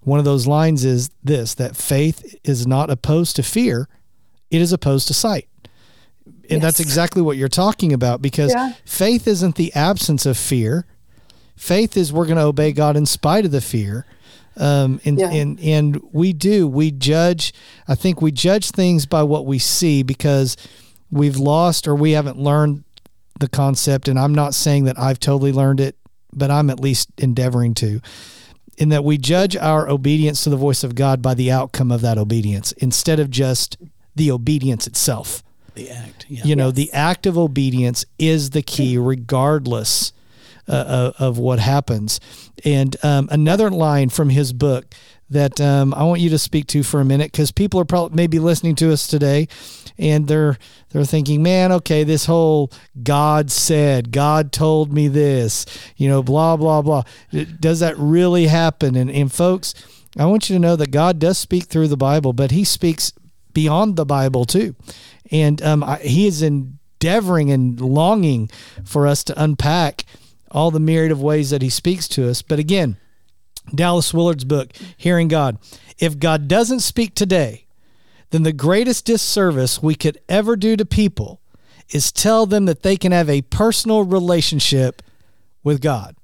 One 0.00 0.18
of 0.18 0.24
those 0.24 0.46
lines 0.46 0.86
is 0.86 1.10
this 1.22 1.52
that 1.56 1.76
faith 1.76 2.34
is 2.44 2.66
not 2.66 2.88
opposed 2.88 3.36
to 3.36 3.42
fear, 3.42 3.90
it 4.50 4.62
is 4.62 4.72
opposed 4.72 5.06
to 5.08 5.12
sight. 5.12 5.46
And 6.48 6.62
that's 6.62 6.80
exactly 6.80 7.20
what 7.20 7.36
you're 7.36 7.50
talking 7.50 7.92
about 7.92 8.22
because 8.22 8.54
Yeah. 8.54 8.72
faith 8.86 9.28
isn't 9.28 9.56
the 9.56 9.70
absence 9.74 10.24
of 10.24 10.38
fear. 10.38 10.86
Faith 11.56 11.94
is 11.94 12.10
we're 12.10 12.24
going 12.24 12.38
to 12.38 12.44
obey 12.44 12.72
God 12.72 12.96
in 12.96 13.04
spite 13.04 13.44
of 13.44 13.50
the 13.50 13.60
fear. 13.60 14.06
Um, 14.56 15.00
and, 15.04 15.18
Yeah. 15.18 15.30
and, 15.30 15.60
and 15.60 16.00
we 16.12 16.32
do, 16.32 16.66
we 16.66 16.90
judge, 16.90 17.52
I 17.86 17.94
think 17.94 18.22
we 18.22 18.32
judge 18.32 18.70
things 18.70 19.04
by 19.06 19.22
what 19.22 19.46
we 19.46 19.58
see 19.58 20.02
because 20.02 20.56
we've 21.10 21.36
lost 21.36 21.86
or 21.86 21.94
we 21.94 22.12
haven't 22.12 22.38
learned 22.38 22.84
the 23.38 23.48
concept. 23.48 24.08
And 24.08 24.18
I'm 24.18 24.34
not 24.34 24.54
saying 24.54 24.84
that 24.84 24.98
I've 24.98 25.20
totally 25.20 25.52
learned 25.52 25.80
it, 25.80 25.96
but 26.32 26.50
I'm 26.50 26.70
at 26.70 26.80
least 26.80 27.10
endeavoring 27.18 27.74
to 27.74 28.00
in 28.78 28.90
that 28.90 29.04
we 29.04 29.16
judge 29.18 29.56
our 29.56 29.88
obedience 29.88 30.44
to 30.44 30.50
the 30.50 30.56
voice 30.56 30.84
of 30.84 30.94
God 30.94 31.22
by 31.22 31.34
the 31.34 31.50
outcome 31.50 31.90
of 31.90 32.02
that 32.02 32.18
obedience 32.18 32.72
instead 32.72 33.18
of 33.18 33.30
just 33.30 33.78
the 34.14 34.30
obedience 34.30 34.86
itself. 34.86 35.42
The 35.74 35.90
act. 35.90 36.26
Yeah. 36.28 36.44
You 36.44 36.56
know, 36.56 36.70
the 36.70 36.92
act 36.92 37.26
of 37.26 37.36
obedience 37.38 38.04
is 38.18 38.50
the 38.50 38.62
key, 38.62 38.96
regardless 38.98 40.12
uh, 40.68 41.12
of, 41.18 41.20
of 41.20 41.38
what 41.38 41.58
happens. 41.58 42.20
And 42.64 42.96
um, 43.04 43.28
another 43.30 43.70
line 43.70 44.08
from 44.08 44.30
his 44.30 44.52
book 44.52 44.94
that 45.30 45.60
um, 45.60 45.92
I 45.94 46.04
want 46.04 46.20
you 46.20 46.30
to 46.30 46.38
speak 46.38 46.66
to 46.68 46.82
for 46.82 47.00
a 47.00 47.04
minute 47.04 47.32
because 47.32 47.50
people 47.50 47.80
are 47.80 47.84
probably 47.84 48.16
maybe 48.16 48.38
listening 48.38 48.74
to 48.76 48.92
us 48.92 49.06
today, 49.06 49.48
and 49.98 50.28
they're 50.28 50.56
they're 50.90 51.04
thinking, 51.04 51.42
man, 51.42 51.72
okay, 51.72 52.04
this 52.04 52.26
whole 52.26 52.70
God 53.02 53.50
said, 53.50 54.12
God 54.12 54.52
told 54.52 54.92
me 54.92 55.08
this, 55.08 55.66
you 55.96 56.08
know, 56.08 56.22
blah 56.22 56.56
blah 56.56 56.82
blah. 56.82 57.02
Does 57.32 57.80
that 57.80 57.98
really 57.98 58.46
happen? 58.46 58.94
And 58.94 59.10
and 59.10 59.32
folks, 59.32 59.74
I 60.16 60.26
want 60.26 60.48
you 60.48 60.56
to 60.56 60.60
know 60.60 60.76
that 60.76 60.90
God 60.90 61.18
does 61.18 61.38
speak 61.38 61.64
through 61.64 61.88
the 61.88 61.96
Bible, 61.96 62.32
but 62.32 62.52
He 62.52 62.64
speaks 62.64 63.12
beyond 63.52 63.96
the 63.96 64.06
Bible 64.06 64.44
too, 64.44 64.76
and 65.30 65.60
um, 65.62 65.82
I, 65.82 65.96
he 65.96 66.26
is 66.26 66.42
endeavoring 66.42 67.50
and 67.50 67.80
longing 67.80 68.48
for 68.84 69.06
us 69.06 69.24
to 69.24 69.42
unpack 69.42 70.04
all 70.50 70.70
the 70.70 70.80
myriad 70.80 71.12
of 71.12 71.20
ways 71.20 71.50
that 71.50 71.62
he 71.62 71.70
speaks 71.70 72.08
to 72.08 72.28
us. 72.28 72.42
But 72.42 72.58
again, 72.58 72.96
Dallas 73.74 74.14
Willard's 74.14 74.44
book, 74.44 74.72
Hearing 74.96 75.28
God. 75.28 75.58
If 75.98 76.18
God 76.18 76.48
doesn't 76.48 76.80
speak 76.80 77.14
today, 77.14 77.66
then 78.30 78.42
the 78.42 78.52
greatest 78.52 79.04
disservice 79.04 79.82
we 79.82 79.94
could 79.94 80.18
ever 80.28 80.56
do 80.56 80.76
to 80.76 80.84
people 80.84 81.40
is 81.90 82.12
tell 82.12 82.46
them 82.46 82.66
that 82.66 82.82
they 82.82 82.96
can 82.96 83.12
have 83.12 83.30
a 83.30 83.42
personal 83.42 84.04
relationship 84.04 85.02
with 85.62 85.80
God. 85.80 86.16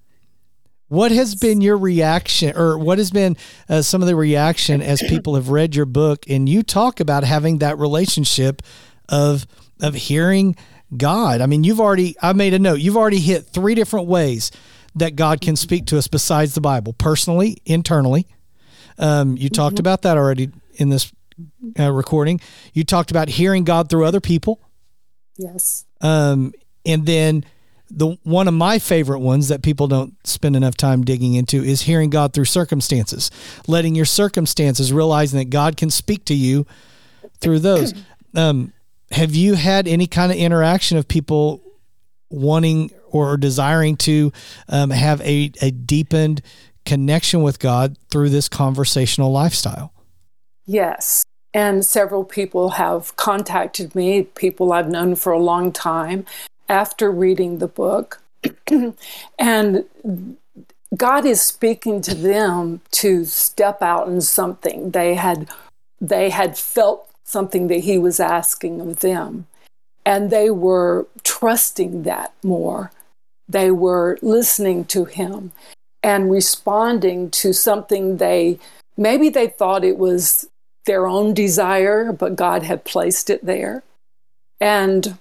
What 0.88 1.10
has 1.10 1.34
been 1.34 1.62
your 1.62 1.78
reaction, 1.78 2.54
or 2.56 2.76
what 2.76 2.98
has 2.98 3.10
been 3.10 3.36
uh, 3.68 3.80
some 3.80 4.02
of 4.02 4.08
the 4.08 4.16
reaction 4.16 4.82
as 4.82 5.02
people 5.02 5.36
have 5.36 5.48
read 5.48 5.74
your 5.74 5.86
book 5.86 6.26
and 6.28 6.48
you 6.48 6.62
talk 6.62 7.00
about 7.00 7.24
having 7.24 7.58
that 7.58 7.78
relationship 7.78 8.60
of 9.08 9.46
of 9.80 9.94
hearing 9.94 10.54
God? 10.96 11.40
I 11.40 11.46
mean, 11.46 11.64
you've 11.64 11.80
already 11.80 12.16
I 12.22 12.32
made 12.32 12.54
a 12.54 12.58
note. 12.58 12.80
You've 12.80 12.96
already 12.96 13.20
hit 13.20 13.46
three 13.46 13.74
different 13.74 14.06
ways 14.06 14.50
that 14.94 15.16
God 15.16 15.40
can 15.40 15.56
speak 15.56 15.86
to 15.86 15.98
us 15.98 16.06
besides 16.06 16.54
the 16.54 16.60
Bible, 16.60 16.92
personally, 16.92 17.58
internally. 17.64 18.26
Um, 18.98 19.36
you 19.36 19.48
talked 19.48 19.76
mm-hmm. 19.76 19.80
about 19.80 20.02
that 20.02 20.16
already 20.16 20.50
in 20.74 20.90
this 20.90 21.12
uh, 21.78 21.90
recording. 21.90 22.40
You 22.74 22.84
talked 22.84 23.10
about 23.10 23.28
hearing 23.28 23.64
God 23.64 23.88
through 23.88 24.04
other 24.04 24.20
people. 24.20 24.60
Yes. 25.38 25.86
Um, 26.00 26.52
and 26.84 27.06
then 27.06 27.44
the 27.90 28.18
one 28.22 28.48
of 28.48 28.54
my 28.54 28.78
favorite 28.78 29.20
ones 29.20 29.48
that 29.48 29.62
people 29.62 29.86
don't 29.86 30.14
spend 30.26 30.56
enough 30.56 30.76
time 30.76 31.04
digging 31.04 31.34
into 31.34 31.62
is 31.62 31.82
hearing 31.82 32.10
God 32.10 32.32
through 32.32 32.46
circumstances, 32.46 33.30
letting 33.66 33.94
your 33.94 34.04
circumstances 34.04 34.92
realizing 34.92 35.38
that 35.38 35.50
God 35.50 35.76
can 35.76 35.90
speak 35.90 36.24
to 36.26 36.34
you 36.34 36.66
through 37.40 37.60
those. 37.60 37.94
Um, 38.34 38.72
have 39.12 39.34
you 39.34 39.54
had 39.54 39.86
any 39.86 40.06
kind 40.06 40.32
of 40.32 40.38
interaction 40.38 40.98
of 40.98 41.06
people 41.06 41.62
wanting 42.30 42.90
or 43.10 43.36
desiring 43.36 43.96
to 43.96 44.32
um, 44.68 44.90
have 44.90 45.20
a, 45.20 45.52
a 45.60 45.70
deepened 45.70 46.42
connection 46.84 47.42
with 47.42 47.58
God 47.58 47.96
through 48.10 48.30
this 48.30 48.48
conversational 48.48 49.30
lifestyle? 49.30 49.92
Yes. 50.66 51.24
And 51.54 51.84
several 51.84 52.24
people 52.24 52.70
have 52.70 53.14
contacted 53.16 53.94
me, 53.94 54.22
people 54.22 54.72
I've 54.72 54.88
known 54.88 55.14
for 55.16 55.32
a 55.32 55.38
long 55.38 55.70
time, 55.72 56.24
after 56.68 57.10
reading 57.10 57.58
the 57.58 57.68
book. 57.68 58.22
and 59.38 59.84
God 60.96 61.24
is 61.26 61.42
speaking 61.42 62.00
to 62.02 62.14
them 62.14 62.80
to 62.92 63.24
step 63.24 63.82
out 63.82 64.08
in 64.08 64.20
something. 64.20 64.90
They 64.90 65.14
had 65.14 65.48
they 66.00 66.30
had 66.30 66.58
felt 66.58 67.08
something 67.24 67.68
that 67.68 67.80
he 67.80 67.98
was 67.98 68.20
asking 68.20 68.80
of 68.80 69.00
them. 69.00 69.46
And 70.04 70.30
they 70.30 70.50
were 70.50 71.06
trusting 71.22 72.02
that 72.02 72.32
more. 72.42 72.90
They 73.48 73.70
were 73.70 74.18
listening 74.22 74.84
to 74.86 75.04
him 75.04 75.52
and 76.02 76.30
responding 76.30 77.30
to 77.30 77.52
something 77.52 78.16
they 78.16 78.58
maybe 78.96 79.28
they 79.28 79.46
thought 79.46 79.84
it 79.84 79.98
was 79.98 80.48
their 80.84 81.06
own 81.06 81.32
desire, 81.34 82.12
but 82.12 82.36
God 82.36 82.62
had 82.64 82.84
placed 82.84 83.30
it 83.30 83.44
there. 83.44 83.82
And 84.60 85.18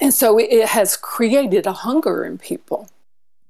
and 0.00 0.14
so 0.14 0.38
it 0.38 0.66
has 0.68 0.96
created 0.96 1.66
a 1.66 1.72
hunger 1.72 2.24
in 2.24 2.38
people. 2.38 2.88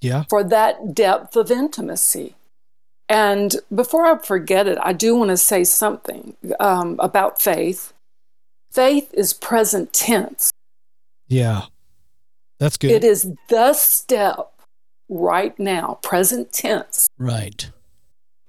Yeah. 0.00 0.24
For 0.28 0.42
that 0.44 0.94
depth 0.94 1.36
of 1.36 1.50
intimacy. 1.50 2.34
And 3.10 3.56
before 3.74 4.06
I 4.06 4.16
forget 4.18 4.68
it, 4.68 4.78
I 4.80 4.92
do 4.92 5.16
want 5.16 5.30
to 5.30 5.36
say 5.36 5.64
something 5.64 6.36
um, 6.60 6.96
about 7.00 7.42
faith. 7.42 7.92
Faith 8.70 9.12
is 9.12 9.32
present 9.32 9.92
tense. 9.92 10.52
Yeah. 11.26 11.62
That's 12.60 12.76
good. 12.76 12.92
It 12.92 13.02
is 13.02 13.32
the 13.48 13.72
step 13.72 14.52
right 15.08 15.58
now, 15.58 15.98
present 16.02 16.52
tense. 16.52 17.08
Right. 17.18 17.68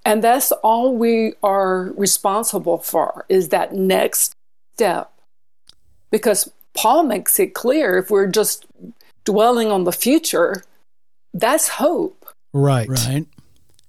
And 0.06 0.24
that's 0.24 0.52
all 0.52 0.96
we 0.96 1.34
are 1.42 1.92
responsible 1.98 2.78
for 2.78 3.26
is 3.30 3.50
that 3.50 3.74
next 3.74 4.36
step. 4.76 5.12
Because 6.12 6.52
Paul 6.76 7.04
makes 7.04 7.40
it 7.40 7.56
clear 7.56 7.98
if 7.98 8.12
we're 8.12 8.28
just 8.28 8.68
dwelling 9.26 9.72
on 9.72 9.86
the 9.86 9.92
future, 9.92 10.64
that's 11.34 11.68
hope. 11.68 12.28
Right. 12.54 12.88
Right. 12.88 13.26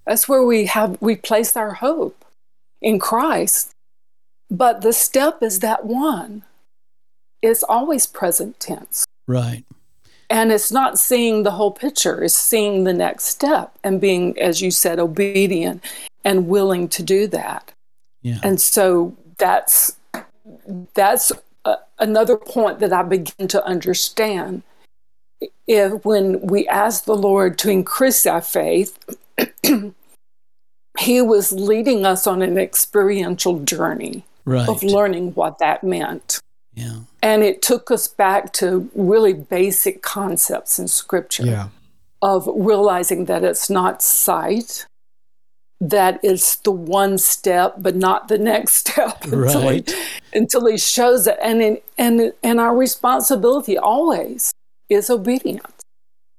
That's 0.06 0.28
where 0.28 0.42
we 0.42 0.66
have 0.66 1.00
we 1.00 1.16
place 1.16 1.56
our 1.56 1.74
hope 1.74 2.24
in 2.80 2.98
Christ. 2.98 3.72
But 4.50 4.82
the 4.82 4.92
step 4.92 5.42
is 5.42 5.60
that 5.60 5.84
one. 5.84 6.42
It's 7.40 7.62
always 7.62 8.06
present 8.06 8.60
tense. 8.60 9.04
Right. 9.26 9.64
And 10.28 10.50
it's 10.50 10.72
not 10.72 10.98
seeing 10.98 11.42
the 11.42 11.50
whole 11.52 11.70
picture, 11.70 12.22
it's 12.24 12.34
seeing 12.34 12.84
the 12.84 12.92
next 12.94 13.24
step 13.24 13.78
and 13.84 14.00
being, 14.00 14.38
as 14.38 14.62
you 14.62 14.70
said, 14.70 14.98
obedient 14.98 15.84
and 16.24 16.48
willing 16.48 16.88
to 16.88 17.02
do 17.02 17.26
that. 17.28 17.72
Yeah. 18.22 18.38
And 18.42 18.60
so 18.60 19.16
that's 19.38 19.96
that's 20.94 21.32
a, 21.64 21.76
another 21.98 22.36
point 22.36 22.78
that 22.78 22.92
I 22.92 23.02
begin 23.02 23.48
to 23.48 23.64
understand. 23.66 24.62
If 25.66 26.04
when 26.04 26.40
we 26.46 26.66
ask 26.68 27.04
the 27.04 27.16
Lord 27.16 27.58
to 27.58 27.70
increase 27.70 28.24
our 28.26 28.40
faith, 28.40 28.98
He 30.98 31.22
was 31.22 31.52
leading 31.52 32.04
us 32.04 32.26
on 32.26 32.42
an 32.42 32.58
experiential 32.58 33.60
journey 33.60 34.24
right. 34.44 34.68
of 34.68 34.82
learning 34.82 35.32
what 35.34 35.58
that 35.58 35.82
meant. 35.82 36.40
Yeah. 36.74 37.00
And 37.22 37.42
it 37.42 37.62
took 37.62 37.90
us 37.90 38.08
back 38.08 38.52
to 38.54 38.90
really 38.94 39.32
basic 39.32 40.02
concepts 40.02 40.78
in 40.78 40.88
scripture 40.88 41.46
yeah. 41.46 41.68
of 42.20 42.48
realizing 42.54 43.26
that 43.26 43.44
it's 43.44 43.70
not 43.70 44.02
sight, 44.02 44.86
that 45.80 46.20
it's 46.22 46.56
the 46.56 46.70
one 46.70 47.18
step, 47.18 47.76
but 47.78 47.96
not 47.96 48.28
the 48.28 48.38
next 48.38 48.74
step 48.88 49.24
until, 49.24 49.64
right. 49.64 49.90
he, 49.90 50.38
until 50.38 50.66
he 50.66 50.78
shows 50.78 51.26
it. 51.26 51.38
And, 51.42 51.62
in, 51.62 51.78
and, 51.96 52.32
and 52.42 52.60
our 52.60 52.76
responsibility 52.76 53.78
always 53.78 54.52
is 54.88 55.08
obedience. 55.08 55.71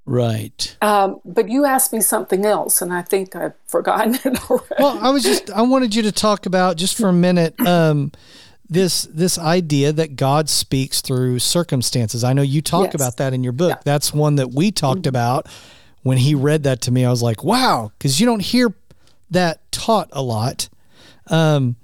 Right. 0.06 0.76
Um, 0.82 1.22
but 1.24 1.50
you 1.50 1.66
asked 1.66 1.94
me 1.94 2.02
something 2.02 2.46
else, 2.46 2.82
and 2.82 2.94
I 2.94 3.02
think 3.02 3.36
I've 3.36 3.54
forgotten 3.66 4.16
it 4.26 4.50
already. 4.50 4.76
Well, 4.80 5.00
I 5.02 5.10
was 5.12 5.24
just, 5.24 5.50
I 5.52 5.62
wanted 5.62 5.96
you 5.96 6.04
to 6.04 6.12
talk 6.12 6.46
about 6.46 6.78
just 6.78 6.98
for 6.98 7.08
a 7.08 7.14
minute. 7.14 7.60
Um, 7.62 8.12
this 8.70 9.04
this 9.04 9.38
idea 9.38 9.92
that 9.94 10.16
God 10.16 10.50
speaks 10.50 11.02
through 11.02 11.40
circumstances. 11.40 12.24
I 12.24 12.34
know 12.34 12.42
you 12.42 12.62
talk 12.62 12.88
yes. 12.88 12.96
about 12.96 13.18
that 13.18 13.34
in 13.34 13.44
your 13.44 13.54
book. 13.54 13.70
Yeah. 13.70 13.82
That's 13.86 14.14
one 14.14 14.36
that 14.38 14.52
we 14.52 14.72
talked 14.72 15.02
mm-hmm. 15.02 15.10
about 15.10 15.48
when 16.02 16.18
he 16.18 16.34
read 16.34 16.64
that 16.64 16.82
to 16.82 16.92
me. 16.92 17.06
I 17.06 17.10
was 17.10 17.22
like, 17.22 17.44
wow, 17.44 17.92
because 17.98 18.20
you 18.20 18.26
don't 18.26 18.42
hear 18.42 18.74
that 19.32 19.72
taught 19.72 20.10
a 20.12 20.22
lot. 20.22 20.70
Um, 21.28 21.76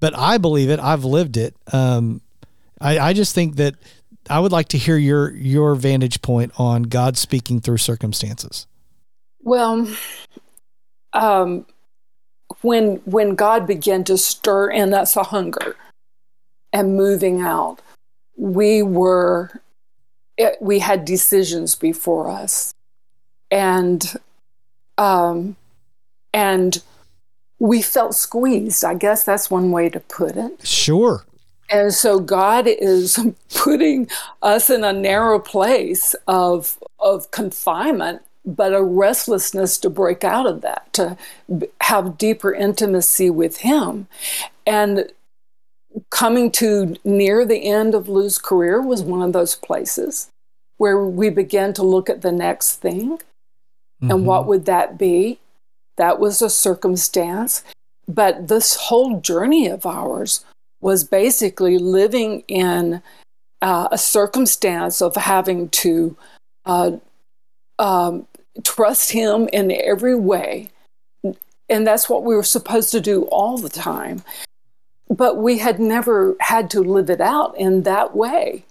but 0.00 0.16
I 0.16 0.38
believe 0.38 0.70
it. 0.70 0.80
I've 0.80 1.04
lived 1.04 1.36
it. 1.36 1.54
Um, 1.72 2.20
I, 2.80 2.98
I 2.98 3.12
just 3.12 3.34
think 3.34 3.56
that 3.56 3.74
I 4.28 4.40
would 4.40 4.52
like 4.52 4.68
to 4.68 4.78
hear 4.78 4.96
your 4.96 5.34
your 5.34 5.74
vantage 5.74 6.22
point 6.22 6.52
on 6.58 6.84
God 6.84 7.16
speaking 7.16 7.60
through 7.60 7.78
circumstances. 7.78 8.66
Well, 9.42 9.88
um, 11.12 11.66
when 12.62 12.96
when 13.04 13.34
God 13.34 13.66
began 13.66 14.04
to 14.04 14.18
stir 14.18 14.70
in 14.70 14.92
us 14.94 15.16
a 15.16 15.22
hunger, 15.22 15.76
and 16.76 16.94
moving 16.94 17.40
out, 17.40 17.80
we 18.36 18.82
were, 18.82 19.62
it, 20.36 20.58
we 20.60 20.80
had 20.80 21.06
decisions 21.06 21.74
before 21.74 22.28
us. 22.28 22.74
And, 23.50 24.04
um, 24.98 25.56
and 26.34 26.82
we 27.58 27.80
felt 27.80 28.14
squeezed. 28.14 28.84
I 28.84 28.92
guess 28.92 29.24
that's 29.24 29.50
one 29.50 29.70
way 29.70 29.88
to 29.88 30.00
put 30.00 30.36
it. 30.36 30.66
Sure. 30.66 31.24
And 31.70 31.92
so 31.92 32.20
God 32.20 32.66
is 32.66 33.18
putting 33.54 34.08
us 34.42 34.70
in 34.70 34.84
a 34.84 34.92
narrow 34.92 35.38
place 35.38 36.14
of, 36.26 36.78
of 36.98 37.30
confinement, 37.30 38.22
but 38.44 38.74
a 38.74 38.82
restlessness 38.82 39.78
to 39.78 39.90
break 39.90 40.24
out 40.24 40.46
of 40.46 40.60
that, 40.62 40.92
to 40.94 41.16
have 41.80 42.18
deeper 42.18 42.54
intimacy 42.54 43.30
with 43.30 43.58
Him. 43.58 44.06
And 44.66 45.12
coming 46.10 46.50
to 46.52 46.96
near 47.04 47.44
the 47.44 47.64
end 47.64 47.94
of 47.94 48.08
Lou's 48.08 48.38
career 48.38 48.80
was 48.80 49.02
one 49.02 49.22
of 49.22 49.32
those 49.32 49.54
places 49.56 50.28
where 50.76 51.04
we 51.04 51.30
began 51.30 51.72
to 51.72 51.82
look 51.82 52.10
at 52.10 52.22
the 52.22 52.32
next 52.32 52.76
thing. 52.76 53.18
Mm-hmm. 53.18 54.10
And 54.10 54.26
what 54.26 54.46
would 54.46 54.66
that 54.66 54.98
be? 54.98 55.40
That 55.96 56.20
was 56.20 56.42
a 56.42 56.50
circumstance. 56.50 57.64
But 58.06 58.48
this 58.48 58.76
whole 58.76 59.20
journey 59.20 59.66
of 59.68 59.86
ours 59.86 60.44
was 60.80 61.04
basically 61.04 61.78
living 61.78 62.44
in 62.48 63.02
uh, 63.62 63.88
a 63.90 63.98
circumstance 63.98 65.00
of 65.02 65.16
having 65.16 65.68
to 65.70 66.16
uh, 66.66 66.92
um, 67.78 68.26
trust 68.64 69.12
Him 69.12 69.48
in 69.52 69.72
every 69.72 70.14
way. 70.14 70.70
And 71.68 71.86
that's 71.86 72.08
what 72.08 72.22
we 72.24 72.36
were 72.36 72.44
supposed 72.44 72.92
to 72.92 73.00
do 73.00 73.24
all 73.24 73.58
the 73.58 73.68
time. 73.68 74.22
but 75.10 75.36
we 75.36 75.58
had 75.58 75.78
never 75.78 76.36
had 76.40 76.70
to 76.70 76.80
live 76.80 77.10
it 77.10 77.20
out 77.20 77.56
in 77.56 77.82
that 77.82 78.16
way. 78.16 78.64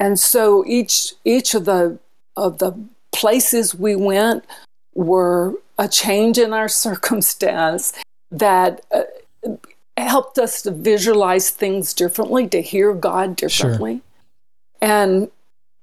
And 0.00 0.18
so 0.18 0.64
each 0.66 1.14
each 1.24 1.54
of 1.54 1.64
the 1.66 1.98
of 2.36 2.58
the 2.58 2.72
places 3.12 3.74
we 3.74 3.94
went 3.94 4.44
were 4.94 5.54
a 5.78 5.88
change 5.88 6.38
in 6.38 6.52
our 6.52 6.68
circumstance 6.86 7.92
that 8.30 8.84
uh, 8.92 9.02
helped 9.96 10.38
us 10.38 10.62
to 10.62 10.70
visualize 10.70 11.50
things 11.50 11.92
differently, 11.94 12.48
to 12.48 12.62
hear 12.62 12.94
God 12.94 13.36
differently. 13.36 14.02
Sure. 14.82 15.28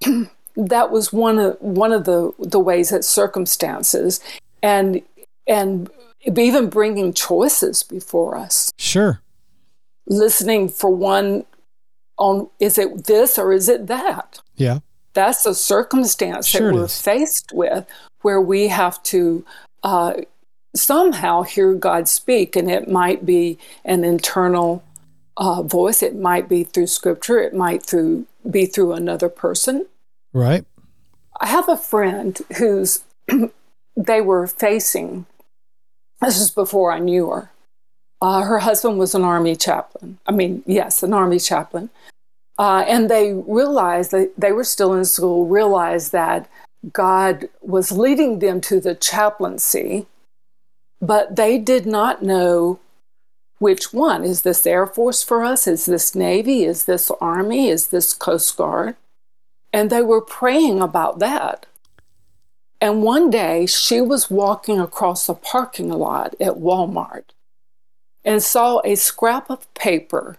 And 0.03 0.29
that 0.55 0.91
was 0.91 1.13
one 1.13 1.39
of 1.39 1.57
one 1.61 1.93
of 1.93 2.05
the 2.05 2.33
the 2.39 2.59
ways 2.59 2.89
that 2.89 3.05
circumstances 3.05 4.19
and 4.61 5.01
and 5.47 5.89
even 6.25 6.69
bringing 6.69 7.13
choices 7.13 7.83
before 7.83 8.35
us. 8.35 8.71
Sure. 8.77 9.21
Listening 10.07 10.69
for 10.69 10.89
one 10.89 11.45
on 12.17 12.49
is 12.59 12.77
it 12.77 13.05
this 13.05 13.37
or 13.37 13.53
is 13.53 13.69
it 13.69 13.87
that? 13.87 14.41
Yeah. 14.55 14.79
That's 15.13 15.45
a 15.45 15.55
circumstance 15.55 16.47
sure 16.47 16.71
that 16.71 16.75
we're 16.75 16.87
faced 16.87 17.51
with 17.53 17.85
where 18.21 18.41
we 18.41 18.67
have 18.67 19.01
to 19.03 19.45
uh, 19.83 20.13
somehow 20.75 21.43
hear 21.43 21.73
God 21.73 22.07
speak, 22.07 22.55
and 22.55 22.69
it 22.69 22.89
might 22.89 23.25
be 23.25 23.57
an 23.83 24.03
internal 24.03 24.83
uh, 25.37 25.63
voice, 25.63 26.03
it 26.03 26.15
might 26.15 26.49
be 26.49 26.63
through 26.63 26.87
scripture, 26.87 27.39
it 27.39 27.53
might 27.53 27.83
through 27.83 28.25
be 28.49 28.65
through 28.65 28.93
another 28.93 29.29
person. 29.29 29.85
Right. 30.33 30.65
I 31.39 31.47
have 31.47 31.69
a 31.69 31.77
friend 31.77 32.37
who's 32.57 33.03
they 33.95 34.21
were 34.21 34.47
facing. 34.47 35.25
This 36.21 36.39
is 36.39 36.51
before 36.51 36.91
I 36.91 36.99
knew 36.99 37.29
her. 37.29 37.51
Uh, 38.21 38.41
her 38.41 38.59
husband 38.59 38.99
was 38.99 39.15
an 39.15 39.23
army 39.23 39.55
chaplain. 39.55 40.19
I 40.25 40.33
mean, 40.33 40.63
yes, 40.65 41.03
an 41.03 41.13
army 41.13 41.39
chaplain. 41.39 41.89
Uh, 42.57 42.83
and 42.85 43.09
they 43.09 43.33
realized 43.33 44.11
that 44.11 44.33
they 44.37 44.51
were 44.51 44.65
still 44.65 44.93
in 44.93 45.05
school, 45.05 45.47
realized 45.47 46.11
that 46.11 46.49
God 46.91 47.47
was 47.61 47.93
leading 47.93 48.39
them 48.39 48.59
to 48.61 48.81
the 48.81 48.95
chaplaincy 48.95 50.05
but 51.01 51.35
they 51.35 51.57
did 51.57 51.85
not 51.85 52.23
know 52.23 52.79
which 53.59 53.93
one. 53.93 54.23
Is 54.23 54.41
this 54.41 54.65
Air 54.65 54.87
Force 54.87 55.21
for 55.21 55.43
us? 55.43 55.67
Is 55.67 55.85
this 55.85 56.15
Navy? 56.15 56.63
Is 56.63 56.85
this 56.85 57.11
Army? 57.21 57.69
Is 57.69 57.87
this 57.87 58.13
Coast 58.13 58.55
Guard? 58.57 58.95
And 59.71 59.89
they 59.89 60.01
were 60.01 60.21
praying 60.21 60.81
about 60.81 61.19
that. 61.19 61.65
And 62.81 63.03
one 63.03 63.29
day 63.29 63.65
she 63.65 63.99
was 64.01 64.31
walking 64.31 64.79
across 64.79 65.27
a 65.27 65.33
parking 65.33 65.89
lot 65.89 66.33
at 66.39 66.55
Walmart 66.55 67.25
and 68.23 68.41
saw 68.41 68.81
a 68.83 68.95
scrap 68.95 69.49
of 69.49 69.71
paper 69.73 70.37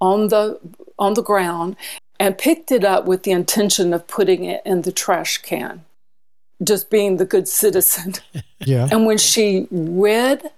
on 0.00 0.28
the 0.28 0.58
on 0.98 1.14
the 1.14 1.22
ground 1.22 1.76
and 2.18 2.38
picked 2.38 2.72
it 2.72 2.84
up 2.84 3.04
with 3.04 3.22
the 3.22 3.30
intention 3.30 3.92
of 3.92 4.06
putting 4.06 4.44
it 4.44 4.62
in 4.64 4.82
the 4.82 4.92
trash 4.92 5.38
can 5.38 5.84
just 6.62 6.90
being 6.90 7.16
the 7.16 7.24
good 7.24 7.48
citizen. 7.48 8.14
Yeah. 8.64 8.88
and 8.90 9.04
when 9.04 9.18
she 9.18 9.68
read 9.70 10.50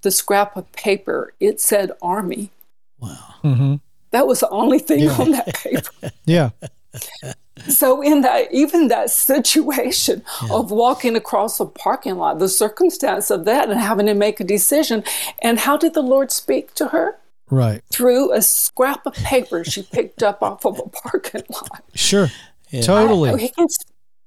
the 0.00 0.10
scrap 0.10 0.56
of 0.56 0.72
paper, 0.72 1.34
it 1.38 1.60
said 1.60 1.92
Army. 2.00 2.50
Wow. 2.98 3.34
Mm-hmm. 3.44 3.74
That 4.10 4.26
was 4.26 4.40
the 4.40 4.48
only 4.48 4.78
thing 4.78 5.00
yeah. 5.00 5.16
on 5.20 5.32
that 5.32 5.54
paper. 5.54 5.90
yeah. 6.24 6.50
So 7.68 8.00
in 8.02 8.22
that 8.22 8.52
even 8.52 8.88
that 8.88 9.10
situation 9.10 10.22
yeah. 10.42 10.54
of 10.54 10.70
walking 10.70 11.14
across 11.14 11.60
a 11.60 11.66
parking 11.66 12.16
lot, 12.16 12.38
the 12.38 12.48
circumstance 12.48 13.30
of 13.30 13.44
that 13.44 13.68
and 13.68 13.78
having 13.78 14.06
to 14.06 14.14
make 14.14 14.40
a 14.40 14.44
decision, 14.44 15.04
and 15.40 15.58
how 15.58 15.76
did 15.76 15.94
the 15.94 16.02
Lord 16.02 16.32
speak 16.32 16.74
to 16.74 16.88
her? 16.88 17.18
Right. 17.50 17.82
Through 17.90 18.32
a 18.32 18.42
scrap 18.42 19.06
of 19.06 19.14
paper 19.14 19.62
she 19.62 19.82
picked 19.82 20.22
up 20.22 20.42
off 20.42 20.64
of 20.64 20.78
a 20.78 20.88
parking 20.88 21.42
lot. 21.50 21.84
Sure. 21.94 22.28
Yeah. 22.70 22.82
Totally. 22.82 23.30
I, 23.30 23.36
he 23.36 23.48
can 23.50 23.68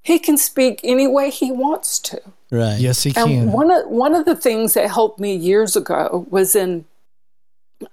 he 0.01 0.19
can 0.19 0.37
speak 0.37 0.79
any 0.83 1.07
way 1.07 1.29
he 1.29 1.51
wants 1.51 1.99
to. 1.99 2.21
Right. 2.51 2.79
Yes, 2.79 3.03
he 3.03 3.13
and 3.15 3.29
can. 3.29 3.51
One 3.51 3.71
of 3.71 3.87
one 3.87 4.15
of 4.15 4.25
the 4.25 4.35
things 4.35 4.73
that 4.73 4.89
helped 4.89 5.19
me 5.19 5.35
years 5.35 5.75
ago 5.75 6.25
was 6.29 6.55
in 6.55 6.85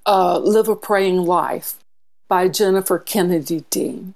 uh, 0.06 0.38
"Live 0.38 0.68
a 0.68 0.76
Praying 0.76 1.24
Life" 1.24 1.74
by 2.28 2.48
Jennifer 2.48 2.98
Kennedy 2.98 3.64
Dean, 3.70 4.14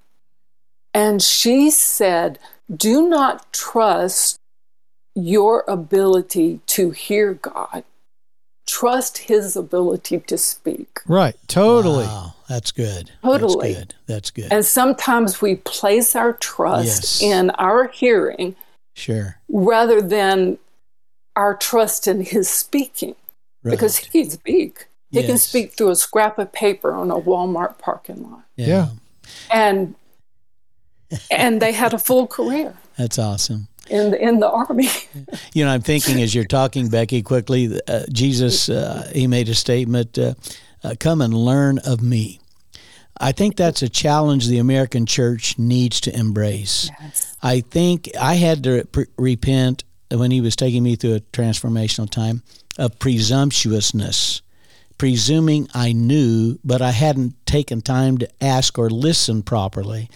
and 0.94 1.22
she 1.22 1.70
said, 1.70 2.38
"Do 2.74 3.08
not 3.08 3.52
trust 3.52 4.38
your 5.14 5.64
ability 5.68 6.60
to 6.66 6.90
hear 6.90 7.34
God. 7.34 7.84
Trust 8.70 9.18
His 9.18 9.56
ability 9.56 10.20
to 10.20 10.38
speak." 10.38 11.00
Right. 11.06 11.36
Totally. 11.48 12.04
Wow. 12.04 12.34
That's 12.48 12.72
good. 12.72 13.10
Totally. 13.22 13.74
That's 13.74 13.78
good. 13.78 13.94
That's 14.06 14.30
good. 14.30 14.52
And 14.52 14.64
sometimes 14.64 15.40
we 15.40 15.56
place 15.56 16.16
our 16.16 16.32
trust 16.32 17.20
yes. 17.20 17.22
in 17.22 17.50
our 17.50 17.88
hearing. 17.88 18.56
Sure. 18.94 19.36
Rather 19.48 20.02
than 20.02 20.58
our 21.36 21.56
trust 21.56 22.08
in 22.08 22.22
his 22.22 22.48
speaking. 22.48 23.14
Right. 23.62 23.70
Because 23.70 23.98
he 23.98 24.22
can 24.22 24.30
speak. 24.30 24.86
He 25.10 25.20
yes. 25.20 25.26
can 25.26 25.38
speak 25.38 25.72
through 25.72 25.90
a 25.90 25.96
scrap 25.96 26.38
of 26.38 26.52
paper 26.52 26.92
on 26.92 27.10
a 27.10 27.20
Walmart 27.20 27.78
parking 27.78 28.30
lot. 28.30 28.44
Yeah. 28.56 28.66
yeah. 28.66 28.88
And 29.52 29.94
and 31.30 31.60
they 31.60 31.72
had 31.72 31.92
a 31.92 31.98
full 31.98 32.26
career. 32.26 32.74
That's 32.96 33.18
awesome. 33.18 33.68
In 33.90 34.12
the, 34.12 34.22
in 34.22 34.38
the 34.38 34.48
army. 34.48 34.88
you 35.52 35.64
know, 35.64 35.70
I'm 35.70 35.82
thinking 35.82 36.22
as 36.22 36.34
you're 36.34 36.44
talking, 36.44 36.88
Becky, 36.88 37.22
quickly, 37.22 37.80
uh, 37.88 38.04
Jesus, 38.12 38.68
uh, 38.68 39.10
he 39.12 39.26
made 39.26 39.48
a 39.48 39.54
statement, 39.54 40.16
uh, 40.16 40.34
uh 40.84 40.94
come 40.98 41.20
and 41.20 41.34
learn 41.34 41.78
of 41.80 42.00
me. 42.00 42.40
I 43.20 43.32
think 43.32 43.56
that's 43.56 43.82
a 43.82 43.88
challenge 43.88 44.46
the 44.46 44.58
American 44.58 45.04
church 45.04 45.58
needs 45.58 46.00
to 46.02 46.18
embrace. 46.18 46.90
Yes. 47.00 47.36
I 47.42 47.60
think 47.60 48.08
I 48.18 48.34
had 48.34 48.64
to 48.64 48.86
pre- 48.86 49.06
repent 49.18 49.84
when 50.10 50.30
he 50.30 50.40
was 50.40 50.56
taking 50.56 50.82
me 50.82 50.96
through 50.96 51.16
a 51.16 51.20
transformational 51.20 52.08
time 52.08 52.42
of 52.78 52.98
presumptuousness, 52.98 54.40
presuming 54.96 55.68
I 55.74 55.92
knew, 55.92 56.58
but 56.64 56.80
I 56.80 56.92
hadn't 56.92 57.34
taken 57.46 57.82
time 57.82 58.18
to 58.18 58.28
ask 58.40 58.78
or 58.78 58.88
listen 58.88 59.42
properly. 59.42 60.08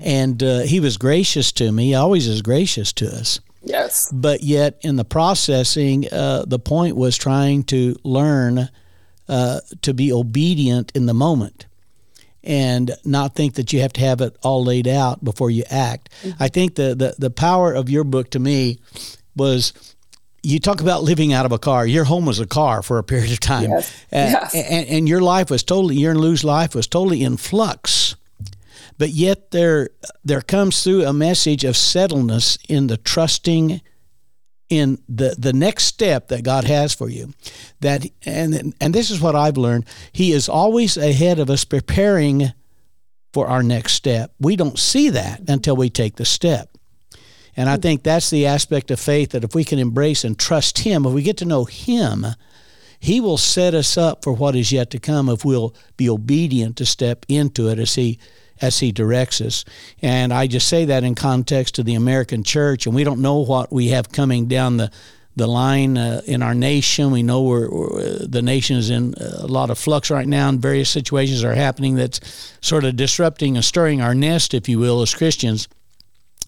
And 0.00 0.42
uh, 0.42 0.60
he 0.60 0.80
was 0.80 0.96
gracious 0.96 1.52
to 1.52 1.72
me, 1.72 1.86
he 1.86 1.94
always 1.94 2.26
is 2.26 2.42
gracious 2.42 2.92
to 2.94 3.06
us. 3.06 3.40
Yes. 3.62 4.10
But 4.12 4.42
yet, 4.42 4.78
in 4.82 4.96
the 4.96 5.04
processing, 5.04 6.06
uh, 6.12 6.44
the 6.46 6.58
point 6.58 6.96
was 6.96 7.16
trying 7.16 7.64
to 7.64 7.96
learn 8.04 8.68
uh, 9.28 9.60
to 9.82 9.92
be 9.92 10.12
obedient 10.12 10.92
in 10.94 11.06
the 11.06 11.14
moment 11.14 11.66
and 12.44 12.92
not 13.04 13.34
think 13.34 13.54
that 13.54 13.72
you 13.72 13.80
have 13.80 13.92
to 13.94 14.00
have 14.00 14.20
it 14.20 14.36
all 14.42 14.64
laid 14.64 14.86
out 14.86 15.24
before 15.24 15.50
you 15.50 15.64
act. 15.68 16.10
Mm-hmm. 16.22 16.42
I 16.42 16.48
think 16.48 16.76
the, 16.76 16.94
the, 16.94 17.14
the 17.18 17.30
power 17.30 17.72
of 17.72 17.90
your 17.90 18.04
book 18.04 18.30
to 18.30 18.38
me 18.38 18.78
was 19.34 19.72
you 20.44 20.60
talk 20.60 20.80
about 20.80 21.02
living 21.02 21.32
out 21.32 21.44
of 21.44 21.50
a 21.50 21.58
car. 21.58 21.84
Your 21.84 22.04
home 22.04 22.24
was 22.24 22.38
a 22.38 22.46
car 22.46 22.82
for 22.82 22.98
a 22.98 23.02
period 23.02 23.32
of 23.32 23.40
time. 23.40 23.70
Yes. 23.70 23.90
Uh, 24.12 24.30
yes. 24.30 24.54
And, 24.54 24.88
and 24.88 25.08
your 25.08 25.20
life 25.20 25.50
was 25.50 25.64
totally, 25.64 25.96
your 25.96 26.12
and 26.12 26.20
Lou's 26.20 26.44
life 26.44 26.72
was 26.72 26.86
totally 26.86 27.24
in 27.24 27.36
flux. 27.36 28.14
But 28.98 29.10
yet 29.10 29.50
there, 29.50 29.90
there 30.24 30.40
comes 30.40 30.82
through 30.82 31.04
a 31.04 31.12
message 31.12 31.64
of 31.64 31.74
settledness 31.74 32.58
in 32.68 32.86
the 32.86 32.96
trusting 32.96 33.80
in 34.68 34.98
the 35.08 35.36
the 35.38 35.52
next 35.52 35.84
step 35.84 36.28
that 36.28 36.42
God 36.42 36.64
has 36.64 36.92
for 36.92 37.08
you. 37.08 37.32
That 37.80 38.06
and 38.24 38.74
and 38.80 38.94
this 38.94 39.10
is 39.10 39.20
what 39.20 39.36
I've 39.36 39.56
learned. 39.56 39.86
He 40.12 40.32
is 40.32 40.48
always 40.48 40.96
ahead 40.96 41.38
of 41.38 41.50
us 41.50 41.64
preparing 41.64 42.52
for 43.32 43.46
our 43.46 43.62
next 43.62 43.92
step. 43.92 44.32
We 44.40 44.56
don't 44.56 44.78
see 44.78 45.10
that 45.10 45.48
until 45.48 45.76
we 45.76 45.90
take 45.90 46.16
the 46.16 46.24
step. 46.24 46.70
And 47.56 47.68
I 47.68 47.76
think 47.76 48.02
that's 48.02 48.30
the 48.30 48.46
aspect 48.46 48.90
of 48.90 49.00
faith 49.00 49.30
that 49.30 49.44
if 49.44 49.54
we 49.54 49.64
can 49.64 49.78
embrace 49.78 50.24
and 50.24 50.38
trust 50.38 50.80
him, 50.80 51.06
if 51.06 51.12
we 51.12 51.22
get 51.22 51.38
to 51.38 51.44
know 51.44 51.64
him, 51.64 52.26
he 52.98 53.20
will 53.20 53.38
set 53.38 53.72
us 53.72 53.96
up 53.96 54.24
for 54.24 54.32
what 54.32 54.56
is 54.56 54.72
yet 54.72 54.90
to 54.90 54.98
come 54.98 55.28
if 55.28 55.44
we'll 55.44 55.74
be 55.96 56.08
obedient 56.08 56.76
to 56.76 56.86
step 56.86 57.24
into 57.28 57.68
it 57.68 57.78
as 57.78 57.94
he 57.94 58.18
as 58.60 58.80
He 58.80 58.92
directs 58.92 59.40
us. 59.40 59.64
And 60.02 60.32
I 60.32 60.46
just 60.46 60.68
say 60.68 60.84
that 60.86 61.04
in 61.04 61.14
context 61.14 61.74
to 61.76 61.82
the 61.82 61.94
American 61.94 62.42
church, 62.42 62.86
and 62.86 62.94
we 62.94 63.04
don't 63.04 63.22
know 63.22 63.38
what 63.38 63.72
we 63.72 63.88
have 63.88 64.10
coming 64.10 64.46
down 64.46 64.76
the 64.76 64.90
the 65.36 65.46
line 65.46 65.98
uh, 65.98 66.22
in 66.24 66.42
our 66.42 66.54
nation. 66.54 67.10
We 67.10 67.22
know 67.22 67.42
we're, 67.42 67.70
we're, 67.70 68.26
the 68.26 68.40
nation 68.40 68.76
is 68.76 68.88
in 68.88 69.14
a 69.18 69.46
lot 69.46 69.68
of 69.68 69.78
flux 69.78 70.10
right 70.10 70.26
now, 70.26 70.48
and 70.48 70.60
various 70.60 70.88
situations 70.88 71.44
are 71.44 71.54
happening 71.54 71.94
that's 71.94 72.54
sort 72.62 72.84
of 72.84 72.96
disrupting 72.96 73.56
and 73.56 73.64
stirring 73.64 74.00
our 74.00 74.14
nest, 74.14 74.54
if 74.54 74.66
you 74.66 74.78
will, 74.78 75.02
as 75.02 75.14
Christians. 75.14 75.68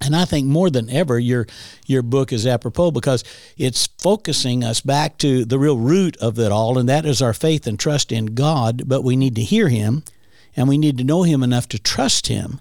And 0.01 0.17
I 0.17 0.25
think 0.25 0.47
more 0.47 0.71
than 0.71 0.89
ever, 0.91 1.19
your 1.19 1.47
your 1.87 2.03
book 2.03 2.33
is 2.33 2.47
apropos 2.47 2.93
because 2.93 3.25
it's 3.57 3.89
focusing 3.99 4.63
us 4.63 4.81
back 4.81 5.19
to 5.19 5.45
the 5.45 5.59
real 5.59 5.77
root 5.77 6.17
of 6.19 6.39
it 6.39 6.53
all, 6.53 6.79
and 6.79 6.89
that 6.89 7.05
is 7.05 7.21
our 7.21 7.35
faith 7.35 7.67
and 7.67 7.79
trust 7.79 8.13
in 8.13 8.27
God. 8.27 8.85
But 8.87 9.03
we 9.03 9.17
need 9.17 9.35
to 9.35 9.43
hear 9.43 9.69
Him 9.69 10.05
and 10.59 10.69
we 10.69 10.77
need 10.77 10.99
to 10.99 11.05
know 11.05 11.23
him 11.23 11.43
enough 11.43 11.69
to 11.69 11.79
trust 11.79 12.27
him 12.27 12.61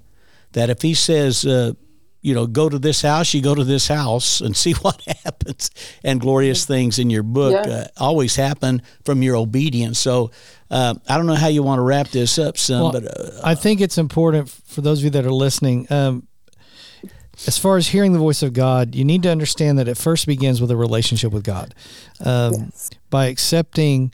that 0.52 0.70
if 0.70 0.82
he 0.84 0.94
says, 0.94 1.46
uh, 1.46 1.74
you 2.22 2.34
know, 2.34 2.46
go 2.48 2.70
to 2.70 2.78
this 2.80 3.02
house, 3.02 3.34
you 3.34 3.42
go 3.42 3.56
to 3.56 3.64
this 3.64 3.88
house 3.88 4.42
and 4.42 4.56
see 4.56 4.74
what 4.84 5.02
happens. 5.24 5.72
And 6.04 6.22
glorious 6.22 6.66
things 6.66 7.00
in 7.00 7.10
your 7.10 7.24
book 7.24 7.54
Yeah. 7.66 7.74
uh, 7.74 7.88
always 7.98 8.36
happen 8.36 8.82
from 9.06 9.22
your 9.24 9.36
obedience. 9.36 9.98
So 10.00 10.32
uh, 10.70 10.94
I 11.10 11.18
don't 11.18 11.26
know 11.26 11.36
how 11.36 11.48
you 11.48 11.64
want 11.64 11.80
to 11.80 11.84
wrap 11.84 12.10
this 12.10 12.38
up, 12.38 12.58
son, 12.58 12.82
Well, 12.84 12.92
but 12.92 13.06
uh, 13.06 13.42
I 13.44 13.56
think 13.56 13.82
it's 13.82 13.98
important 13.98 14.50
for 14.50 14.82
those 14.82 15.00
of 15.00 15.06
you 15.06 15.10
that 15.12 15.26
are 15.26 15.32
listening. 15.32 15.88
Um, 15.90 16.28
as 17.48 17.58
far 17.58 17.78
as 17.78 17.88
hearing 17.90 18.14
the 18.14 18.20
voice 18.20 18.42
of 18.44 18.52
God, 18.54 18.96
you 18.96 19.06
need 19.06 19.24
to 19.24 19.30
understand 19.32 19.78
that 19.80 19.88
it 19.88 19.96
first 19.98 20.26
begins 20.26 20.60
with 20.60 20.72
a 20.72 20.76
relationship 20.76 21.32
with 21.32 21.44
God. 21.44 21.74
Um, 22.24 22.54
Yes. 22.54 22.90
By 23.10 23.28
accepting 23.28 24.12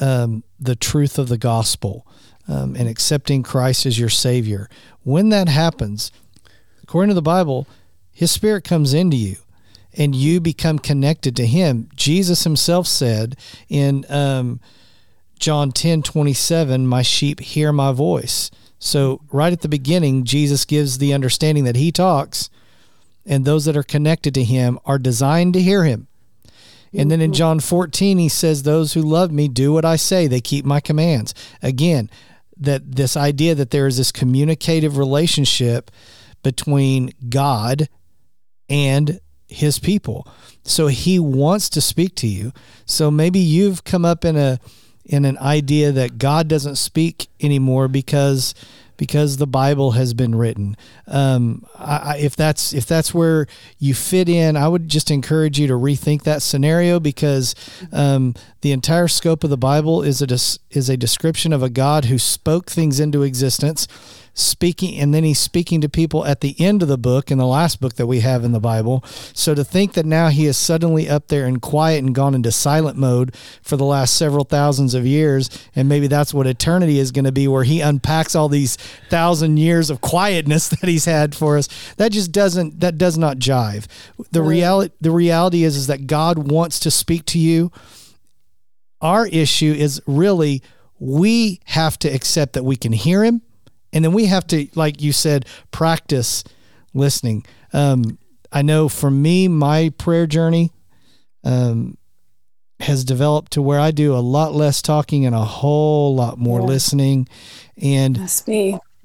um, 0.00 0.42
the 0.60 0.76
truth 0.76 1.18
of 1.18 1.28
the 1.28 1.38
gospel 1.38 2.06
um, 2.48 2.76
and 2.76 2.88
accepting 2.88 3.42
Christ 3.42 3.86
as 3.86 3.98
your 3.98 4.08
Savior. 4.08 4.68
When 5.02 5.28
that 5.30 5.48
happens, 5.48 6.12
according 6.82 7.08
to 7.08 7.14
the 7.14 7.22
Bible, 7.22 7.66
His 8.12 8.30
Spirit 8.30 8.64
comes 8.64 8.94
into 8.94 9.16
you 9.16 9.36
and 9.96 10.14
you 10.14 10.40
become 10.40 10.78
connected 10.78 11.34
to 11.36 11.46
Him. 11.46 11.88
Jesus 11.94 12.44
Himself 12.44 12.86
said 12.86 13.36
in 13.68 14.04
um, 14.08 14.60
John 15.38 15.72
10 15.72 16.02
27, 16.02 16.86
My 16.86 17.02
sheep 17.02 17.40
hear 17.40 17.72
my 17.72 17.92
voice. 17.92 18.50
So, 18.78 19.22
right 19.32 19.52
at 19.52 19.62
the 19.62 19.68
beginning, 19.68 20.24
Jesus 20.24 20.64
gives 20.64 20.98
the 20.98 21.14
understanding 21.14 21.64
that 21.64 21.76
He 21.76 21.90
talks, 21.90 22.50
and 23.24 23.44
those 23.44 23.64
that 23.64 23.76
are 23.76 23.82
connected 23.82 24.34
to 24.34 24.44
Him 24.44 24.78
are 24.84 24.98
designed 24.98 25.54
to 25.54 25.62
hear 25.62 25.84
Him. 25.84 26.08
And 26.92 27.10
then 27.10 27.20
in 27.20 27.32
John 27.32 27.60
14, 27.60 28.18
he 28.18 28.28
says, 28.28 28.62
Those 28.62 28.94
who 28.94 29.02
love 29.02 29.30
me 29.30 29.48
do 29.48 29.72
what 29.72 29.84
I 29.84 29.96
say, 29.96 30.26
they 30.26 30.40
keep 30.40 30.64
my 30.64 30.80
commands. 30.80 31.34
Again, 31.62 32.10
that 32.56 32.96
this 32.96 33.16
idea 33.16 33.54
that 33.54 33.70
there 33.70 33.86
is 33.86 33.96
this 33.96 34.12
communicative 34.12 34.98
relationship 34.98 35.90
between 36.42 37.10
God 37.28 37.88
and 38.68 39.20
his 39.48 39.78
people. 39.78 40.26
So 40.64 40.88
he 40.88 41.18
wants 41.18 41.68
to 41.70 41.80
speak 41.80 42.14
to 42.16 42.26
you. 42.26 42.52
So 42.84 43.10
maybe 43.10 43.38
you've 43.38 43.84
come 43.84 44.04
up 44.04 44.24
in 44.24 44.36
a 44.36 44.58
in 45.04 45.24
an 45.24 45.38
idea 45.38 45.92
that 45.92 46.18
God 46.18 46.48
doesn't 46.48 46.76
speak 46.76 47.28
anymore 47.40 47.86
because 47.86 48.54
because 48.96 49.36
the 49.36 49.46
Bible 49.46 49.92
has 49.92 50.14
been 50.14 50.34
written. 50.34 50.76
Um, 51.06 51.66
I, 51.76 51.96
I, 51.96 52.16
if 52.18 52.36
that's 52.36 52.72
if 52.72 52.86
that's 52.86 53.12
where 53.12 53.46
you 53.78 53.94
fit 53.94 54.28
in, 54.28 54.56
I 54.56 54.68
would 54.68 54.88
just 54.88 55.10
encourage 55.10 55.58
you 55.58 55.66
to 55.68 55.74
rethink 55.74 56.22
that 56.22 56.42
scenario 56.42 57.00
because 57.00 57.54
um, 57.92 58.34
the 58.60 58.72
entire 58.72 59.08
scope 59.08 59.44
of 59.44 59.50
the 59.50 59.56
Bible 59.56 60.02
is 60.02 60.22
a 60.22 60.26
is 60.76 60.88
a 60.88 60.96
description 60.96 61.52
of 61.52 61.62
a 61.62 61.70
God 61.70 62.06
who 62.06 62.18
spoke 62.18 62.70
things 62.70 63.00
into 63.00 63.22
existence, 63.22 63.86
speaking, 64.36 65.00
and 65.00 65.14
then 65.14 65.24
he's 65.24 65.38
speaking 65.38 65.80
to 65.80 65.88
people 65.88 66.26
at 66.26 66.42
the 66.42 66.54
end 66.60 66.82
of 66.82 66.88
the 66.88 66.98
book 66.98 67.30
in 67.30 67.38
the 67.38 67.46
last 67.46 67.80
book 67.80 67.94
that 67.94 68.06
we 68.06 68.20
have 68.20 68.44
in 68.44 68.52
the 68.52 68.60
Bible. 68.60 69.02
So 69.32 69.54
to 69.54 69.64
think 69.64 69.94
that 69.94 70.04
now 70.04 70.28
he 70.28 70.46
is 70.46 70.58
suddenly 70.58 71.08
up 71.08 71.28
there 71.28 71.46
and 71.46 71.60
quiet 71.60 72.04
and 72.04 72.14
gone 72.14 72.34
into 72.34 72.52
silent 72.52 72.98
mode 72.98 73.34
for 73.62 73.76
the 73.76 73.84
last 73.84 74.14
several 74.14 74.44
thousands 74.44 74.92
of 74.94 75.06
years, 75.06 75.48
and 75.74 75.88
maybe 75.88 76.06
that's 76.06 76.34
what 76.34 76.46
eternity 76.46 76.98
is 76.98 77.12
going 77.12 77.24
to 77.24 77.32
be, 77.32 77.48
where 77.48 77.64
he 77.64 77.80
unpacks 77.80 78.34
all 78.34 78.48
these 78.48 78.76
thousand 79.08 79.56
years 79.56 79.88
of 79.88 80.02
quietness 80.02 80.68
that 80.80 80.86
he's 80.88 81.06
had 81.06 81.34
for 81.34 81.56
us. 81.56 81.68
That 81.96 82.12
just 82.12 82.30
doesn't 82.30 82.80
that 82.80 82.98
does 82.98 83.16
not 83.16 83.38
jive. 83.38 83.86
The 84.32 84.42
reality 84.42 84.92
the 85.00 85.10
reality 85.10 85.64
is 85.64 85.76
is 85.76 85.86
that 85.86 86.06
God 86.06 86.50
wants 86.50 86.78
to 86.80 86.90
speak 86.90 87.24
to 87.26 87.38
you. 87.38 87.72
Our 89.00 89.26
issue 89.26 89.74
is 89.76 90.02
really 90.06 90.62
we 90.98 91.60
have 91.66 91.98
to 92.00 92.08
accept 92.08 92.54
that 92.54 92.64
we 92.64 92.76
can 92.76 92.92
hear 92.92 93.24
him 93.24 93.42
and 93.92 94.04
then 94.04 94.12
we 94.12 94.26
have 94.26 94.46
to 94.46 94.66
like 94.74 95.00
you 95.02 95.12
said 95.12 95.46
practice 95.70 96.42
listening 96.94 97.44
um, 97.72 98.18
i 98.52 98.62
know 98.62 98.88
for 98.88 99.10
me 99.10 99.48
my 99.48 99.90
prayer 99.98 100.26
journey 100.26 100.70
um, 101.44 101.96
has 102.80 103.04
developed 103.04 103.52
to 103.52 103.62
where 103.62 103.80
i 103.80 103.90
do 103.90 104.14
a 104.14 104.18
lot 104.20 104.54
less 104.54 104.82
talking 104.82 105.24
and 105.24 105.34
a 105.34 105.44
whole 105.44 106.14
lot 106.14 106.38
more 106.38 106.60
Yeah. 106.60 106.66
listening 106.66 107.28
and 107.80 108.16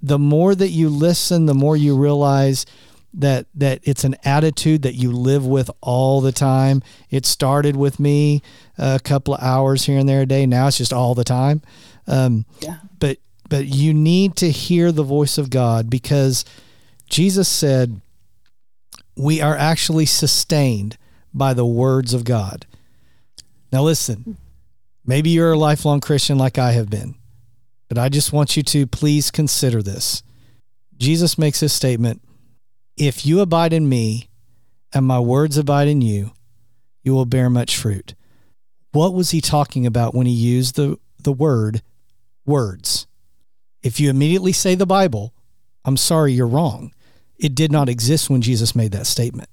the 0.03 0.17
more 0.19 0.55
that 0.55 0.69
you 0.69 0.89
listen, 0.89 1.45
the 1.45 1.53
more 1.53 1.77
you 1.77 1.95
realize 1.95 2.65
that 3.13 3.45
that 3.53 3.81
it's 3.83 4.03
an 4.03 4.15
attitude 4.23 4.81
that 4.83 4.95
you 4.95 5.11
live 5.11 5.45
with 5.45 5.69
all 5.81 6.21
the 6.21 6.31
time. 6.31 6.81
It 7.11 7.25
started 7.25 7.75
with 7.75 7.99
me 7.99 8.41
a 8.79 8.99
couple 9.03 9.35
of 9.35 9.43
hours 9.43 9.85
here 9.85 9.99
and 9.99 10.07
there 10.09 10.21
a 10.21 10.25
day. 10.25 10.45
Now 10.47 10.67
it's 10.67 10.77
just 10.77 10.91
all 10.93 11.13
the 11.13 11.23
time. 11.25 11.61
Um, 12.07 12.45
Yeah. 12.61 12.77
But 12.97 13.17
but 13.51 13.65
you 13.65 13.93
need 13.93 14.37
to 14.37 14.49
hear 14.49 14.93
the 14.93 15.03
voice 15.03 15.37
of 15.37 15.49
God 15.49 15.89
because 15.89 16.45
Jesus 17.09 17.49
said 17.49 17.99
we 19.17 19.41
are 19.41 19.57
actually 19.57 20.05
sustained 20.05 20.97
by 21.33 21.53
the 21.53 21.65
words 21.65 22.13
of 22.13 22.23
God. 22.23 22.65
Now 23.69 23.83
listen, 23.83 24.37
maybe 25.05 25.31
you're 25.31 25.51
a 25.51 25.57
lifelong 25.57 25.99
Christian 25.99 26.37
like 26.37 26.57
I 26.57 26.71
have 26.71 26.89
been. 26.89 27.15
But 27.89 27.97
I 27.97 28.07
just 28.07 28.31
want 28.31 28.55
you 28.55 28.63
to 28.63 28.87
please 28.87 29.29
consider 29.31 29.83
this. 29.83 30.23
Jesus 30.97 31.37
makes 31.37 31.59
this 31.59 31.73
statement 31.73 32.21
If 32.95 33.25
you 33.25 33.41
abide 33.41 33.73
in 33.73 33.89
me 33.89 34.29
and 34.93 35.05
my 35.05 35.19
words 35.19 35.57
abide 35.57 35.89
in 35.89 35.99
you, 35.99 36.31
you 37.03 37.11
will 37.11 37.25
bear 37.25 37.49
much 37.49 37.75
fruit. 37.75 38.15
What 38.93 39.13
was 39.13 39.31
he 39.31 39.41
talking 39.41 39.85
about 39.85 40.15
when 40.15 40.25
he 40.25 40.31
used 40.31 40.77
the, 40.77 40.97
the 41.19 41.33
word 41.33 41.81
words? 42.45 43.07
If 43.83 43.99
you 43.99 44.09
immediately 44.09 44.51
say 44.51 44.75
the 44.75 44.85
Bible, 44.85 45.33
I'm 45.85 45.97
sorry, 45.97 46.33
you're 46.33 46.47
wrong. 46.47 46.93
It 47.37 47.55
did 47.55 47.71
not 47.71 47.89
exist 47.89 48.29
when 48.29 48.41
Jesus 48.41 48.75
made 48.75 48.91
that 48.91 49.07
statement 49.07 49.49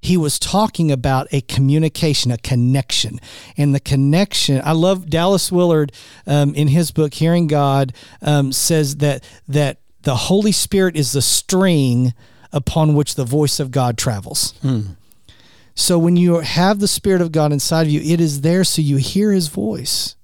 he 0.00 0.16
was 0.16 0.38
talking 0.38 0.92
about 0.92 1.28
a 1.32 1.40
communication, 1.42 2.30
a 2.30 2.38
connection. 2.38 3.20
And 3.56 3.74
the 3.74 3.80
connection, 3.80 4.60
I 4.64 4.72
love 4.72 5.08
Dallas 5.08 5.50
Willard 5.50 5.92
um, 6.26 6.54
in 6.54 6.68
his 6.68 6.90
book, 6.90 7.14
Hearing 7.14 7.46
God, 7.46 7.92
um, 8.20 8.52
says 8.52 8.96
that, 8.96 9.24
that 9.48 9.78
the 10.02 10.16
Holy 10.16 10.52
Spirit 10.52 10.96
is 10.96 11.12
the 11.12 11.22
string 11.22 12.12
upon 12.52 12.94
which 12.94 13.14
the 13.14 13.24
voice 13.24 13.58
of 13.58 13.70
God 13.70 13.96
travels. 13.96 14.54
So 15.74 15.98
when 15.98 16.16
you 16.16 16.40
have 16.40 16.78
the 16.78 16.88
Spirit 16.88 17.20
of 17.20 17.32
God 17.32 17.52
inside 17.52 17.82
of 17.82 17.92
you, 17.92 18.00
it 18.00 18.20
is 18.20 18.42
there 18.42 18.62
so 18.64 18.82
you 18.82 18.96
hear 18.96 19.32
his 19.32 19.48
voice. 19.48 20.14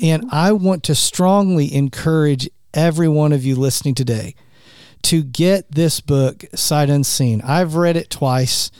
And 0.00 0.28
I 0.30 0.52
want 0.52 0.82
to 0.84 0.94
strongly 0.94 1.72
encourage 1.72 2.48
every 2.72 3.08
one 3.08 3.32
of 3.32 3.44
you 3.44 3.54
listening 3.56 3.94
today 3.94 4.34
to 5.02 5.22
get 5.22 5.70
this 5.70 6.00
book 6.00 6.44
sight 6.54 6.90
unseen. 6.90 7.42
I've 7.42 7.74
read 7.74 7.96
it 7.96 8.10
twice. 8.10 8.70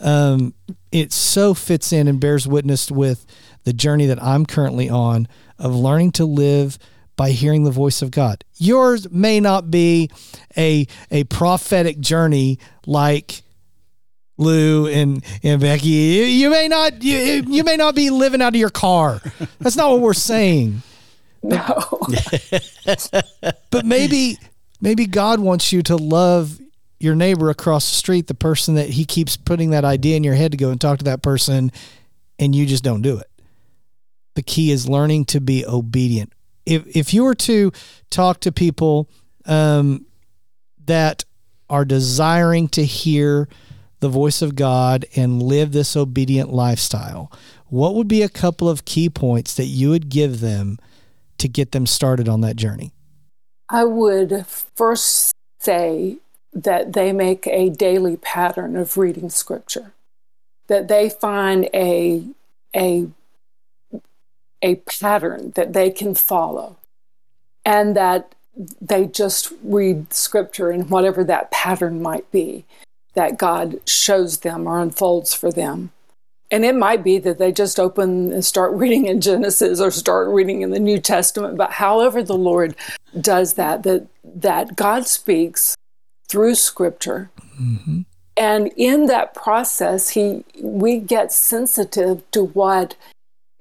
Um, 0.00 0.54
it 0.90 1.12
so 1.12 1.54
fits 1.54 1.92
in 1.92 2.08
and 2.08 2.20
bears 2.20 2.46
witness 2.46 2.90
with 2.90 3.26
the 3.64 3.72
journey 3.72 4.06
that 4.06 4.22
i'm 4.22 4.46
currently 4.46 4.88
on 4.88 5.26
of 5.58 5.74
learning 5.74 6.12
to 6.12 6.24
live 6.24 6.78
by 7.16 7.30
hearing 7.30 7.64
the 7.64 7.70
voice 7.70 8.02
of 8.02 8.10
god. 8.10 8.44
Yours 8.56 9.10
may 9.10 9.40
not 9.40 9.70
be 9.70 10.10
a 10.56 10.86
a 11.10 11.24
prophetic 11.24 12.00
journey 12.00 12.58
like 12.86 13.42
Lou 14.36 14.88
and, 14.88 15.24
and 15.42 15.60
Becky, 15.60 15.88
you, 15.88 16.24
you 16.24 16.50
may 16.50 16.68
not 16.68 17.02
you, 17.02 17.44
you 17.46 17.62
may 17.64 17.76
not 17.76 17.94
be 17.94 18.10
living 18.10 18.42
out 18.42 18.54
of 18.54 18.56
your 18.56 18.70
car. 18.70 19.20
That's 19.60 19.76
not 19.76 19.90
what 19.90 20.00
we're 20.00 20.14
saying. 20.14 20.82
No. 21.42 21.58
but 23.70 23.84
maybe 23.84 24.38
maybe 24.80 25.06
God 25.06 25.40
wants 25.40 25.72
you 25.72 25.82
to 25.84 25.96
love 25.96 26.58
your 26.98 27.14
neighbor 27.14 27.50
across 27.50 27.88
the 27.90 27.96
street, 27.96 28.26
the 28.26 28.34
person 28.34 28.76
that 28.76 28.90
he 28.90 29.04
keeps 29.04 29.36
putting 29.36 29.70
that 29.70 29.84
idea 29.84 30.16
in 30.16 30.24
your 30.24 30.34
head 30.34 30.52
to 30.52 30.56
go 30.56 30.70
and 30.70 30.80
talk 30.80 30.98
to 30.98 31.04
that 31.04 31.22
person, 31.22 31.70
and 32.38 32.54
you 32.54 32.66
just 32.66 32.82
don't 32.82 33.02
do 33.02 33.18
it. 33.18 33.30
The 34.34 34.42
key 34.42 34.70
is 34.70 34.88
learning 34.88 35.26
to 35.26 35.40
be 35.40 35.64
obedient. 35.66 36.32
If 36.66 36.96
if 36.96 37.14
you 37.14 37.24
were 37.24 37.34
to 37.36 37.72
talk 38.10 38.40
to 38.40 38.52
people 38.52 39.08
um, 39.44 40.06
that 40.86 41.24
are 41.68 41.84
desiring 41.84 42.68
to 42.68 42.84
hear 42.84 43.48
the 44.04 44.10
voice 44.10 44.42
of 44.42 44.54
God 44.54 45.06
and 45.16 45.42
live 45.42 45.72
this 45.72 45.96
obedient 45.96 46.52
lifestyle, 46.52 47.32
what 47.68 47.94
would 47.94 48.06
be 48.06 48.20
a 48.20 48.28
couple 48.28 48.68
of 48.68 48.84
key 48.84 49.08
points 49.08 49.54
that 49.54 49.64
you 49.64 49.88
would 49.88 50.10
give 50.10 50.40
them 50.40 50.78
to 51.38 51.48
get 51.48 51.72
them 51.72 51.86
started 51.86 52.28
on 52.28 52.42
that 52.42 52.54
journey? 52.54 52.92
I 53.70 53.84
would 53.84 54.44
first 54.46 55.32
say 55.58 56.18
that 56.52 56.92
they 56.92 57.12
make 57.12 57.46
a 57.46 57.70
daily 57.70 58.18
pattern 58.18 58.76
of 58.76 58.98
reading 58.98 59.30
scripture, 59.30 59.94
that 60.66 60.88
they 60.88 61.08
find 61.08 61.70
a, 61.72 62.26
a, 62.76 63.08
a 64.60 64.74
pattern 64.74 65.52
that 65.56 65.72
they 65.72 65.88
can 65.88 66.14
follow, 66.14 66.76
and 67.64 67.96
that 67.96 68.34
they 68.82 69.06
just 69.06 69.50
read 69.62 70.12
scripture 70.12 70.70
in 70.70 70.90
whatever 70.90 71.24
that 71.24 71.50
pattern 71.50 72.02
might 72.02 72.30
be 72.30 72.66
that 73.14 73.38
God 73.38 73.80
shows 73.88 74.40
them 74.40 74.66
or 74.66 74.80
unfolds 74.80 75.34
for 75.34 75.50
them. 75.50 75.90
And 76.50 76.64
it 76.64 76.74
might 76.74 77.02
be 77.02 77.18
that 77.18 77.38
they 77.38 77.52
just 77.52 77.80
open 77.80 78.32
and 78.32 78.44
start 78.44 78.72
reading 78.74 79.06
in 79.06 79.20
Genesis 79.20 79.80
or 79.80 79.90
start 79.90 80.28
reading 80.28 80.62
in 80.62 80.70
the 80.70 80.80
New 80.80 81.00
Testament, 81.00 81.56
but 81.56 81.72
however 81.72 82.22
the 82.22 82.36
Lord 82.36 82.76
does 83.20 83.54
that, 83.54 83.82
that, 83.84 84.06
that 84.24 84.76
God 84.76 85.06
speaks 85.06 85.76
through 86.28 86.54
scripture 86.54 87.30
Mm-hmm. 87.60 88.00
And 88.36 88.72
in 88.76 89.06
that 89.06 89.34
process, 89.34 90.10
he 90.10 90.44
we 90.60 90.98
get 90.98 91.32
sensitive 91.32 92.28
to 92.32 92.46
what 92.46 92.96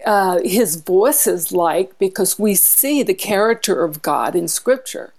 uh, 0.06 0.40
his 0.44 0.78
voice 0.78 1.28
is 1.28 1.52
like 1.52 1.98
because 2.00 2.40
we 2.40 2.56
see 2.56 3.04
the 3.04 3.14
character 3.14 3.84
of 3.84 4.02
God 4.02 4.36
in 4.36 4.48
Scripture. 4.48 5.14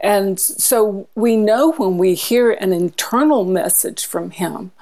And 0.00 0.40
so 0.40 1.08
we 1.14 1.36
know 1.36 1.72
when 1.72 1.98
we 1.98 2.14
hear 2.14 2.52
an 2.52 2.72
internal 2.72 3.44
message 3.44 4.06
from 4.06 4.30
him 4.30 4.72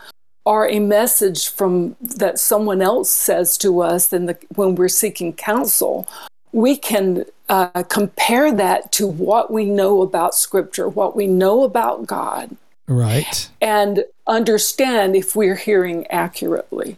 or 0.44 0.68
a 0.68 0.78
message 0.78 1.48
from 1.48 1.96
that 2.00 2.38
someone 2.38 2.80
else 2.80 3.10
says 3.10 3.58
to 3.58 3.80
us 3.80 4.12
in 4.12 4.26
the, 4.26 4.38
when 4.54 4.76
we're 4.76 4.88
seeking 4.88 5.32
counsel, 5.32 6.08
we 6.52 6.76
can 6.76 7.24
uh, 7.48 7.82
compare 7.84 8.52
that 8.52 8.92
to 8.92 9.06
what 9.06 9.50
we 9.50 9.64
know 9.66 10.02
about 10.02 10.34
Scripture, 10.34 10.88
what 10.88 11.16
we 11.16 11.26
know 11.26 11.64
about 11.64 12.06
God, 12.06 12.56
Right. 12.86 13.50
and 13.60 14.04
understand 14.26 15.16
if 15.16 15.34
we're 15.34 15.56
hearing 15.56 16.06
accurately. 16.06 16.96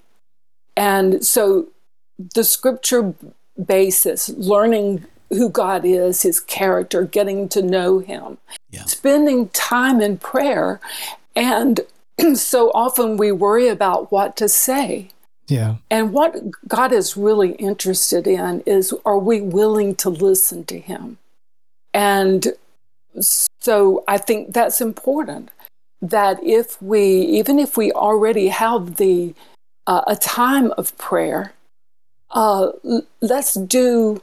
And 0.77 1.25
so 1.25 1.69
the 2.35 2.45
Scripture 2.45 3.15
basis, 3.65 4.29
learning 4.29 5.07
who 5.31 5.49
God 5.49 5.85
is, 5.85 6.23
His 6.23 6.41
character, 6.41 7.03
getting 7.05 7.49
to 7.51 7.63
know 7.63 7.99
Him, 8.01 8.39
Yeah. 8.71 8.85
spending 8.85 9.49
time 9.51 10.01
in 10.01 10.19
prayer, 10.19 10.81
and 11.35 11.81
so 12.35 12.71
often 12.75 13.17
we 13.17 13.33
worry 13.33 13.69
about 13.69 14.13
what 14.13 14.37
to 14.37 14.49
say. 14.49 15.11
Yeah. 15.49 15.77
And 15.91 16.13
what 16.13 16.37
God 16.69 16.93
is 16.93 17.17
really 17.17 17.53
interested 17.53 18.27
in 18.27 18.61
is 18.67 18.95
are 19.05 19.19
we 19.19 19.41
willing 19.41 19.95
to 19.97 20.09
listen 20.11 20.65
to 20.65 20.79
Him? 20.79 21.19
And 21.93 22.55
so 23.21 24.05
I 24.07 24.19
think 24.19 24.53
that's 24.55 24.81
important 24.81 25.51
that 26.01 26.39
if 26.43 26.81
we, 26.81 27.03
even 27.23 27.59
if 27.59 27.77
we 27.77 27.91
already 27.93 28.49
have 28.49 28.97
the 28.97 29.35
uh, 29.87 30.03
a 30.07 30.15
time 30.17 30.73
of 30.79 30.97
prayer, 30.99 31.53
uh, 32.31 32.71
let's 33.21 33.55
do 33.55 34.23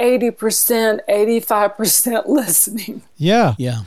80%, 0.00 1.00
85% 1.08 2.22
listening 2.26 3.02
Yeah. 3.16 3.54
Yeah. 3.58 3.80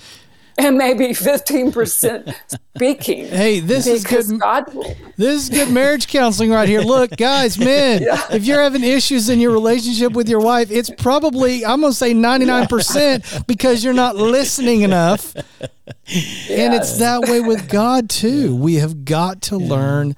and 0.57 0.77
maybe 0.77 1.07
15% 1.07 2.33
speaking. 2.75 3.25
Hey, 3.27 3.59
this 3.59 3.87
is 3.87 4.03
good. 4.03 4.39
God 4.39 4.71
will. 4.73 4.95
This 5.17 5.43
is 5.43 5.49
good 5.49 5.71
marriage 5.71 6.07
counseling 6.07 6.51
right 6.51 6.69
here. 6.69 6.81
Look, 6.81 7.11
guys, 7.17 7.57
men, 7.57 8.03
if 8.31 8.45
you're 8.45 8.61
having 8.61 8.83
issues 8.83 9.29
in 9.29 9.39
your 9.39 9.51
relationship 9.51 10.13
with 10.13 10.29
your 10.29 10.39
wife, 10.41 10.69
it's 10.69 10.91
probably, 10.91 11.65
I'm 11.65 11.81
going 11.81 11.91
to 11.91 11.97
say 11.97 12.13
99% 12.13 13.47
because 13.47 13.83
you're 13.83 13.93
not 13.93 14.15
listening 14.15 14.81
enough. 14.81 15.35
And 15.35 16.73
it's 16.75 16.97
that 16.99 17.21
way 17.21 17.39
with 17.41 17.67
God 17.69 18.09
too. 18.09 18.55
We 18.55 18.75
have 18.75 19.05
got 19.05 19.41
to 19.43 19.57
learn 19.57 20.15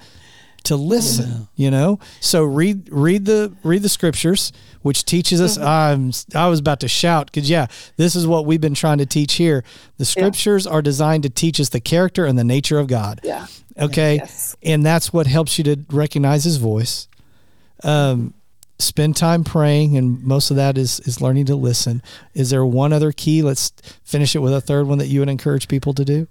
to 0.66 0.76
listen, 0.76 1.48
you 1.56 1.72
know? 1.72 2.00
So 2.20 2.44
read 2.44 2.90
read 2.92 3.26
the 3.26 3.54
read 3.64 3.82
the 3.82 3.90
scriptures 3.90 4.52
which 4.82 5.04
teaches 5.06 5.42
us 5.42 5.58
I'm 5.58 6.12
I 6.36 6.48
was 6.48 6.60
about 6.60 6.80
to 6.82 6.88
shout 6.88 7.32
cuz 7.32 7.50
yeah, 7.50 7.68
this 7.98 8.16
is 8.16 8.28
what 8.28 8.46
we've 8.46 8.62
been 8.62 8.76
trying 8.76 9.00
to 9.00 9.06
teach 9.06 9.34
here. 9.34 9.64
The 9.98 10.06
scriptures 10.06 10.68
are 10.68 10.82
designed 10.82 11.24
to 11.24 11.30
teach 11.30 11.60
us 11.60 11.70
the 11.70 11.80
character 11.80 12.26
and 12.26 12.38
the 12.38 12.44
nature 12.44 12.80
of 12.80 12.88
God. 12.88 13.22
Yeah. 13.24 13.48
Okay. 13.78 14.16
Yes. 14.16 14.56
And 14.64 14.86
that's 14.86 15.12
what 15.12 15.28
helps 15.28 15.58
you 15.58 15.64
to 15.66 15.86
recognize 15.90 16.44
his 16.44 16.58
voice. 16.58 17.08
Um, 17.84 18.34
spend 18.80 19.16
time 19.16 19.44
praying, 19.44 19.98
and 19.98 20.24
most 20.24 20.52
of 20.52 20.58
that 20.58 20.78
is 20.78 21.00
is 21.02 21.22
learning 21.22 21.46
to 21.46 21.56
listen. 21.56 22.02
Is 22.34 22.50
there 22.50 22.66
one 22.66 22.94
other 22.94 23.12
key? 23.12 23.42
Let's 23.42 23.72
finish 24.04 24.36
it 24.36 24.40
with 24.40 24.54
a 24.54 24.62
third 24.62 24.88
one 24.88 24.98
that 25.00 25.08
you 25.08 25.20
would 25.20 25.30
encourage 25.30 25.68
people 25.68 25.94
to 25.94 26.06
do. 26.06 26.28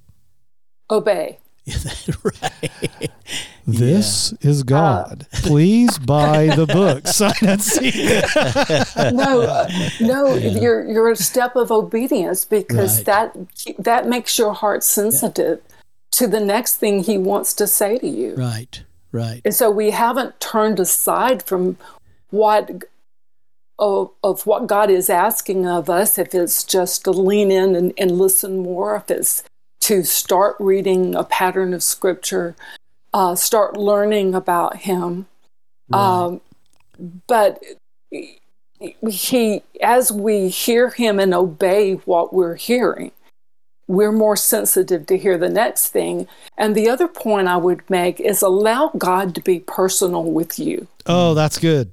Obey. 0.90 1.38
right. 2.24 3.10
This 3.66 4.32
is 4.42 4.62
God. 4.62 5.26
Please 5.32 5.98
buy 5.98 6.48
the 6.54 6.66
book. 6.66 7.06
Sight 7.06 7.40
Unseen. 7.40 8.20
no, 9.16 9.40
uh, 9.40 9.70
no, 10.02 10.34
you're 10.34 10.84
you're 10.86 11.10
a 11.10 11.16
step 11.16 11.56
of 11.56 11.72
obedience 11.72 12.44
because 12.44 12.98
Right. 12.98 13.06
that 13.06 13.74
that 13.78 14.06
makes 14.06 14.38
your 14.38 14.52
heart 14.52 14.84
sensitive 14.84 15.62
to 16.10 16.26
the 16.26 16.40
next 16.40 16.76
thing 16.76 17.04
He 17.04 17.16
wants 17.16 17.54
to 17.54 17.66
say 17.66 17.96
to 17.98 18.06
you. 18.06 18.34
Right. 18.34 18.82
Right. 19.12 19.40
And 19.46 19.54
so 19.54 19.70
we 19.70 19.92
haven't 19.92 20.40
turned 20.40 20.78
aside 20.78 21.42
from 21.42 21.78
what 22.28 22.84
of, 23.78 24.10
of 24.22 24.44
what 24.46 24.66
God 24.66 24.90
is 24.90 25.08
asking 25.08 25.66
of 25.66 25.88
us. 25.88 26.18
If 26.18 26.34
it's 26.34 26.64
just 26.64 27.04
to 27.04 27.12
lean 27.12 27.50
in 27.50 27.74
and, 27.74 27.94
and 27.96 28.18
listen 28.18 28.58
more, 28.58 28.96
if 28.96 29.10
it's 29.10 29.42
to 29.84 30.02
start 30.02 30.56
reading 30.58 31.14
a 31.14 31.24
pattern 31.24 31.72
of 31.74 31.82
Scripture, 31.82 32.54
uh, 33.12 33.34
start 33.34 33.76
learning 33.76 34.34
about 34.34 34.78
Him. 34.78 35.26
Um, 35.92 36.40
but 37.26 37.62
he, 39.10 39.62
as 39.82 40.10
we 40.12 40.48
hear 40.48 40.90
him 40.90 41.18
and 41.18 41.34
obey 41.34 41.94
what 41.94 42.32
we're 42.32 42.56
hearing, 42.56 43.12
we're 43.86 44.12
more 44.12 44.36
sensitive 44.36 45.06
to 45.06 45.18
hear 45.18 45.36
the 45.36 45.48
next 45.48 45.88
thing. 45.88 46.26
And 46.56 46.74
the 46.74 46.88
other 46.88 47.08
point 47.08 47.48
I 47.48 47.56
would 47.56 47.88
make 47.90 48.20
is 48.20 48.42
allow 48.42 48.90
God 48.96 49.34
to 49.34 49.40
be 49.40 49.60
personal 49.60 50.24
with 50.24 50.58
you. 50.58 50.86
Oh, 51.06 51.34
that's 51.34 51.58
good. 51.58 51.92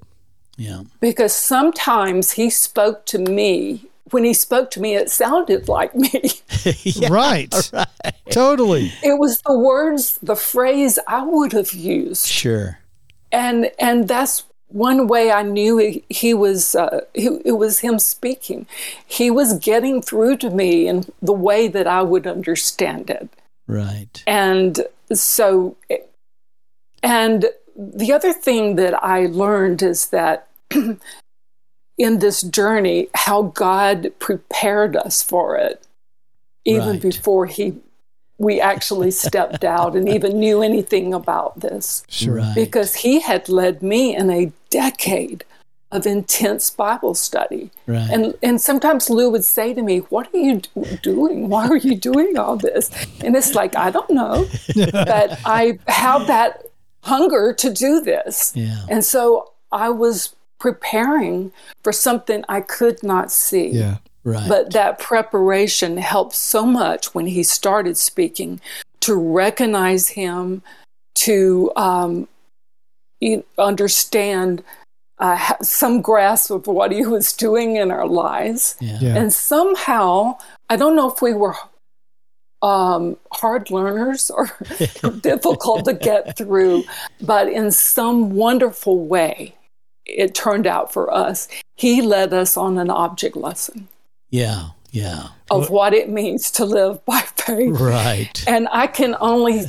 Yeah. 0.58 0.84
Because 1.00 1.34
sometimes 1.34 2.32
he 2.32 2.50
spoke 2.50 3.06
to 3.08 3.18
me. 3.18 3.88
When 4.12 4.24
he 4.24 4.34
spoke 4.34 4.72
to 4.72 4.82
me, 4.82 4.95
it 4.95 5.09
sounded 5.09 5.68
like 5.68 5.95
me. 5.95 6.22
right. 7.09 7.72
Totally. 8.30 8.91
It 9.03 9.18
was 9.20 9.39
the 9.45 9.57
words, 9.57 10.20
the 10.22 10.36
phrase 10.36 10.99
I 11.07 11.24
would 11.24 11.53
have 11.53 11.74
used. 11.74 12.28
Sure. 12.28 12.80
and 13.32 13.72
and 13.80 14.07
that's 14.07 14.43
one 14.68 15.07
way 15.07 15.32
I 15.32 15.43
knew 15.43 15.78
he, 15.78 16.03
he 16.09 16.34
was 16.34 16.76
uh, 16.76 17.01
he, 17.14 17.28
it 17.43 17.57
was 17.57 17.80
him 17.80 17.99
speaking. 17.99 18.68
He 19.05 19.30
was 19.32 19.53
getting 19.59 20.01
through 20.01 20.38
to 20.38 20.49
me 20.49 20.88
in 20.88 21.05
the 21.22 21.34
way 21.34 21.68
that 21.68 21.88
I 21.88 22.01
would 22.03 22.26
understand 22.28 23.09
it, 23.09 23.28
Right. 23.68 24.24
and 24.28 24.80
so 25.14 25.76
and 27.03 27.45
the 27.76 28.14
other 28.14 28.34
thing 28.34 28.76
that 28.76 29.01
I 29.03 29.26
learned 29.26 29.82
is 29.82 30.07
that 30.07 30.47
in 32.06 32.20
this 32.20 32.41
journey, 32.41 33.08
how 33.26 33.39
God 33.68 34.12
prepared 34.20 34.95
us 34.95 35.22
for 35.32 35.56
it, 35.58 35.78
even 36.66 36.89
Right. 36.91 37.02
before 37.02 37.45
he 37.45 37.66
we 38.38 38.60
actually 38.60 39.12
stepped 39.12 39.64
out 39.64 39.95
and 39.95 40.10
even 40.10 40.39
knew 40.39 40.64
anything 40.64 41.14
about 41.14 41.60
this 41.60 42.04
Sure. 42.10 42.38
Right. 42.38 42.56
because 42.56 42.95
he 43.06 43.20
had 43.20 43.47
led 43.49 43.84
me 43.84 44.16
in 44.16 44.32
a 44.32 44.52
decade 44.72 45.43
of 45.91 46.08
intense 46.08 46.72
Bible 46.72 47.14
study. 47.14 47.70
Right. 47.86 48.10
And 48.14 48.34
and 48.41 48.60
sometimes 48.60 49.10
Lou 49.12 49.30
would 49.30 49.45
say 49.45 49.76
to 49.76 49.82
me, 49.84 49.99
"What 50.14 50.26
are 50.34 50.38
you 50.49 50.62
do- 50.62 50.97
doing? 51.04 51.49
Why 51.49 51.68
are 51.68 51.78
you 51.88 51.95
doing 51.95 52.36
all 52.38 52.56
this?" 52.58 52.89
And 53.24 53.36
it's 53.36 53.54
like 53.54 53.76
I 53.76 53.91
don't 53.91 54.10
know, 54.10 54.47
but 54.91 55.38
I 55.45 55.78
have 55.88 56.26
that 56.28 56.64
hunger 57.04 57.54
to 57.54 57.70
do 57.72 58.02
this. 58.02 58.54
Yeah. 58.56 58.80
And 58.89 59.04
so 59.06 59.52
I 59.72 59.89
was 59.89 60.34
preparing 60.62 61.51
for 61.84 61.91
something 61.91 62.45
I 62.47 62.62
could 62.62 63.01
not 63.01 63.32
see. 63.32 63.70
Yeah. 63.70 63.97
Right. 64.24 64.47
But 64.47 64.74
that 64.74 64.99
preparation 64.99 65.97
helped 65.97 66.36
so 66.36 66.68
much 66.68 67.16
when 67.16 67.26
he 67.26 67.41
started 67.41 67.97
speaking 67.97 68.62
to 68.99 69.16
recognize 69.16 70.09
him, 70.09 70.62
to 71.16 71.72
um, 71.76 72.28
understand 73.57 74.64
uh, 75.18 75.55
some 75.64 75.99
grasp 76.01 76.51
of 76.51 76.68
what 76.68 76.91
he 76.91 77.07
was 77.07 77.34
doing 77.34 77.78
in 77.78 77.89
our 77.89 78.07
lives. 78.07 78.76
yeah. 78.80 78.99
Yeah. 79.01 79.18
And 79.18 79.34
somehow, 79.34 80.38
I 80.70 80.76
don't 80.76 80.95
know 80.95 81.12
if 81.12 81.24
we 81.24 81.34
were 81.34 81.55
um, 82.62 83.18
hard 83.34 83.72
learners 83.72 84.30
or 84.30 84.45
difficult 85.22 85.86
to 85.86 85.93
get 85.93 86.38
through, 86.38 86.84
but 87.20 87.49
in 87.49 87.72
some 87.72 88.30
wonderful 88.36 88.99
way, 89.03 89.55
it 90.06 90.34
turned 90.36 90.68
out 90.68 90.91
for 90.91 91.12
us. 91.14 91.47
He 91.76 92.02
led 92.02 92.34
us 92.34 92.58
on 92.58 92.78
an 92.78 92.89
object 92.89 93.36
lesson 93.36 93.88
Yeah. 94.30 94.70
Yeah. 94.91 95.30
of 95.49 95.70
what 95.70 95.93
it 95.93 96.10
means 96.10 96.52
to 96.52 96.66
live 96.66 97.04
by 97.06 97.22
faith. 97.38 97.80
Right. 97.80 98.43
And 98.47 98.68
I 98.72 98.88
can 98.88 99.16
only, 99.22 99.62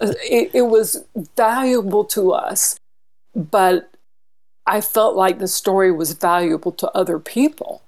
uh, 0.00 0.12
it, 0.22 0.50
it 0.54 0.62
was 0.62 1.04
valuable 1.36 2.04
to 2.06 2.32
us, 2.32 2.76
but 3.34 3.90
I 4.66 4.80
felt 4.80 5.16
like 5.16 5.40
the 5.40 5.48
story 5.48 5.90
was 5.90 6.12
valuable 6.12 6.72
to 6.72 6.90
other 6.92 7.18
people. 7.18 7.82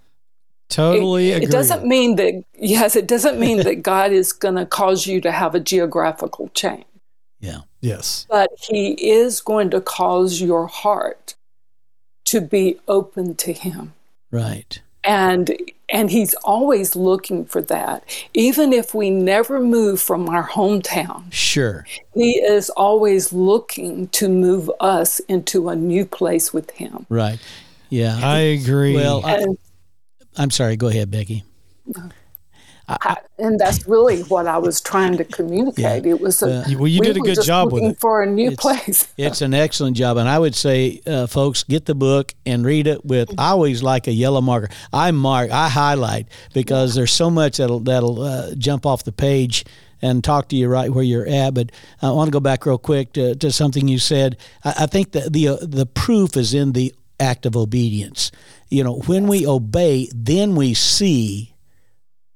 Totally 0.68 1.30
it, 1.30 1.36
agree. 1.36 1.46
it 1.46 1.50
doesn't 1.52 1.86
mean 1.86 2.16
that, 2.16 2.42
yes, 2.58 2.96
it 2.96 3.06
doesn't 3.06 3.38
mean 3.38 3.58
that 3.58 3.76
God 3.82 4.10
is 4.10 4.32
going 4.32 4.56
to 4.56 4.66
cause 4.66 5.06
you 5.06 5.20
to 5.20 5.30
have 5.30 5.54
a 5.54 5.60
geographical 5.60 6.48
change, 6.48 6.84
Yeah. 7.38 7.60
yes. 7.80 8.26
but 8.28 8.50
He 8.68 8.90
is 9.08 9.40
going 9.40 9.70
to 9.70 9.80
cause 9.80 10.40
your 10.42 10.66
heart 10.66 11.35
to 12.26 12.40
be 12.40 12.78
open 12.88 13.34
to 13.36 13.52
Him. 13.52 13.94
Right. 14.30 14.80
And 15.04 15.56
And 15.88 16.10
he's 16.10 16.34
always 16.42 16.96
looking 16.96 17.44
for 17.44 17.62
that. 17.62 18.02
Even 18.34 18.72
if 18.72 18.92
we 18.92 19.08
never 19.08 19.60
move 19.60 20.02
from 20.02 20.28
our 20.28 20.48
hometown, 20.48 21.32
Sure. 21.32 21.86
he 22.14 22.38
is 22.40 22.70
always 22.70 23.32
looking 23.32 24.08
to 24.08 24.28
move 24.28 24.68
us 24.80 25.20
into 25.28 25.68
a 25.68 25.76
new 25.76 26.04
place 26.04 26.52
with 26.52 26.72
him. 26.72 27.06
Right. 27.08 27.38
Yeah. 27.88 28.18
I 28.20 28.38
agree. 28.58 28.94
well, 28.96 29.24
I, 29.24 29.34
And, 29.36 29.58
I'm 30.36 30.50
sorry. 30.50 30.76
Go 30.76 30.88
ahead, 30.88 31.08
Becky. 31.08 31.44
I- 32.88 33.16
and 33.38 33.58
that's 33.58 33.86
really 33.86 34.22
what 34.22 34.46
I 34.46 34.58
was 34.58 34.80
trying 34.80 35.16
to 35.18 35.24
communicate. 35.24 36.06
It 36.06 36.20
was 36.20 36.42
a, 36.42 36.64
well, 36.78 36.86
you 36.88 37.00
we 37.00 37.06
did 37.06 37.16
a 37.16 37.20
good 37.20 37.42
job 37.42 37.72
with 37.72 37.82
it. 37.82 38.00
for 38.00 38.22
a 38.22 38.26
new 38.26 38.52
It's- 38.52 38.60
place. 38.60 39.08
It's 39.18 39.42
an 39.42 39.54
excellent 39.54 39.96
job, 39.96 40.16
and 40.18 40.28
I 40.28 40.38
would 40.38 40.54
say, 40.54 41.00
uh, 41.06 41.26
folks, 41.26 41.64
get 41.64 41.84
the 41.86 41.94
book 41.94 42.32
and 42.46 42.64
read 42.64 42.86
it 42.86 43.04
with. 43.04 43.28
I 43.38 43.50
always 43.50 43.82
like 43.82 44.06
a 44.06 44.12
yellow 44.12 44.40
marker. 44.40 44.68
I 44.92 45.10
mark, 45.10 45.50
I 45.50 45.68
highlight 45.68 46.28
because 46.54 46.94
there's 46.94 47.12
so 47.12 47.28
much 47.30 47.56
that'll 47.58 47.80
that'll 47.80 48.22
uh, 48.22 48.54
jump 48.54 48.86
off 48.86 49.04
the 49.04 49.12
page 49.12 49.64
and 50.02 50.22
talk 50.22 50.48
to 50.50 50.56
you 50.56 50.68
right 50.68 50.90
where 50.90 51.02
you're 51.04 51.26
at. 51.26 51.54
But 51.54 51.72
I 52.00 52.10
want 52.12 52.28
to 52.28 52.32
go 52.32 52.40
back 52.40 52.66
real 52.66 52.78
quick 52.78 53.12
to, 53.14 53.34
to 53.34 53.50
something 53.50 53.88
you 53.88 53.98
said. 53.98 54.36
I, 54.64 54.74
I 54.80 54.86
think 54.86 55.12
that 55.12 55.32
the 55.32 55.48
uh, 55.48 55.56
the 55.60 55.86
proof 55.86 56.36
is 56.36 56.54
in 56.54 56.72
the 56.72 56.94
act 57.18 57.46
of 57.46 57.56
obedience. 57.56 58.30
You 58.70 58.84
know, 58.84 58.98
when 59.06 59.26
we 59.26 59.46
obey, 59.46 60.08
then 60.14 60.54
we 60.54 60.74
see 60.74 61.52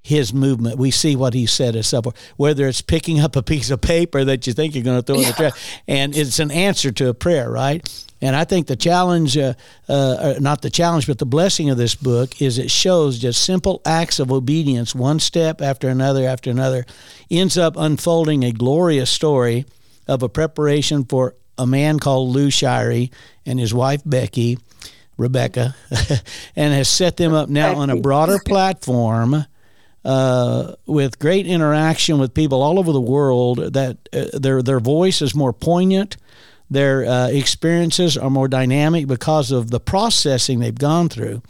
his 0.01 0.33
movement. 0.33 0.77
We 0.77 0.91
see 0.91 1.15
what 1.15 1.33
he 1.33 1.45
set 1.45 1.75
us 1.75 1.93
up 1.93 2.07
whether 2.37 2.67
it's 2.67 2.81
picking 2.81 3.19
up 3.19 3.35
a 3.35 3.43
piece 3.43 3.69
of 3.69 3.81
paper 3.81 4.23
that 4.25 4.47
you 4.47 4.53
think 4.53 4.73
you're 4.73 4.83
going 4.83 5.01
to 5.01 5.03
throw 5.03 5.17
in 5.17 5.27
the 5.27 5.33
trash, 5.33 5.79
and 5.87 6.15
it's 6.15 6.39
an 6.39 6.51
answer 6.51 6.91
to 6.91 7.09
a 7.09 7.13
prayer, 7.13 7.49
right? 7.49 7.87
And 8.21 8.35
I 8.35 8.45
think 8.45 8.67
the 8.67 8.75
challenge, 8.75 9.35
uh, 9.35 9.53
uh, 9.89 10.35
not 10.39 10.61
the 10.61 10.69
challenge, 10.69 11.07
but 11.07 11.17
the 11.17 11.25
blessing 11.25 11.71
of 11.71 11.77
this 11.77 11.95
book 11.95 12.39
is 12.39 12.59
it 12.59 12.69
shows 12.69 13.17
just 13.17 13.43
simple 13.43 13.81
acts 13.85 14.19
of 14.19 14.31
obedience, 14.31 14.93
one 14.93 15.19
step 15.19 15.61
after 15.61 15.89
another 15.89 16.27
after 16.27 16.51
another, 16.51 16.85
ends 17.31 17.57
up 17.57 17.75
unfolding 17.77 18.43
a 18.43 18.51
glorious 18.51 19.09
story 19.09 19.65
of 20.07 20.21
a 20.21 20.29
preparation 20.29 21.03
for 21.03 21.35
a 21.57 21.65
man 21.65 21.99
called 21.99 22.29
Lou 22.29 22.49
Shirey 22.49 23.11
and 23.45 23.59
his 23.59 23.73
wife 23.73 24.01
Becky, 24.05 24.59
Rebecca, 25.17 25.75
and 26.55 26.73
has 26.73 26.89
set 26.89 27.17
them 27.17 27.33
up 27.33 27.49
now 27.49 27.75
on 27.75 27.89
a 27.89 27.95
broader 27.95 28.37
platform 28.45 29.45
uh, 30.03 30.73
with 30.85 31.19
great 31.19 31.45
interaction 31.45 32.17
with 32.19 32.33
people 32.33 32.61
all 32.61 32.79
over 32.79 32.91
the 32.91 33.01
world. 33.01 33.73
That 33.73 33.97
uh, 34.13 34.37
their 34.37 34.61
their 34.61 34.79
voice 34.79 35.21
is 35.21 35.35
more 35.35 35.53
poignant, 35.53 36.17
their 36.69 37.05
uh, 37.05 37.27
experiences 37.27 38.17
are 38.17 38.29
more 38.29 38.47
dynamic 38.47 39.07
because 39.07 39.51
of 39.51 39.69
the 39.69 39.79
processing 39.79 40.59
they've 40.59 40.73
gone 40.73 41.09
through. 41.09 41.41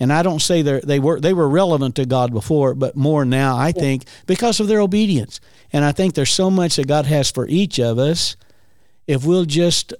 And 0.00 0.12
I 0.12 0.22
don't 0.22 0.40
say 0.40 0.62
they 0.62 0.80
they 0.80 0.98
were 1.00 1.20
they 1.20 1.34
were 1.34 1.48
relevant 1.48 1.96
to 1.96 2.06
God 2.06 2.32
before, 2.32 2.74
but 2.74 2.96
more 2.96 3.24
now 3.24 3.56
I 3.56 3.72
think 3.72 4.04
because 4.26 4.60
of 4.60 4.68
their 4.68 4.80
obedience. 4.80 5.40
And 5.72 5.84
I 5.84 5.92
think 5.92 6.14
there's 6.14 6.30
so 6.30 6.50
much 6.50 6.76
that 6.76 6.86
God 6.86 7.06
has 7.06 7.30
for 7.30 7.46
each 7.48 7.78
of 7.78 7.98
us 7.98 8.36
if 9.06 9.24
we'll 9.24 9.44
just 9.44 9.92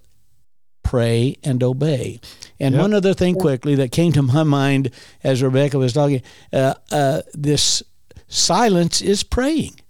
pray 0.83 1.37
and 1.45 1.63
obey. 1.63 2.21
And 2.59 2.75
Yep. 2.75 2.83
one 2.83 2.95
other 2.95 3.13
thing 3.13 3.35
quickly 3.35 3.75
that 3.75 3.93
came 3.93 4.13
to 4.13 4.23
my 4.23 4.43
mind 4.45 4.91
as 5.23 5.43
Rebecca 5.43 5.79
was 5.79 5.93
talking, 5.93 6.23
uh, 6.53 6.75
uh, 6.91 7.23
this 7.35 7.83
silence 8.29 9.01
is 9.03 9.23
praying. 9.23 9.81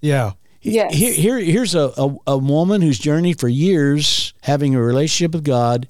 yeah. 0.00 0.32
Yes. 0.62 0.94
Here, 0.94 1.12
here, 1.12 1.38
here's 1.38 1.76
a, 1.76 1.92
a, 1.96 2.16
a 2.26 2.36
woman 2.38 2.82
who's 2.82 2.98
journeyed 2.98 3.38
for 3.38 3.46
years 3.46 4.34
having 4.42 4.74
a 4.74 4.82
relationship 4.82 5.32
with 5.32 5.44
God, 5.44 5.86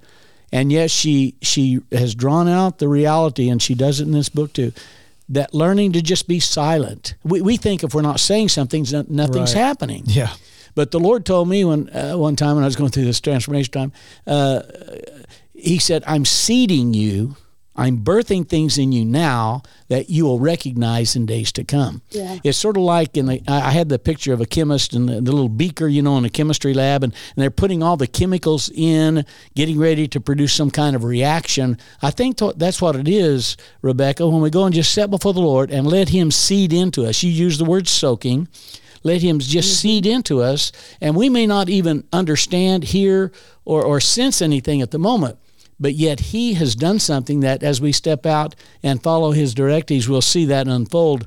and 0.52 0.70
yet 0.70 0.90
she 0.90 1.34
she 1.40 1.80
has 1.90 2.14
drawn 2.14 2.46
out 2.46 2.76
the 2.78 2.86
reality, 2.86 3.48
and 3.48 3.62
she 3.62 3.74
does 3.74 4.00
it 4.00 4.04
in 4.04 4.12
this 4.12 4.28
book 4.28 4.52
too. 4.52 4.72
That 5.30 5.54
learning 5.54 5.92
to 5.92 6.02
just 6.02 6.28
be 6.28 6.40
silent. 6.40 7.14
We, 7.24 7.40
we 7.40 7.56
think 7.56 7.84
if 7.84 7.94
we're 7.94 8.02
not 8.02 8.20
saying 8.20 8.50
something, 8.50 8.84
nothing's 9.08 9.54
Right. 9.54 9.62
happening. 9.62 10.02
Yeah. 10.08 10.34
But 10.74 10.90
the 10.90 11.00
Lord 11.00 11.24
told 11.24 11.48
me 11.48 11.64
when 11.64 11.88
uh, 11.88 12.12
one 12.18 12.36
time 12.36 12.56
when 12.56 12.62
I 12.64 12.66
was 12.66 12.76
going 12.76 12.90
through 12.90 13.06
this 13.06 13.20
transformation 13.22 13.72
time, 13.72 13.92
uh, 14.26 14.60
He 15.54 15.78
said, 15.78 16.04
"I'm 16.06 16.26
seeding 16.26 16.92
you. 16.92 17.36
I'm 17.76 17.98
birthing 17.98 18.48
things 18.48 18.78
in 18.78 18.92
you 18.92 19.04
now 19.04 19.62
that 19.88 20.10
you 20.10 20.24
will 20.24 20.40
recognize 20.40 21.14
in 21.14 21.26
days 21.26 21.52
to 21.52 21.64
come." 21.64 22.02
Yeah. 22.10 22.38
It's 22.42 22.58
sort 22.58 22.76
of 22.76 22.82
like 22.82 23.16
in 23.16 23.26
the 23.26 23.42
I 23.46 23.70
had 23.70 23.88
the 23.88 23.98
picture 23.98 24.32
of 24.32 24.40
a 24.40 24.46
chemist 24.46 24.94
and 24.94 25.08
the, 25.08 25.20
the 25.20 25.32
little 25.32 25.48
beaker, 25.48 25.86
you 25.86 26.02
know, 26.02 26.16
in 26.18 26.24
a 26.24 26.30
chemistry 26.30 26.74
lab, 26.74 27.04
and, 27.04 27.12
and 27.12 27.42
they're 27.42 27.50
putting 27.50 27.82
all 27.82 27.96
the 27.96 28.06
chemicals 28.06 28.70
in, 28.74 29.24
getting 29.54 29.78
ready 29.78 30.08
to 30.08 30.20
produce 30.20 30.52
some 30.52 30.70
kind 30.70 30.96
of 30.96 31.04
reaction. 31.04 31.78
I 32.02 32.10
think 32.10 32.38
th- 32.38 32.54
that's 32.56 32.80
what 32.80 32.96
it 32.96 33.08
is, 33.08 33.56
Rebecca. 33.82 34.28
When 34.28 34.40
we 34.40 34.50
go 34.50 34.64
and 34.64 34.74
just 34.74 34.92
set 34.92 35.10
before 35.10 35.34
the 35.34 35.40
Lord 35.40 35.70
and 35.70 35.86
let 35.86 36.08
Him 36.08 36.30
seed 36.30 36.72
into 36.72 37.06
us. 37.06 37.22
You 37.22 37.30
use 37.30 37.58
the 37.58 37.64
word 37.64 37.88
soaking 37.88 38.48
let 39.06 39.22
him 39.22 39.38
just 39.38 39.68
mm-hmm. 39.68 39.88
seed 39.88 40.06
into 40.06 40.42
us 40.42 40.72
and 41.00 41.14
we 41.14 41.28
may 41.28 41.46
not 41.46 41.68
even 41.68 42.02
understand 42.12 42.82
hear 42.84 43.30
or, 43.64 43.84
or 43.84 44.00
sense 44.00 44.42
anything 44.42 44.82
at 44.82 44.90
the 44.90 44.98
moment 44.98 45.38
but 45.78 45.94
yet 45.94 46.20
he 46.20 46.54
has 46.54 46.74
done 46.74 46.98
something 46.98 47.40
that 47.40 47.62
as 47.62 47.80
we 47.80 47.92
step 47.92 48.24
out 48.26 48.54
and 48.82 49.02
follow 49.02 49.32
his 49.32 49.54
directives 49.54 50.08
we'll 50.08 50.22
see 50.22 50.44
that 50.46 50.66
unfold 50.68 51.26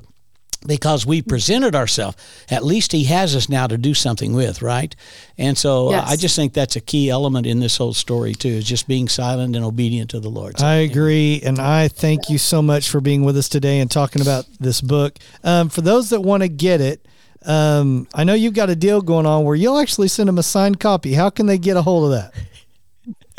because 0.66 1.06
we 1.06 1.22
presented 1.22 1.74
ourselves 1.74 2.16
at 2.50 2.62
least 2.62 2.92
he 2.92 3.04
has 3.04 3.34
us 3.34 3.48
now 3.48 3.66
to 3.66 3.78
do 3.78 3.94
something 3.94 4.34
with 4.34 4.60
right 4.60 4.94
and 5.38 5.56
so 5.56 5.88
uh, 5.88 5.92
Yes. 5.92 6.10
i 6.10 6.16
just 6.16 6.36
think 6.36 6.52
that's 6.52 6.76
a 6.76 6.82
key 6.82 7.08
element 7.08 7.46
in 7.46 7.60
this 7.60 7.78
whole 7.78 7.94
story 7.94 8.34
too 8.34 8.48
is 8.48 8.64
just 8.64 8.86
being 8.86 9.08
silent 9.08 9.56
and 9.56 9.64
obedient 9.64 10.10
to 10.10 10.20
the 10.20 10.28
lord 10.28 10.58
So, 10.58 10.66
I 10.66 10.74
agree, 10.76 11.40
and 11.42 11.58
I 11.58 11.88
thank 11.88 12.28
you 12.28 12.36
so 12.36 12.60
much 12.60 12.90
for 12.90 13.00
being 13.00 13.24
with 13.24 13.38
us 13.38 13.48
today 13.48 13.80
and 13.80 13.90
talking 13.90 14.20
about 14.20 14.44
this 14.58 14.82
book. 14.82 15.18
Um, 15.42 15.70
for 15.70 15.80
those 15.80 16.10
that 16.10 16.20
want 16.20 16.42
to 16.42 16.48
get 16.48 16.82
it, 16.82 17.06
um, 17.46 18.06
I 18.12 18.24
know 18.24 18.34
you've 18.34 18.52
got 18.52 18.68
a 18.68 18.76
deal 18.76 19.00
going 19.00 19.24
on 19.24 19.44
where 19.44 19.56
you'll 19.56 19.78
actually 19.78 20.08
send 20.08 20.28
them 20.28 20.36
a 20.36 20.42
signed 20.42 20.78
copy. 20.78 21.14
How 21.14 21.30
can 21.30 21.46
they 21.46 21.56
get 21.56 21.78
a 21.78 21.82
hold 21.82 22.12
of 22.12 22.20
that? 22.20 22.34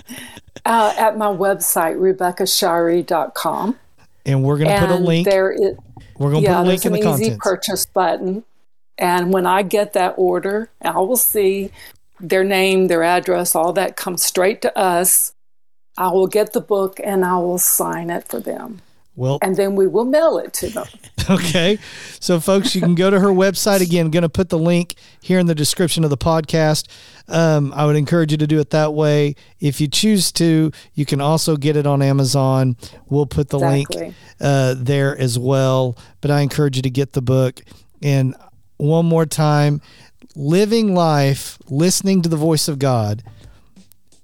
Uh, 0.65 0.93
at 0.97 1.17
my 1.17 1.27
website, 1.27 1.97
RebeccaShari.com. 1.97 3.79
And 4.25 4.43
we're 4.43 4.57
going 4.57 4.69
to 4.69 4.79
put 4.79 4.91
a 4.91 4.95
link. 4.95 5.27
There 5.27 5.51
it, 5.51 5.77
We're 6.17 6.31
going 6.31 6.43
to 6.43 6.49
yeah, 6.49 6.57
put 6.57 6.65
a 6.65 6.67
link 6.67 6.85
in 6.85 6.93
an 6.93 6.99
the 6.99 7.09
easy 7.09 7.23
contents. 7.29 7.43
purchase 7.43 7.85
button. 7.87 8.43
And 8.97 9.33
when 9.33 9.47
I 9.47 9.63
get 9.63 9.93
that 9.93 10.13
order, 10.17 10.69
I 10.81 10.99
will 10.99 11.17
see 11.17 11.71
their 12.19 12.43
name, 12.43 12.87
their 12.87 13.03
address, 13.03 13.55
all 13.55 13.73
that 13.73 13.95
comes 13.95 14.23
straight 14.23 14.61
to 14.61 14.77
us. 14.77 15.33
I 15.97 16.11
will 16.11 16.27
get 16.27 16.53
the 16.53 16.61
book 16.61 16.99
and 17.03 17.25
I 17.25 17.37
will 17.37 17.57
sign 17.57 18.09
it 18.11 18.27
for 18.27 18.39
them. 18.39 18.81
Well, 19.15 19.39
And 19.41 19.55
then 19.55 19.75
we 19.75 19.87
will 19.87 20.05
mail 20.05 20.37
it 20.37 20.53
to 20.55 20.69
them. 20.69 20.87
Okay. 21.29 21.77
So, 22.19 22.39
folks, 22.39 22.73
you 22.73 22.81
can 22.81 22.95
go 22.95 23.11
to 23.11 23.19
her 23.19 23.27
website 23.27 23.79
again. 23.79 24.09
going 24.09 24.23
to 24.23 24.29
put 24.29 24.49
the 24.49 24.57
link 24.57 24.95
here 25.21 25.37
in 25.37 25.45
the 25.45 25.53
description 25.53 26.03
of 26.03 26.09
the 26.09 26.17
podcast. 26.17 26.87
Um, 27.27 27.71
I 27.75 27.85
would 27.85 27.95
encourage 27.95 28.31
you 28.31 28.39
to 28.39 28.47
do 28.47 28.59
it 28.59 28.71
that 28.71 28.95
way. 28.95 29.35
If 29.59 29.79
you 29.79 29.87
choose 29.87 30.31
to, 30.33 30.71
you 30.95 31.05
can 31.05 31.21
also 31.21 31.57
get 31.57 31.77
it 31.77 31.85
on 31.85 32.01
Amazon. 32.01 32.75
We'll 33.07 33.27
put 33.27 33.49
the 33.49 33.59
link 33.59 33.87
uh, 34.41 34.73
there 34.77 35.15
as 35.15 35.37
well. 35.37 35.95
But 36.21 36.31
I 36.31 36.41
encourage 36.41 36.75
you 36.75 36.81
to 36.81 36.89
get 36.89 37.13
the 37.13 37.21
book. 37.21 37.61
And 38.01 38.35
one 38.77 39.05
more 39.05 39.27
time, 39.27 39.79
living 40.35 40.95
life, 40.95 41.59
listening 41.69 42.23
to 42.23 42.29
the 42.29 42.35
voice 42.35 42.67
of 42.67 42.79
God 42.79 43.21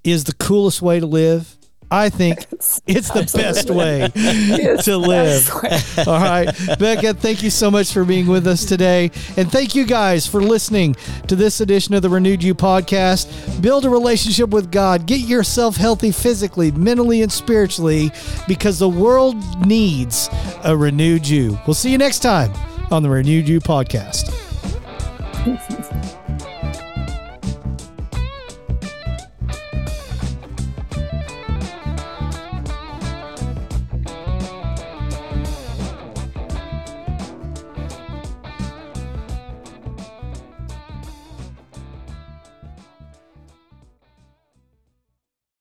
is 0.03 0.23
the 0.23 0.33
coolest 0.33 0.81
way 0.81 0.99
to 0.99 1.05
live. 1.05 1.56
I 1.89 2.09
think 2.09 2.39
it's 2.87 3.09
the 3.09 3.29
best 3.33 3.69
way 3.69 4.09
to 4.83 4.97
live. 4.97 5.49
All 6.07 6.19
right. 6.19 6.47
Becca, 6.77 7.13
thank 7.15 7.43
you 7.43 7.49
so 7.49 7.71
much 7.71 7.93
for 7.93 8.03
being 8.03 8.27
with 8.27 8.45
us 8.47 8.65
today. 8.65 9.11
And 9.37 9.51
thank 9.51 9.75
you 9.75 9.85
guys 9.85 10.27
for 10.27 10.41
listening 10.41 10.95
to 11.27 11.35
this 11.35 11.61
edition 11.61 11.93
of 11.93 12.01
the 12.01 12.09
Renewed 12.09 12.43
You 12.43 12.55
podcast. 12.55 13.61
Build 13.61 13.85
a 13.85 13.89
relationship 13.89 14.49
with 14.49 14.71
God. 14.71 15.05
Get 15.05 15.21
yourself 15.21 15.77
healthy 15.77 16.11
physically, 16.11 16.71
mentally, 16.71 17.21
and 17.21 17.31
spiritually 17.31 18.11
because 18.47 18.79
the 18.79 18.89
world 18.89 19.37
needs 19.65 20.29
a 20.63 20.75
renewed 20.75 21.27
you. 21.27 21.57
We'll 21.65 21.73
see 21.73 21.91
you 21.91 21.97
next 21.97 22.19
time 22.19 22.51
on 22.91 23.03
the 23.03 23.09
Renewed 23.09 23.47
You 23.47 23.59
podcast. 23.59 24.33